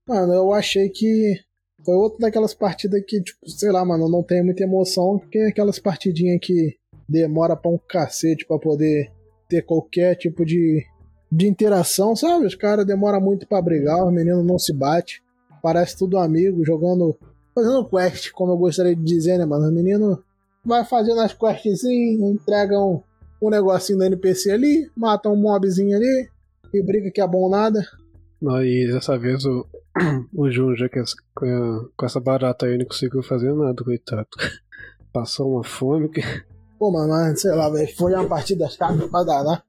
[0.07, 1.39] Mano, eu achei que
[1.85, 5.47] foi outra daquelas partidas que, tipo, sei lá, mano, não tem muita emoção, porque é
[5.47, 6.75] aquelas partidinhas que
[7.07, 9.09] demora pra um cacete pra poder
[9.47, 10.83] ter qualquer tipo de,
[11.31, 12.45] de interação, sabe?
[12.45, 15.22] Os caras demoram muito para brigar, os meninos não se batem
[15.63, 17.17] parece tudo amigo, jogando.
[17.55, 19.69] Fazendo quest, como eu gostaria de dizer, né, mano?
[19.69, 20.21] O menino
[20.65, 23.03] vai fazendo as questzinhas, entregam
[23.41, 26.29] um, um negocinho da NPC ali, matam um mobzinho ali
[26.73, 27.79] e briga que é bom nada.
[28.41, 29.65] Não, e dessa vez o,
[30.33, 31.01] o Junja que
[31.35, 34.27] com, com essa barata aí não conseguiu fazer nada, coitado.
[35.13, 36.21] Passou uma fome que.
[36.79, 37.95] Pô, mano, sei lá, velho.
[37.95, 39.61] Foi uma partida chata pra dar, né?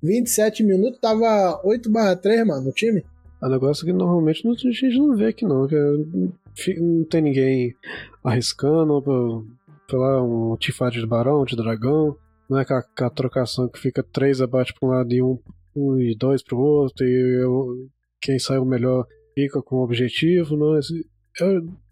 [0.00, 3.04] 27 minutos, tava 8 barra 3, mano, no time.
[3.42, 7.22] É um negócio que normalmente a gente não vê aqui não, que é, não tem
[7.22, 7.74] ninguém
[8.22, 9.02] arriscando,
[9.90, 12.16] sei lá, um tifade de barão, de dragão,
[12.48, 15.38] não é aquela, trocação que fica três abate para um lado e um,
[15.74, 17.88] um e dois para o outro, e eu,
[18.20, 20.80] quem saiu melhor fica com o objetivo, não, é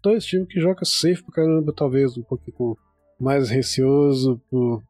[0.01, 2.77] dois times que jogam safe pra caramba, talvez um pouquinho
[3.19, 4.81] mais receoso, por,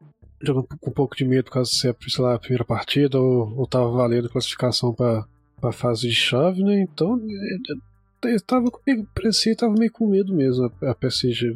[0.80, 3.90] com um pouco de medo caso seja, sei lá, a primeira partida, ou, ou tava
[3.90, 5.26] valendo classificação para
[5.62, 6.82] pra fase de chave, né?
[6.82, 7.22] Então
[8.26, 11.54] eu tava comigo, parecia tava meio com medo mesmo a, a PSG.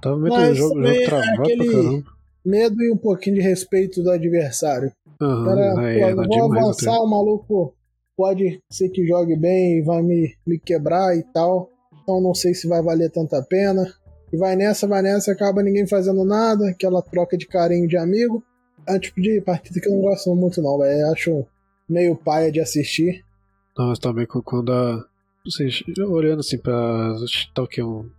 [0.00, 2.04] Tava meio Mas, jogo, jogo travado pra caramba.
[2.44, 4.90] Medo e um pouquinho de respeito do adversário.
[5.20, 7.72] Uhum, Para, é, vou avançar, o maluco
[8.16, 11.70] pode ser que jogue bem e vai me, me quebrar e tal.
[12.02, 13.86] Então não sei se vai valer tanta pena.
[14.32, 18.42] E vai nessa, vai nessa, acaba ninguém fazendo nada, aquela troca de carinho de amigo.
[18.88, 21.12] É um tipo de partida que eu não gosto muito, não, velho.
[21.12, 21.46] Acho
[21.88, 23.22] meio paia de assistir.
[23.76, 25.04] Não, mas também quando a.
[25.44, 27.14] Vocês, olhando assim pra.
[27.54, 27.82] Tá o que?
[27.82, 28.10] Um,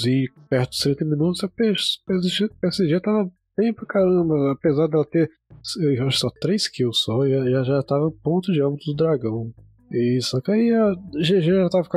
[0.00, 4.52] Z perto dos 30 minutos, a PSG, PSG tava bem pra caramba.
[4.52, 5.30] Apesar dela ter.
[5.80, 9.52] Eu acho só 3 kills só, e já tava ponto de alvo do dragão.
[9.92, 11.88] E só que aí a GG já tava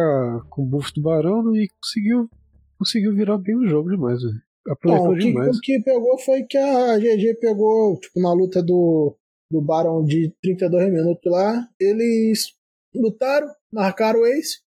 [0.49, 2.29] com o buff do Barão e conseguiu,
[2.77, 4.35] conseguiu virar bem o jogo demais, velho.
[4.67, 5.57] Aproveitou Não, o que, demais.
[5.57, 9.15] O que pegou foi que a GG pegou, tipo, na luta do,
[9.49, 12.53] do Barão de 32 minutos lá, eles
[12.99, 14.59] lutaram, marcaram o Ace,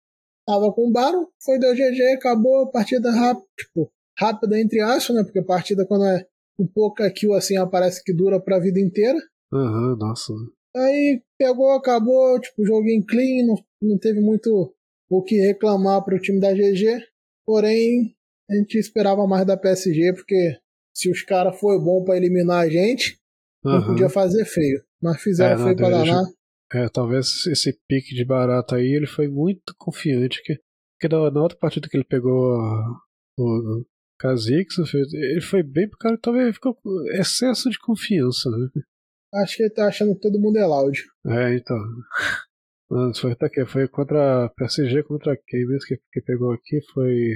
[0.46, 5.16] tava com o Barão, foi do GG, acabou a partida rápida, tipo, rápida entre aspas,
[5.16, 5.24] né?
[5.24, 6.26] Porque a partida quando é
[6.58, 9.18] um pouca kill assim, aparece que dura pra vida inteira.
[9.52, 10.32] Aham, uhum, nossa.
[10.74, 14.74] Aí pegou, acabou, tipo, joguinho clean, não, não teve muito
[15.08, 17.02] o que reclamar pro time da GG.
[17.46, 18.14] Porém,
[18.50, 20.56] a gente esperava mais da PSG, porque
[20.94, 23.18] se os caras foi bom para eliminar a gente,
[23.64, 23.72] uhum.
[23.72, 24.82] não podia fazer feio.
[25.02, 26.24] Mas fizeram é, feio pra danar.
[26.72, 30.42] É, talvez esse pique de barata aí, ele foi muito confiante.
[30.42, 30.58] Que,
[31.00, 32.58] que na, na outra partida que ele pegou
[33.38, 33.84] o,
[34.20, 34.78] Kha'Zix,
[35.12, 38.68] ele foi bem pro cara, talvez ficou com excesso de confiança, né?
[39.34, 41.02] Acho que ele tá achando que todo mundo é loud.
[41.26, 41.76] É, então.
[43.20, 47.34] Foi, tá aqui, foi contra a PSG, contra quem mesmo que, que pegou aqui foi.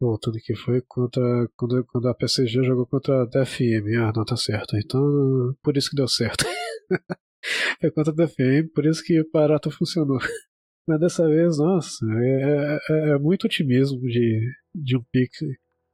[0.00, 1.22] Voltando aqui, foi contra.
[1.56, 3.96] Quando, quando a PSG jogou contra a DFM.
[3.98, 4.76] Ah, não, tá certo.
[4.76, 6.44] Então, por isso que deu certo.
[7.80, 10.18] foi contra a DFM, por isso que o barato funcionou.
[10.86, 14.40] Mas dessa vez, nossa, é, é, é muito otimismo de,
[14.74, 15.46] de um pique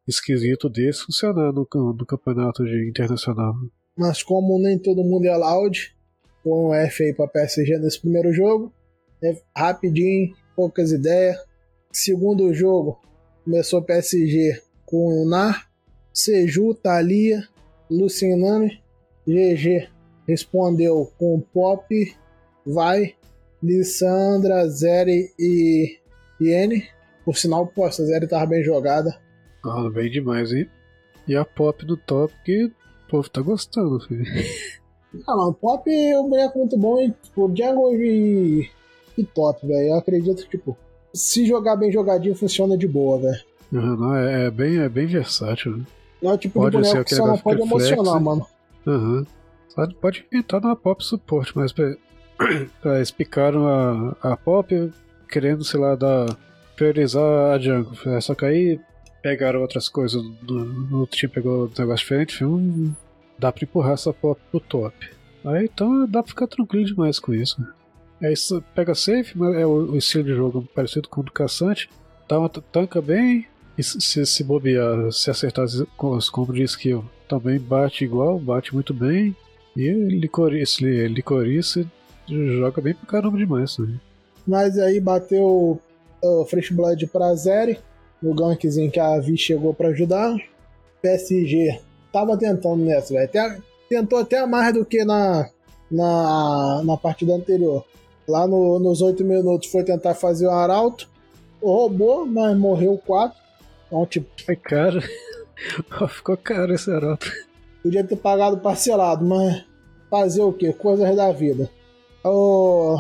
[0.06, 3.54] esquisito desse funcionar no, no campeonato de internacional.
[3.96, 5.94] Mas como nem todo mundo é loud,
[6.42, 8.72] foi um F aí pra PSG nesse primeiro jogo.
[9.22, 11.36] É rapidinho, poucas ideias.
[11.92, 13.00] Segundo jogo,
[13.44, 15.68] começou PSG com o Nar,
[16.12, 17.46] Seju, Thalia,
[17.90, 18.80] Lucinane,
[19.26, 19.95] GG
[20.26, 22.14] respondeu com Pop,
[22.64, 23.14] Vai,
[23.62, 25.98] Lissandra, Zeri e
[26.40, 26.84] Iene.
[27.24, 29.18] Por sinal, pô, essa Zeri tava bem jogada.
[29.64, 30.68] Ah, bem demais, hein?
[31.26, 32.72] E a Pop do top, que o
[33.08, 34.24] povo tá gostando, filho.
[35.26, 37.14] Ah, mano, Pop é um boneco muito bom, hein?
[37.22, 38.68] Tipo, Jungle e,
[39.16, 39.88] e top, velho.
[39.88, 40.76] Eu acredito que, tipo,
[41.14, 43.40] se jogar bem jogadinho, funciona de boa, velho.
[43.72, 45.84] Uhum, não, é, é, bem, é bem versátil, né?
[46.20, 48.46] Não é tipo pode de boneco que só não pode emocionar, mano.
[48.86, 49.18] Aham.
[49.18, 49.26] Uhum.
[50.00, 51.72] Pode inventar numa pop suporte, mas
[52.80, 54.90] pra explicaram a, a pop
[55.28, 56.36] querendo, sei lá, dar,
[56.74, 57.92] priorizar a jungle.
[58.06, 58.80] É, só que aí
[59.22, 62.92] pegaram outras coisas, no, outro time pegou um negócio diferente, hum,
[63.38, 64.94] dá pra empurrar essa pop pro top.
[65.44, 67.64] Aí então dá pra ficar tranquilo demais com isso.
[68.20, 71.32] É isso, pega safe, mas é o, o, estilo de jogo parecido com o do
[71.32, 71.90] caçante,
[72.26, 73.46] dá uma tanca bem,
[73.76, 78.94] e se, se bobear, se acertar os combos de skill, também bate igual, bate muito
[78.94, 79.36] bem.
[79.76, 81.86] E licorice, licorice
[82.28, 83.78] joga bem pra caramba demais.
[83.78, 83.98] Né?
[84.46, 85.80] Mas aí bateu
[86.22, 87.78] o Fresh Blood pra Zeri
[88.22, 90.36] no gankzinho que a Vi chegou para ajudar.
[91.02, 91.80] PSG
[92.12, 93.62] tava tentando nessa, velho.
[93.88, 95.48] Tentou até mais do que na,
[95.90, 97.84] na, na partida anterior.
[98.26, 101.08] Lá no, nos 8 minutos foi tentar fazer o Arauto.
[101.62, 103.38] Roubou, mas morreu 4.
[103.86, 104.26] Então, tipo.
[104.44, 105.00] Foi caro.
[106.08, 107.30] Ficou caro esse Arauto.
[107.86, 109.64] Podia ter pagado parcelado, mas
[110.10, 110.72] fazer o que?
[110.72, 111.70] Coisas da vida.
[112.24, 112.98] Oh,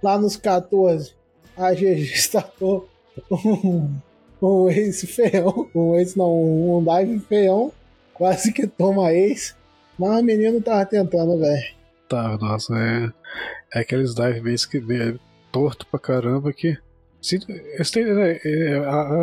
[0.00, 1.12] lá nos 14,
[1.56, 2.88] a GG startou
[3.32, 3.90] um
[4.40, 7.72] um ace feião, um ace não, um dive feião,
[8.14, 9.56] quase que toma ace,
[9.98, 11.74] mas o menino tava tentando, velho.
[12.08, 13.10] Tá, nossa, é,
[13.74, 15.16] é aqueles dive mesmo que é
[15.50, 16.78] torto pra caramba que.
[17.20, 17.40] Se,
[17.80, 18.78] esse, é, é,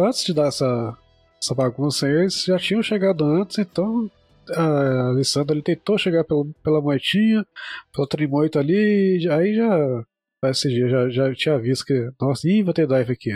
[0.06, 0.98] antes de dar essa,
[1.42, 4.12] essa bagunça aí, eles já tinham chegado antes, então
[4.52, 7.46] a Alessandra ele tentou chegar pela, pela moitinha,
[7.94, 10.06] pelo trimoito ali, aí já.
[10.42, 12.12] PSG já, já tinha visto que.
[12.20, 13.32] Nossa, ih, vou ter dive aqui.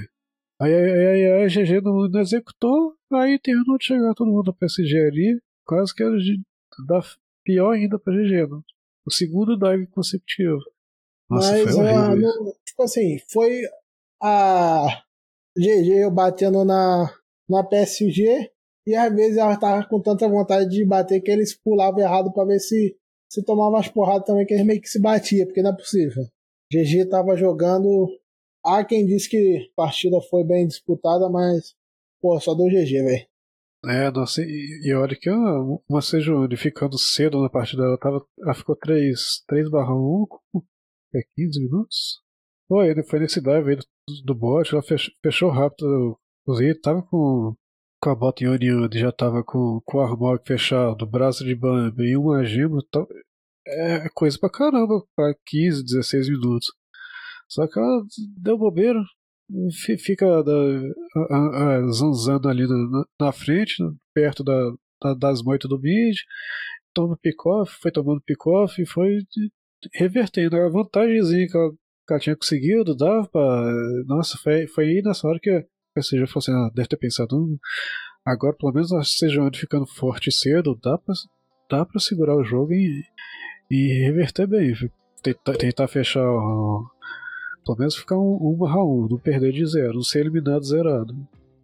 [0.61, 4.67] Aí, aí, aí a GG não, não, executou, aí terminou de chegar todo mundo pra
[4.67, 6.41] PSG ali, quase que era de
[6.85, 7.01] dar
[7.43, 8.61] pior ainda pra GG, né?
[9.05, 10.59] O segundo dive consecutivo.
[11.29, 13.61] Nossa, Mas, foi horrível tipo assim, foi
[14.21, 15.03] a
[15.57, 17.13] GG batendo na,
[17.47, 18.51] na PSG
[18.89, 22.43] e às vezes ela tava com tanta vontade de bater que eles pulavam errado pra
[22.43, 22.97] ver se,
[23.29, 26.23] se tomava as porradas também, que eles meio que se batia, porque não é possível.
[26.73, 28.07] GG tava jogando.
[28.65, 31.75] Há quem disse que a partida foi bem disputada, mas,
[32.19, 33.27] pô, só deu GG, velho.
[33.85, 38.53] É, nossa, e, e olha que uma Sejuani ficando cedo na partida, ela, tava, ela
[38.53, 40.25] ficou 3, 3 barra 1,
[41.15, 42.21] é 15 minutos?
[42.67, 43.85] Foi, foi nesse dive aí do,
[44.25, 46.19] do bot, ela fechou, fechou rápido
[46.59, 47.55] itens, tava com,
[48.07, 52.43] a em Union, já tava com, com o armor fechado, braço de bambi e uma
[52.45, 53.05] gema, tá,
[53.67, 56.67] é coisa pra caramba, pra 15, 16 minutos.
[57.47, 58.03] Só que ela
[58.37, 58.99] deu bobeira,
[59.99, 60.51] fica da,
[61.29, 63.75] a, a, zanzando ali na, na, frente,
[64.13, 64.71] perto da,
[65.01, 66.15] da, das moitas do mid,
[66.93, 69.19] toma pick-off, foi tomando pick-off e foi
[69.93, 70.57] revertendo.
[70.57, 73.71] A vantagemzinha que ela, que ela tinha conseguido dava pra.
[74.05, 75.49] Nossa, foi, foi aí nessa hora que
[76.01, 77.57] seja falou assim: ah, deve ter pensado, hum,
[78.25, 81.13] agora pelo menos a Sejuani ficando forte cedo, dá pra,
[81.69, 83.03] dá pra segurar o jogo e,
[83.69, 84.73] e reverter bem.
[85.21, 86.23] Tentar, tentar fechar
[87.65, 91.15] pelo menos ficar um, um barra um, não perder de zero, não ser eliminado zerado.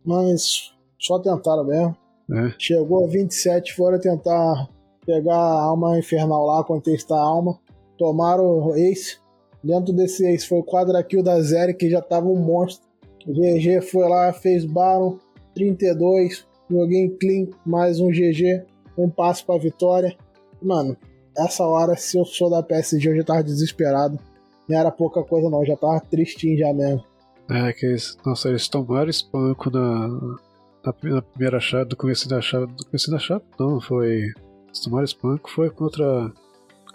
[0.04, 1.98] Mas só tentaram mesmo.
[2.32, 2.54] É.
[2.58, 4.70] Chegou a 27, foram tentar
[5.06, 7.60] pegar a alma infernal lá, contestar a alma.
[7.98, 9.18] Tomaram o ace.
[9.64, 12.85] Dentro desse ace foi o quadra kill da Zeri, que já tava um monstro.
[13.28, 15.18] GG foi lá, fez Baron,
[15.54, 16.46] 32.
[16.70, 18.64] Joguei clean, mais um GG.
[18.98, 20.16] Um passo pra vitória.
[20.62, 20.98] Mano,
[21.38, 24.20] essa hora, se eu sou da PSG, eu já tava desesperado
[24.68, 27.04] não era pouca coisa não, já tava tristinho já mesmo.
[27.50, 32.42] É, que eles, nossa, eles tomaram espanco na, na, na, primeira chave, do começo da
[32.42, 34.32] chave, do começo da chave, não, foi,
[34.68, 36.32] eles tomaram espanco, foi contra,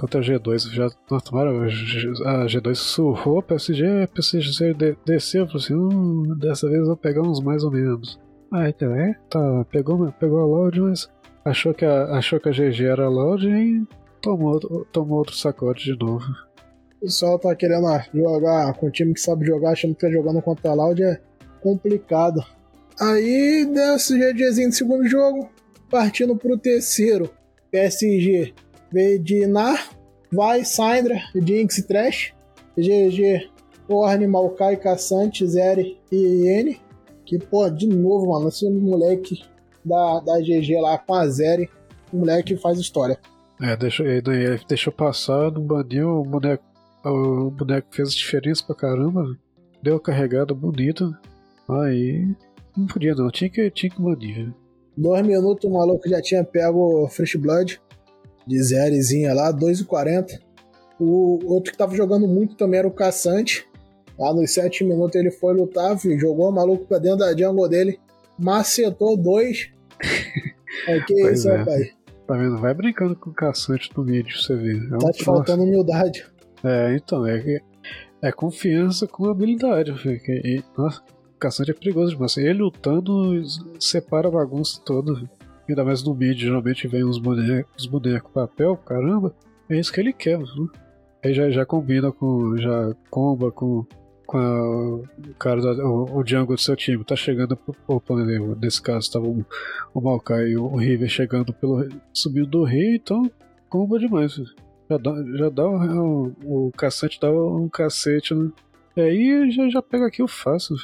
[0.01, 0.89] contra a G2, já
[1.21, 6.81] tomaram, a G2 surrou a PSG, a PSG de, desceu, falou assim, hum, dessa vez
[6.81, 8.19] eu vou pegar uns mais ou menos.
[8.51, 11.07] Ah, então, é, tá, pegou, pegou a loud, mas
[11.45, 13.87] achou que a, achou que a GG era loud e
[14.23, 14.59] tomou,
[14.91, 16.25] tomou outro sacode de novo.
[16.97, 20.41] O pessoal tá querendo jogar com um time que sabe jogar, achando que tá jogando
[20.41, 21.19] contra a Loud, é
[21.63, 22.45] complicado.
[22.99, 25.49] Aí, desse GGzinho de segundo jogo,
[25.91, 27.31] partindo pro terceiro,
[27.71, 28.53] PSG
[28.93, 29.91] veio de Nar,
[30.33, 32.33] Vai, Syndra, Jinx e Trash,
[32.77, 33.51] GG,
[33.89, 36.81] Orne, Maokai, Caçante, Zeri e N.
[37.25, 39.43] Que, pô, de novo, mano, esse moleque
[39.85, 41.69] da, da GG lá com a Zeri,
[42.12, 43.19] o moleque faz história.
[43.61, 46.71] É, deixou, ele deixou passar, não baniu o boneco
[47.05, 49.37] o boneco fez diferença pra caramba.
[49.83, 51.19] Deu uma carregada bonita.
[51.69, 52.29] Aí.
[52.77, 54.53] Não podia não, tinha que, tinha que banir.
[54.97, 57.81] Dois minutos o maluco já tinha pego Fresh Blood
[58.51, 60.41] de zérizinha lá, 2,40.
[60.99, 63.65] O outro que tava jogando muito também era o Caçante.
[64.19, 67.99] Lá nos 7 minutos ele foi lutar, jogou o maluco pra dentro da jungle dele,
[68.37, 69.71] macetou dois.
[70.89, 71.57] é que pois isso, é.
[71.59, 71.89] rapaz.
[72.27, 72.59] Tá vendo?
[72.59, 74.77] Vai brincando com o caçante no vídeo você ver.
[74.95, 76.27] É tá te faltando humildade.
[76.63, 77.61] É, então, é,
[78.21, 79.93] é confiança com habilidade.
[80.29, 81.01] E, nossa,
[81.35, 82.37] o caçante é perigoso demais.
[82.37, 83.43] Ele lutando
[83.79, 85.13] separa a bagunça toda.
[85.71, 89.33] Ainda mais no mid, geralmente vem uns bonecos, bonecos papel, caramba.
[89.69, 90.69] É isso que ele quer, viu?
[91.25, 92.57] Aí já, já combina com.
[92.57, 93.87] já comba com,
[94.27, 97.05] com a, o cara da, o, o jungle do seu time.
[97.05, 98.57] Tá chegando pro, pro.
[98.57, 99.47] Nesse caso tava o,
[99.95, 101.89] o Maokai e o River chegando pelo.
[102.13, 103.31] subindo do rei, então
[103.69, 104.35] comba demais.
[104.91, 108.51] Já dá, já dá o, o cacete, dá um cacete, né?
[108.97, 110.75] E aí já, já pega aqui o fácil.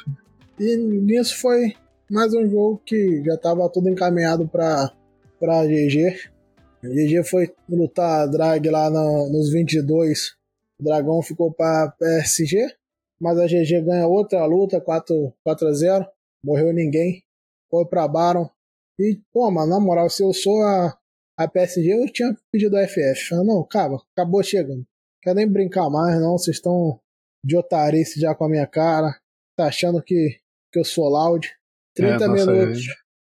[0.57, 1.73] E nisso foi
[2.09, 4.93] mais um jogo que já tava tudo encaminhado pra,
[5.39, 6.31] pra GG.
[6.83, 10.35] A GG foi lutar drag lá no, nos 22.
[10.79, 12.75] O Dragão ficou pra PSG.
[13.19, 16.07] Mas a GG ganha outra luta, 4, 4 a 0.
[16.43, 17.23] Morreu ninguém.
[17.69, 18.49] Foi pra Baron.
[18.99, 20.97] E, pô, mano, na moral, se eu sou a,
[21.37, 23.27] a PSG eu tinha pedido a FF.
[23.29, 24.85] Falei, não, acaba, acabou chegando.
[25.21, 26.37] Quero nem brincar mais, não.
[26.37, 26.99] Vocês estão
[27.43, 29.19] de otarice já com a minha cara.
[29.57, 30.39] Tá achando que,
[30.71, 31.49] que eu sou loud.
[31.97, 32.85] 30 é, minutos.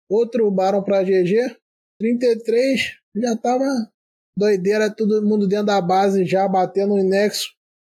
[0.09, 1.55] Outro Baron pra GG.
[1.99, 2.81] 33.
[3.15, 3.65] Já tava
[4.37, 7.47] doideira, todo mundo dentro da base já batendo no nexo.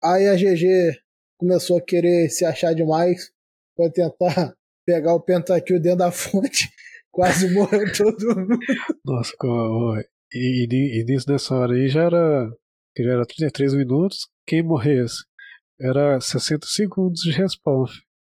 [0.03, 0.98] Aí a GG
[1.38, 3.31] começou a querer se achar demais.
[3.76, 6.69] Foi tentar pegar o pentakill dentro da fonte.
[7.11, 8.57] Quase morreu todo mundo.
[9.06, 9.34] Nossa,
[10.34, 12.49] e, e, e nisso dessa hora aí já era.
[12.95, 14.30] Que já era 33 minutos.
[14.45, 15.23] Quem morresse
[15.80, 17.85] era 60 segundos de respawn.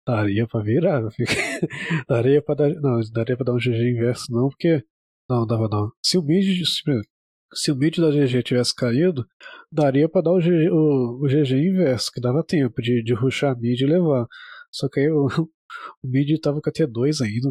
[0.07, 1.03] Daria pra virar,
[2.09, 2.75] daria pra dar.
[2.75, 4.85] Não, daria pra dar um GG inverso, não, porque.
[5.29, 5.91] Não, dava não.
[6.03, 6.63] Se o mid.
[7.55, 9.25] Se o mid da GG tivesse caído,
[9.71, 13.59] daria pra dar o GG, o, o GG inverso, que dava tempo de, de rushar
[13.59, 14.27] mid e levar.
[14.73, 15.27] Só que aí o,
[16.03, 17.49] o mid tava com a T2 ainda.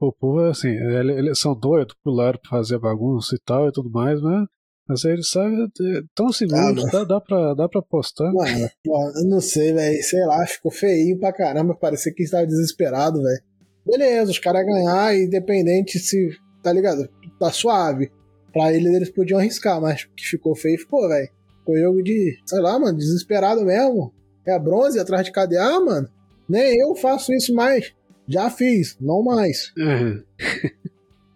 [0.00, 4.20] O povo, assim, eles são doidos, pularam pra fazer bagunça e tal e tudo mais,
[4.20, 4.46] mas
[4.88, 8.32] Mas ele sabe, é tão seguro, ah, dá, dá, pra, dá pra apostar.
[8.32, 8.70] Mano,
[9.16, 10.02] eu não sei, velho.
[10.02, 11.74] Sei lá, ficou feio pra caramba.
[11.74, 13.42] Parecia que estava desesperado, velho.
[13.84, 16.30] Beleza, os caras ganhar, independente se.
[16.62, 17.06] Tá ligado?
[17.38, 18.10] Tá suave.
[18.50, 21.28] Pra eles, eles podiam arriscar, mas que ficou feio, ficou, velho.
[21.66, 24.12] Foi jogo de, sei lá, mano, desesperado mesmo.
[24.46, 26.08] É bronze atrás de KDA, mano.
[26.48, 27.92] Nem eu faço isso mais.
[28.26, 29.70] Já fiz, não mais.
[29.78, 30.68] É.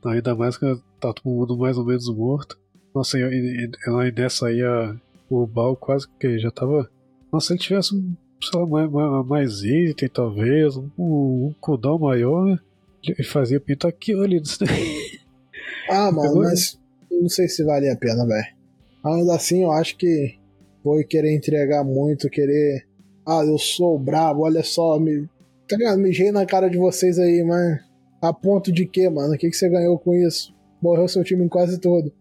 [0.09, 0.67] Ainda mais que
[0.99, 2.59] tá todo mundo mais ou menos morto.
[2.95, 4.95] Nossa, e, e, e nessa aí a,
[5.31, 6.91] o Bal quase que já tava.
[7.33, 11.99] Nossa, se ele tivesse um, sei lá, mais, mais, mais item, talvez, um, um cooldown
[11.99, 12.59] maior, né?
[13.05, 14.59] ele fazia pintar aqui, olha isso
[15.91, 16.79] Ah, mano, mas
[17.11, 18.47] não sei se vale a pena, velho.
[19.05, 20.39] Ainda assim, eu acho que
[20.83, 22.87] foi querer entregar muito, querer.
[23.27, 25.29] Ah, eu sou brabo, olha só, me.
[25.69, 25.99] Tá ligado?
[25.99, 27.81] Mijei na cara de vocês aí, mas.
[28.21, 29.35] A ponto de quê, mano?
[29.35, 30.55] O que, que você ganhou com isso?
[30.81, 32.13] Morreu seu time em quase todo.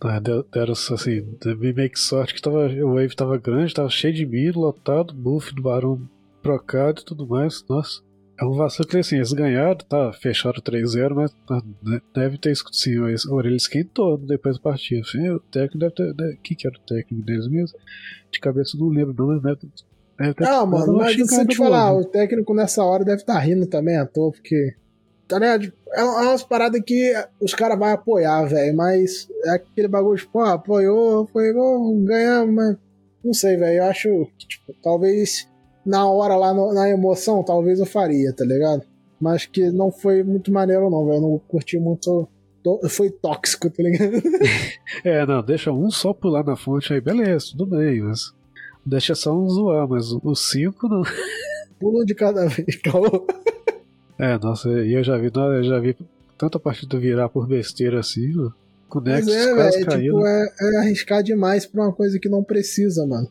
[0.00, 1.26] Ah, deram assim,
[1.58, 5.52] meio que sorte que tava, o Wave tava grande, tava cheio de mira, lotado, buff
[5.54, 6.08] do Barão
[6.40, 7.64] trocado e tudo mais.
[7.68, 8.00] Nossa,
[8.40, 11.60] é um vacilo que assim, eles ganharam, tá, fecharam 3-0, mas tá,
[12.14, 15.00] deve ter sim, a orelha esquentou depois da partida.
[15.00, 16.14] Assim, o técnico deve ter.
[16.14, 17.76] Deve, que, que era o técnico deles mesmo?
[18.30, 19.72] De cabeça não lembro, não, mas deve,
[20.16, 20.46] deve ter.
[20.46, 23.66] Ah, mano, mas se eu te falar, o técnico nessa hora deve estar tá rindo
[23.66, 24.76] também à toa, porque
[25.28, 25.70] Tá ligado?
[25.92, 28.74] É, é umas paradas que os caras vão apoiar, velho.
[28.74, 32.76] Mas é aquele bagulho, tipo, ah, apoiou, apoiou, ganhamos, mas.
[33.22, 33.78] Não sei, velho.
[33.78, 35.46] Eu acho que, tipo, talvez
[35.84, 38.82] na hora lá, no, na emoção, talvez eu faria, tá ligado?
[39.20, 41.20] Mas que não foi muito maneiro, não, velho.
[41.20, 42.26] Não curti muito.
[42.88, 44.22] Foi tóxico, tá ligado?
[45.04, 48.32] é, não, deixa um só pular na fonte aí, beleza, tudo bem, mas.
[48.84, 51.02] Deixa só um zoar, mas os cinco não.
[51.78, 53.10] Pulo de cada vez, calma.
[54.18, 55.96] É, nossa, e eu já vi, eu já vi
[56.36, 58.32] tanta partida virar por besteira assim,
[58.88, 62.42] com o Nexus é, véio, Tipo, é, é, arriscar demais pra uma coisa que não
[62.42, 63.28] precisa, mano.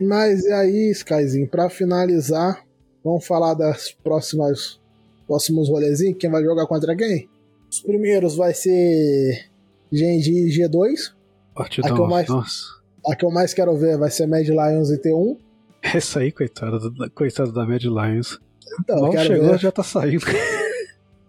[0.00, 2.64] Mas e aí, Skyzinho, pra finalizar,
[3.04, 4.78] vamos falar das próximas
[5.26, 7.28] próximos rolezinhos, quem vai jogar contra quem?
[7.70, 9.46] Os primeiros vai ser
[9.92, 11.12] Genji e G2.
[11.54, 12.64] Partidão, a que eu mais, nossa.
[13.06, 15.38] A que eu mais quero ver vai ser Mad Lions e T1.
[15.82, 16.78] Essa aí, coitada,
[17.14, 18.40] coitada da Mad Lions.
[18.78, 19.58] Então, Mal chegou, ver.
[19.58, 20.24] já tá saindo.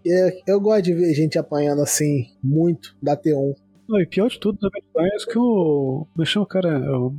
[0.03, 3.55] É, eu gosto de ver gente apanhando assim, muito, da T1.
[3.88, 6.07] Não, e pior de tudo também é que o.
[6.18, 6.69] Mexeu o cara.
[6.69, 7.13] É o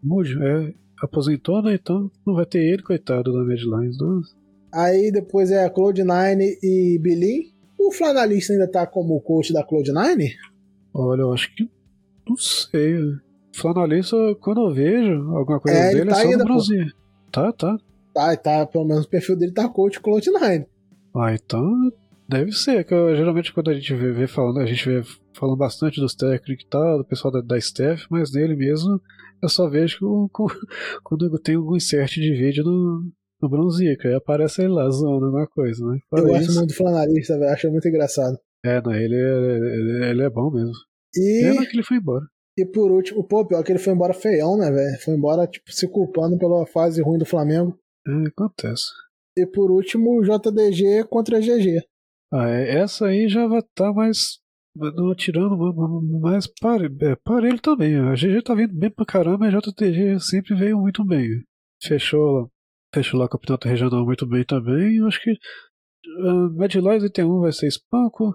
[0.00, 1.74] Moody é, aposentou, né?
[1.74, 3.96] Então não vai ter ele, coitado da Medlines.
[4.72, 7.52] Aí depois é a Cloud9 e Billy.
[7.78, 10.32] O Flanalista ainda tá como coach da Cloud9?
[10.94, 11.68] Olha, eu acho que.
[12.28, 12.96] Não sei.
[13.52, 16.92] Flanalista, quando eu vejo alguma coisa é, dele, é tá é só no Brasil.
[17.32, 17.78] Tá, tá.
[18.12, 20.66] Tá, tá, pelo menos o perfil dele tá coach Cloud9.
[21.14, 21.62] Ah, então
[22.28, 25.02] deve ser, que eu, geralmente quando a gente vê, vê, falando, a gente vê
[25.34, 29.00] falando bastante dos técnicos e tal, do pessoal da, da staff, mas nele mesmo
[29.42, 30.46] eu só vejo com, com,
[31.02, 33.10] quando tem algum insert de vídeo no,
[33.42, 35.98] no Bronzica, aí aparece ele lá zoando alguma coisa, né?
[36.12, 38.38] eu isso, gosto muito do flanarista, velho, acho muito engraçado.
[38.64, 40.74] É, não, ele, ele, ele é bom mesmo.
[41.16, 41.40] E...
[41.42, 42.24] Pena que ele foi embora.
[42.58, 44.98] E por último, pô, pior que ele foi embora feião, né, velho?
[45.00, 47.78] Foi embora, tipo, se culpando pela fase ruim do Flamengo.
[48.06, 48.86] É, acontece.
[49.36, 51.82] E por último, JDG contra GG.
[52.32, 54.38] Ah, é, essa aí já vai estar tá mais.
[54.76, 55.56] Não tirando,
[56.20, 57.96] mas para, é, para ele também.
[57.96, 61.42] A GG tá vindo bem pra caramba e a JTG sempre veio muito bem.
[61.82, 62.48] Fechou,
[62.94, 64.98] fechou lá o campeonato regional muito bem também.
[64.98, 68.32] Eu acho que uh, Mad Lions T1 vai ser espanco,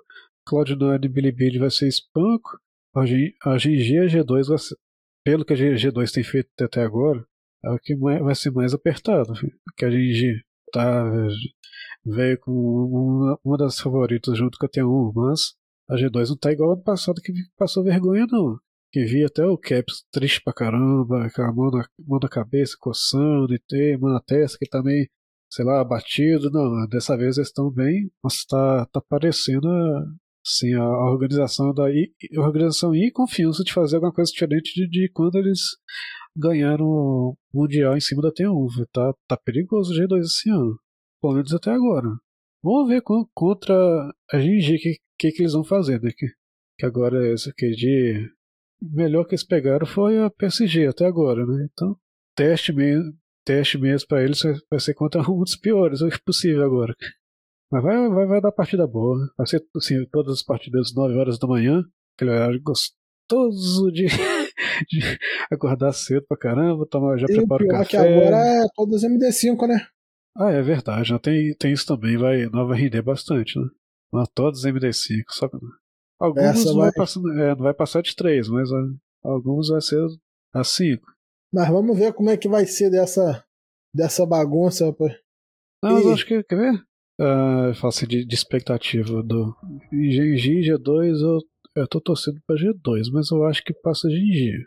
[0.47, 2.59] Cloud9 e Bilibili vai ser espanco,
[2.95, 4.75] a, G, a GG e a G2 vai ser,
[5.23, 7.25] pelo que a G2 tem feito até agora,
[7.65, 9.33] é o que vai ser mais apertado.
[9.75, 11.03] Que a gente tá
[12.05, 15.55] veio com uma, uma das favoritas junto com a T1, mas
[15.89, 18.57] a G2 não tá igual ano passado que passou vergonha não.
[18.91, 22.77] Que vi até o Caps triste pra caramba, com a mão na, mão na cabeça,
[22.79, 25.07] coçando e ter, mão na testa, que também,
[25.51, 26.49] sei lá, abatido.
[26.51, 29.67] Não, dessa vez eles estão bem, mas tá, tá parecendo
[30.45, 35.11] assim, a organização da a organização e confiança de fazer alguma coisa diferente de, de
[35.11, 35.59] quando eles
[36.35, 38.85] ganharam o Mundial em cima da T1.
[38.91, 40.77] Tá, tá perigoso o G2 esse ano.
[41.21, 42.07] Pelo menos até agora.
[42.63, 43.01] Vamos ver
[43.33, 43.73] contra
[44.31, 46.11] a GG o que, que, que, eles vão fazer, né?
[46.15, 46.27] Que,
[46.79, 48.29] que agora esse aqui de.
[48.81, 51.67] Melhor que eles pegaram foi a PSG até agora, né?
[51.71, 51.95] Então,
[52.35, 53.13] teste mesmo,
[53.45, 56.93] teste mesmo pra eles vai ser contra um dos piores, que possível agora.
[57.71, 59.17] Mas vai, vai, vai dar partida boa.
[59.37, 61.83] Vai ser assim, todas as partidas 9 horas da manhã,
[62.15, 64.07] aquele horário gostoso de.
[64.89, 64.99] De
[65.51, 67.85] acordar cedo pra caramba, tomar, já e prepara o, o café.
[67.85, 69.87] que agora é todas MD5, né?
[70.37, 73.67] Ah, é verdade, já tem, tem isso também, vai, não vai render bastante, né?
[74.11, 75.57] Não, todas MD5, só que
[76.19, 78.69] alguns não vai, passar, é, não vai passar de 3, mas
[79.23, 80.05] alguns vai ser
[80.53, 81.05] a 5.
[81.53, 83.43] Mas vamos ver como é que vai ser dessa,
[83.93, 84.87] dessa bagunça.
[84.87, 85.13] Rapaz.
[85.83, 86.73] Não, eu acho que, quer ver?
[87.19, 89.55] Uh, eu faço de, de expectativa do
[89.91, 91.39] G, G2, eu,
[91.75, 94.65] eu tô torcendo pra G2, mas eu acho que passa G.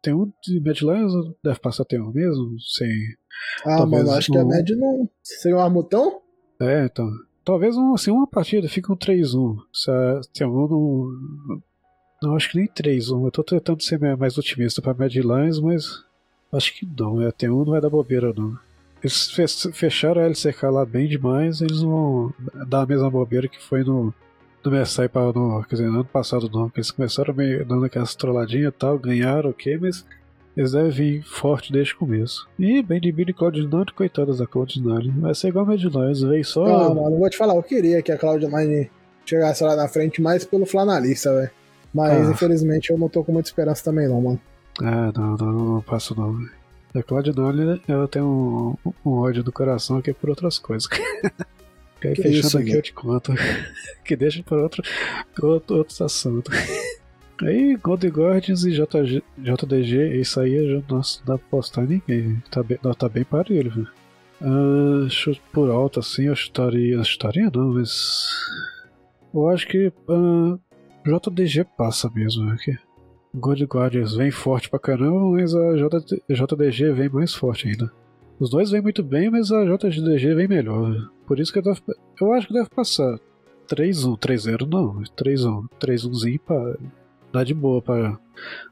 [0.00, 1.12] Tem um de Medlands,
[1.42, 2.90] deve passar tem um mesmo, sem.
[3.64, 4.34] Ah, talvez mano, acho um...
[4.34, 5.10] que a Med não.
[5.22, 6.20] Sem um armutão?
[6.60, 7.10] É, então.
[7.44, 9.56] Talvez um, assim, uma partida fique um 3-1.
[9.72, 9.90] Se
[10.32, 11.62] tem um não.
[12.22, 13.24] Não, acho que nem 3-1.
[13.24, 16.04] Eu tô tentando ser mais otimista pra Medlands, mas.
[16.52, 17.20] Acho que não.
[17.20, 18.56] É, tem um não vai dar bobeira, não.
[19.02, 19.30] Eles
[19.74, 22.32] fecharam a LCK lá bem demais, eles vão
[22.66, 24.14] dar a mesma bobeira que foi no,
[24.64, 28.14] no Messai para no, quer dizer, no ano passado não, eles começaram meio dando aquelas
[28.14, 30.04] trolladinhas e tal, ganharam, ok, mas
[30.56, 32.48] eles devem vir forte desde o começo.
[32.58, 36.64] E bem de Billy Cloud9, coitadas da Cloud9, vai ser igual a Mad9, veio só.
[36.64, 38.88] Não, mano, vou te falar, eu queria que a Cloud9
[39.26, 41.50] chegasse lá na frente mais pelo flanalista, velho.
[41.92, 42.32] Mas ah.
[42.32, 44.40] infelizmente eu não tô com muita esperança também não, mano.
[44.80, 46.38] Ah, não, não, não, não passo não.
[46.94, 50.88] A Cloud9, ela tem um, um ódio do coração aqui por outras coisas.
[52.04, 52.76] E aí, fechando isso, aqui, né?
[52.76, 53.32] eu te conto.
[54.04, 54.82] que deixa para outro,
[55.42, 56.54] outro, outros assuntos.
[57.42, 62.40] Aí, Golden Guardians e JG, JDG, isso aí não dá pra postar ninguém.
[62.48, 63.88] Tá bem, não, tá bem parelho, velho.
[64.40, 66.94] Uh, por alto assim, eu chutaria.
[66.94, 68.28] Eu chutaria não, mas.
[69.34, 70.58] Eu acho que uh, ah,
[71.04, 72.78] JDG passa mesmo aqui.
[73.34, 75.72] God Guardians vem forte pra caramba, mas a
[76.28, 77.90] JDG vem mais forte ainda.
[78.38, 81.10] Os dois vêm muito bem, mas a JDG vem melhor.
[81.26, 81.80] Por isso que eu, deve,
[82.20, 83.18] eu acho que deve passar
[83.68, 86.76] 3-1, 3-0 não, 3-1, 3-1zinho pra
[87.32, 88.18] dar de boa pra,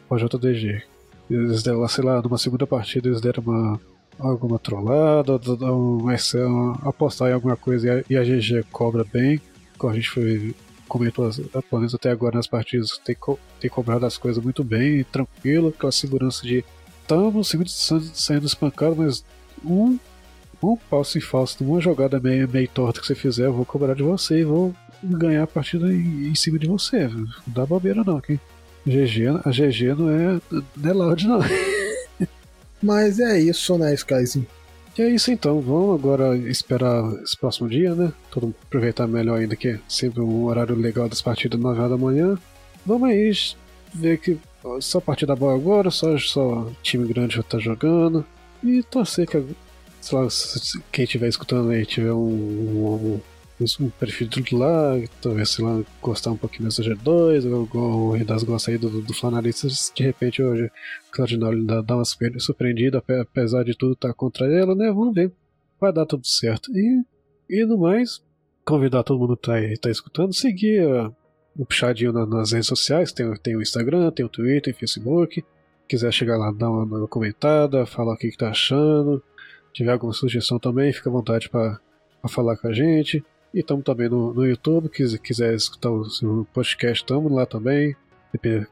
[0.08, 0.82] pra JDG.
[1.30, 3.80] Eles deram sei lá, numa segunda partida eles deram uma,
[4.18, 9.40] alguma trollada, uma, apostar em alguma coisa e a, e a GG cobra bem,
[9.78, 10.54] como a gente foi,
[10.88, 13.16] comentou, pelo menos até agora nas partidas, tem,
[13.60, 16.64] tem cobrado as coisas muito bem, tranquilo, aquela segurança de
[17.02, 17.52] estamos
[18.14, 19.24] saindo espancados, mas
[19.64, 19.98] um,
[20.62, 23.94] um passo em falso, uma jogada meio, meio torta que você fizer, eu vou cobrar
[23.94, 27.08] de você e vou ganhar a partida em, em cima de você.
[27.08, 28.38] Não dá bobeira não, aqui.
[28.86, 30.40] GG, a GG não é,
[30.76, 31.40] não é loud não.
[32.82, 34.46] Mas é isso, né, Skyzinho?
[34.98, 38.12] E é isso então, vamos agora esperar esse próximo dia, né?
[38.30, 41.90] Todo mundo aproveitar melhor ainda que é sempre um horário legal das partidas 9 horas
[41.90, 42.38] da manhã.
[42.84, 43.32] Vamos aí
[43.94, 44.38] ver que
[44.80, 48.26] só partida boa agora, só, só time grande já tá jogando.
[48.62, 49.44] E torcer que,
[50.00, 50.28] sei lá,
[50.92, 53.20] quem estiver escutando aí tiver um, um,
[53.80, 58.12] um, perfil tudo lá, talvez, sei lá, gostar um pouquinho dessa G2, ou, ou o
[58.12, 60.70] Redas gosta aí do, do Flanarista, de repente hoje o
[61.10, 64.88] Claudinal dá, dá uma surpreendida, apesar de tudo estar tá contra ela, né?
[64.88, 65.32] Vamos ver.
[65.80, 66.70] Vai dar tudo certo.
[66.76, 67.02] E,
[67.50, 68.22] e no mais,
[68.64, 71.14] convidar todo mundo que tá, aí, tá escutando, seguir uh,
[71.56, 75.44] o Puxadinho na, nas redes sociais, tem, tem o Instagram, tem o Twitter, o Facebook
[75.88, 79.22] quiser chegar lá, dar uma, uma comentada, falar o que, que tá achando,
[79.72, 81.78] tiver alguma sugestão também, fica à vontade para
[82.28, 83.24] falar com a gente.
[83.52, 87.94] E estamos também no, no YouTube, quiser, quiser escutar o, o podcast, estamos lá também.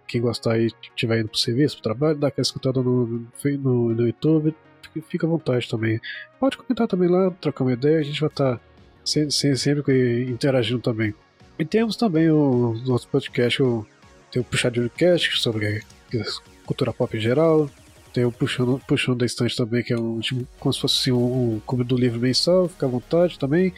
[0.09, 4.07] Quem gostar aí, estiver indo pro serviço, pro trabalho, dá aquela escutada no, no, no
[4.07, 4.55] YouTube,
[5.07, 6.01] fica à vontade também.
[6.39, 8.63] Pode comentar também lá, trocar uma ideia, a gente vai estar tá
[9.05, 11.15] sempre, sempre interagindo também.
[11.59, 13.87] E temos também o nosso podcast, o,
[14.33, 15.83] tem o Puxadinho Cast sobre
[16.71, 17.69] cultura pop em geral.
[18.13, 21.13] Tem o Puxando, Puxando da Estante também, que é um tipo, como se fosse assim,
[21.13, 23.73] um, um clube do livro mensal, fica à vontade também.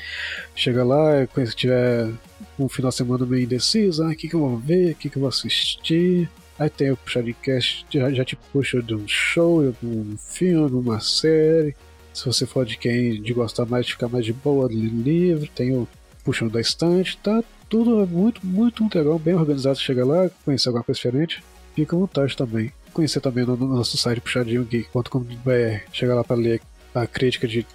[0.55, 2.11] Chega lá, se tiver
[2.59, 5.11] um final de semana meio indeciso, ah, o que, que eu vou ver, o que,
[5.11, 6.31] que eu vou assistir.
[6.59, 11.01] Aí tem o Puxadcast, já, já te puxa de um show, de um filme, uma
[11.01, 11.75] série.
[12.15, 15.49] Se você for de quem de gostar mais de ficar mais de boa do livro,
[15.55, 15.89] tem o
[16.25, 19.79] Puxando da Estante, tá tudo muito, muito, muito legal, bem organizado.
[19.79, 21.43] Chega lá, conhecer alguma coisa diferente,
[21.75, 25.93] fica à vontade também conhecer também no, nosso site puxadinho geek.com.br.
[25.93, 26.61] Chegar lá para ler
[26.95, 27.67] a crítica de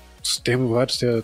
[0.44, 1.24] termos vários, tem,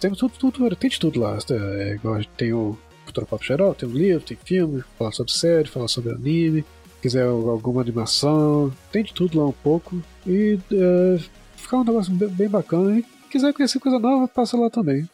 [0.00, 1.38] tem tudo, tudo, tem de tudo lá.
[1.50, 5.68] É, igual tem o Cultura Pop Geral, tem um livro, tem filme, falar sobre série,
[5.68, 6.64] falar sobre anime,
[7.00, 10.02] quiser alguma animação, tem de tudo lá um pouco.
[10.26, 11.18] E é,
[11.56, 12.98] ficar um negócio bem, bem bacana.
[12.98, 15.08] E quiser conhecer coisa nova, passa lá também.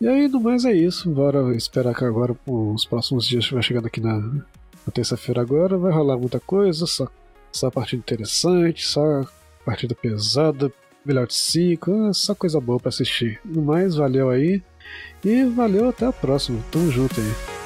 [0.00, 1.10] E aí, no mais é isso.
[1.10, 5.92] Bora esperar que agora, os próximos dias, vai chegando aqui na, na terça-feira agora, vai
[5.92, 7.08] rolar muita coisa, só
[7.58, 9.26] só partida interessante, só
[9.64, 10.72] partida pesada,
[11.04, 13.40] melhor de 5, só coisa boa para assistir.
[13.44, 14.62] No mais, valeu aí.
[15.24, 16.60] E valeu até a próxima.
[16.70, 17.57] Tamo junto aí.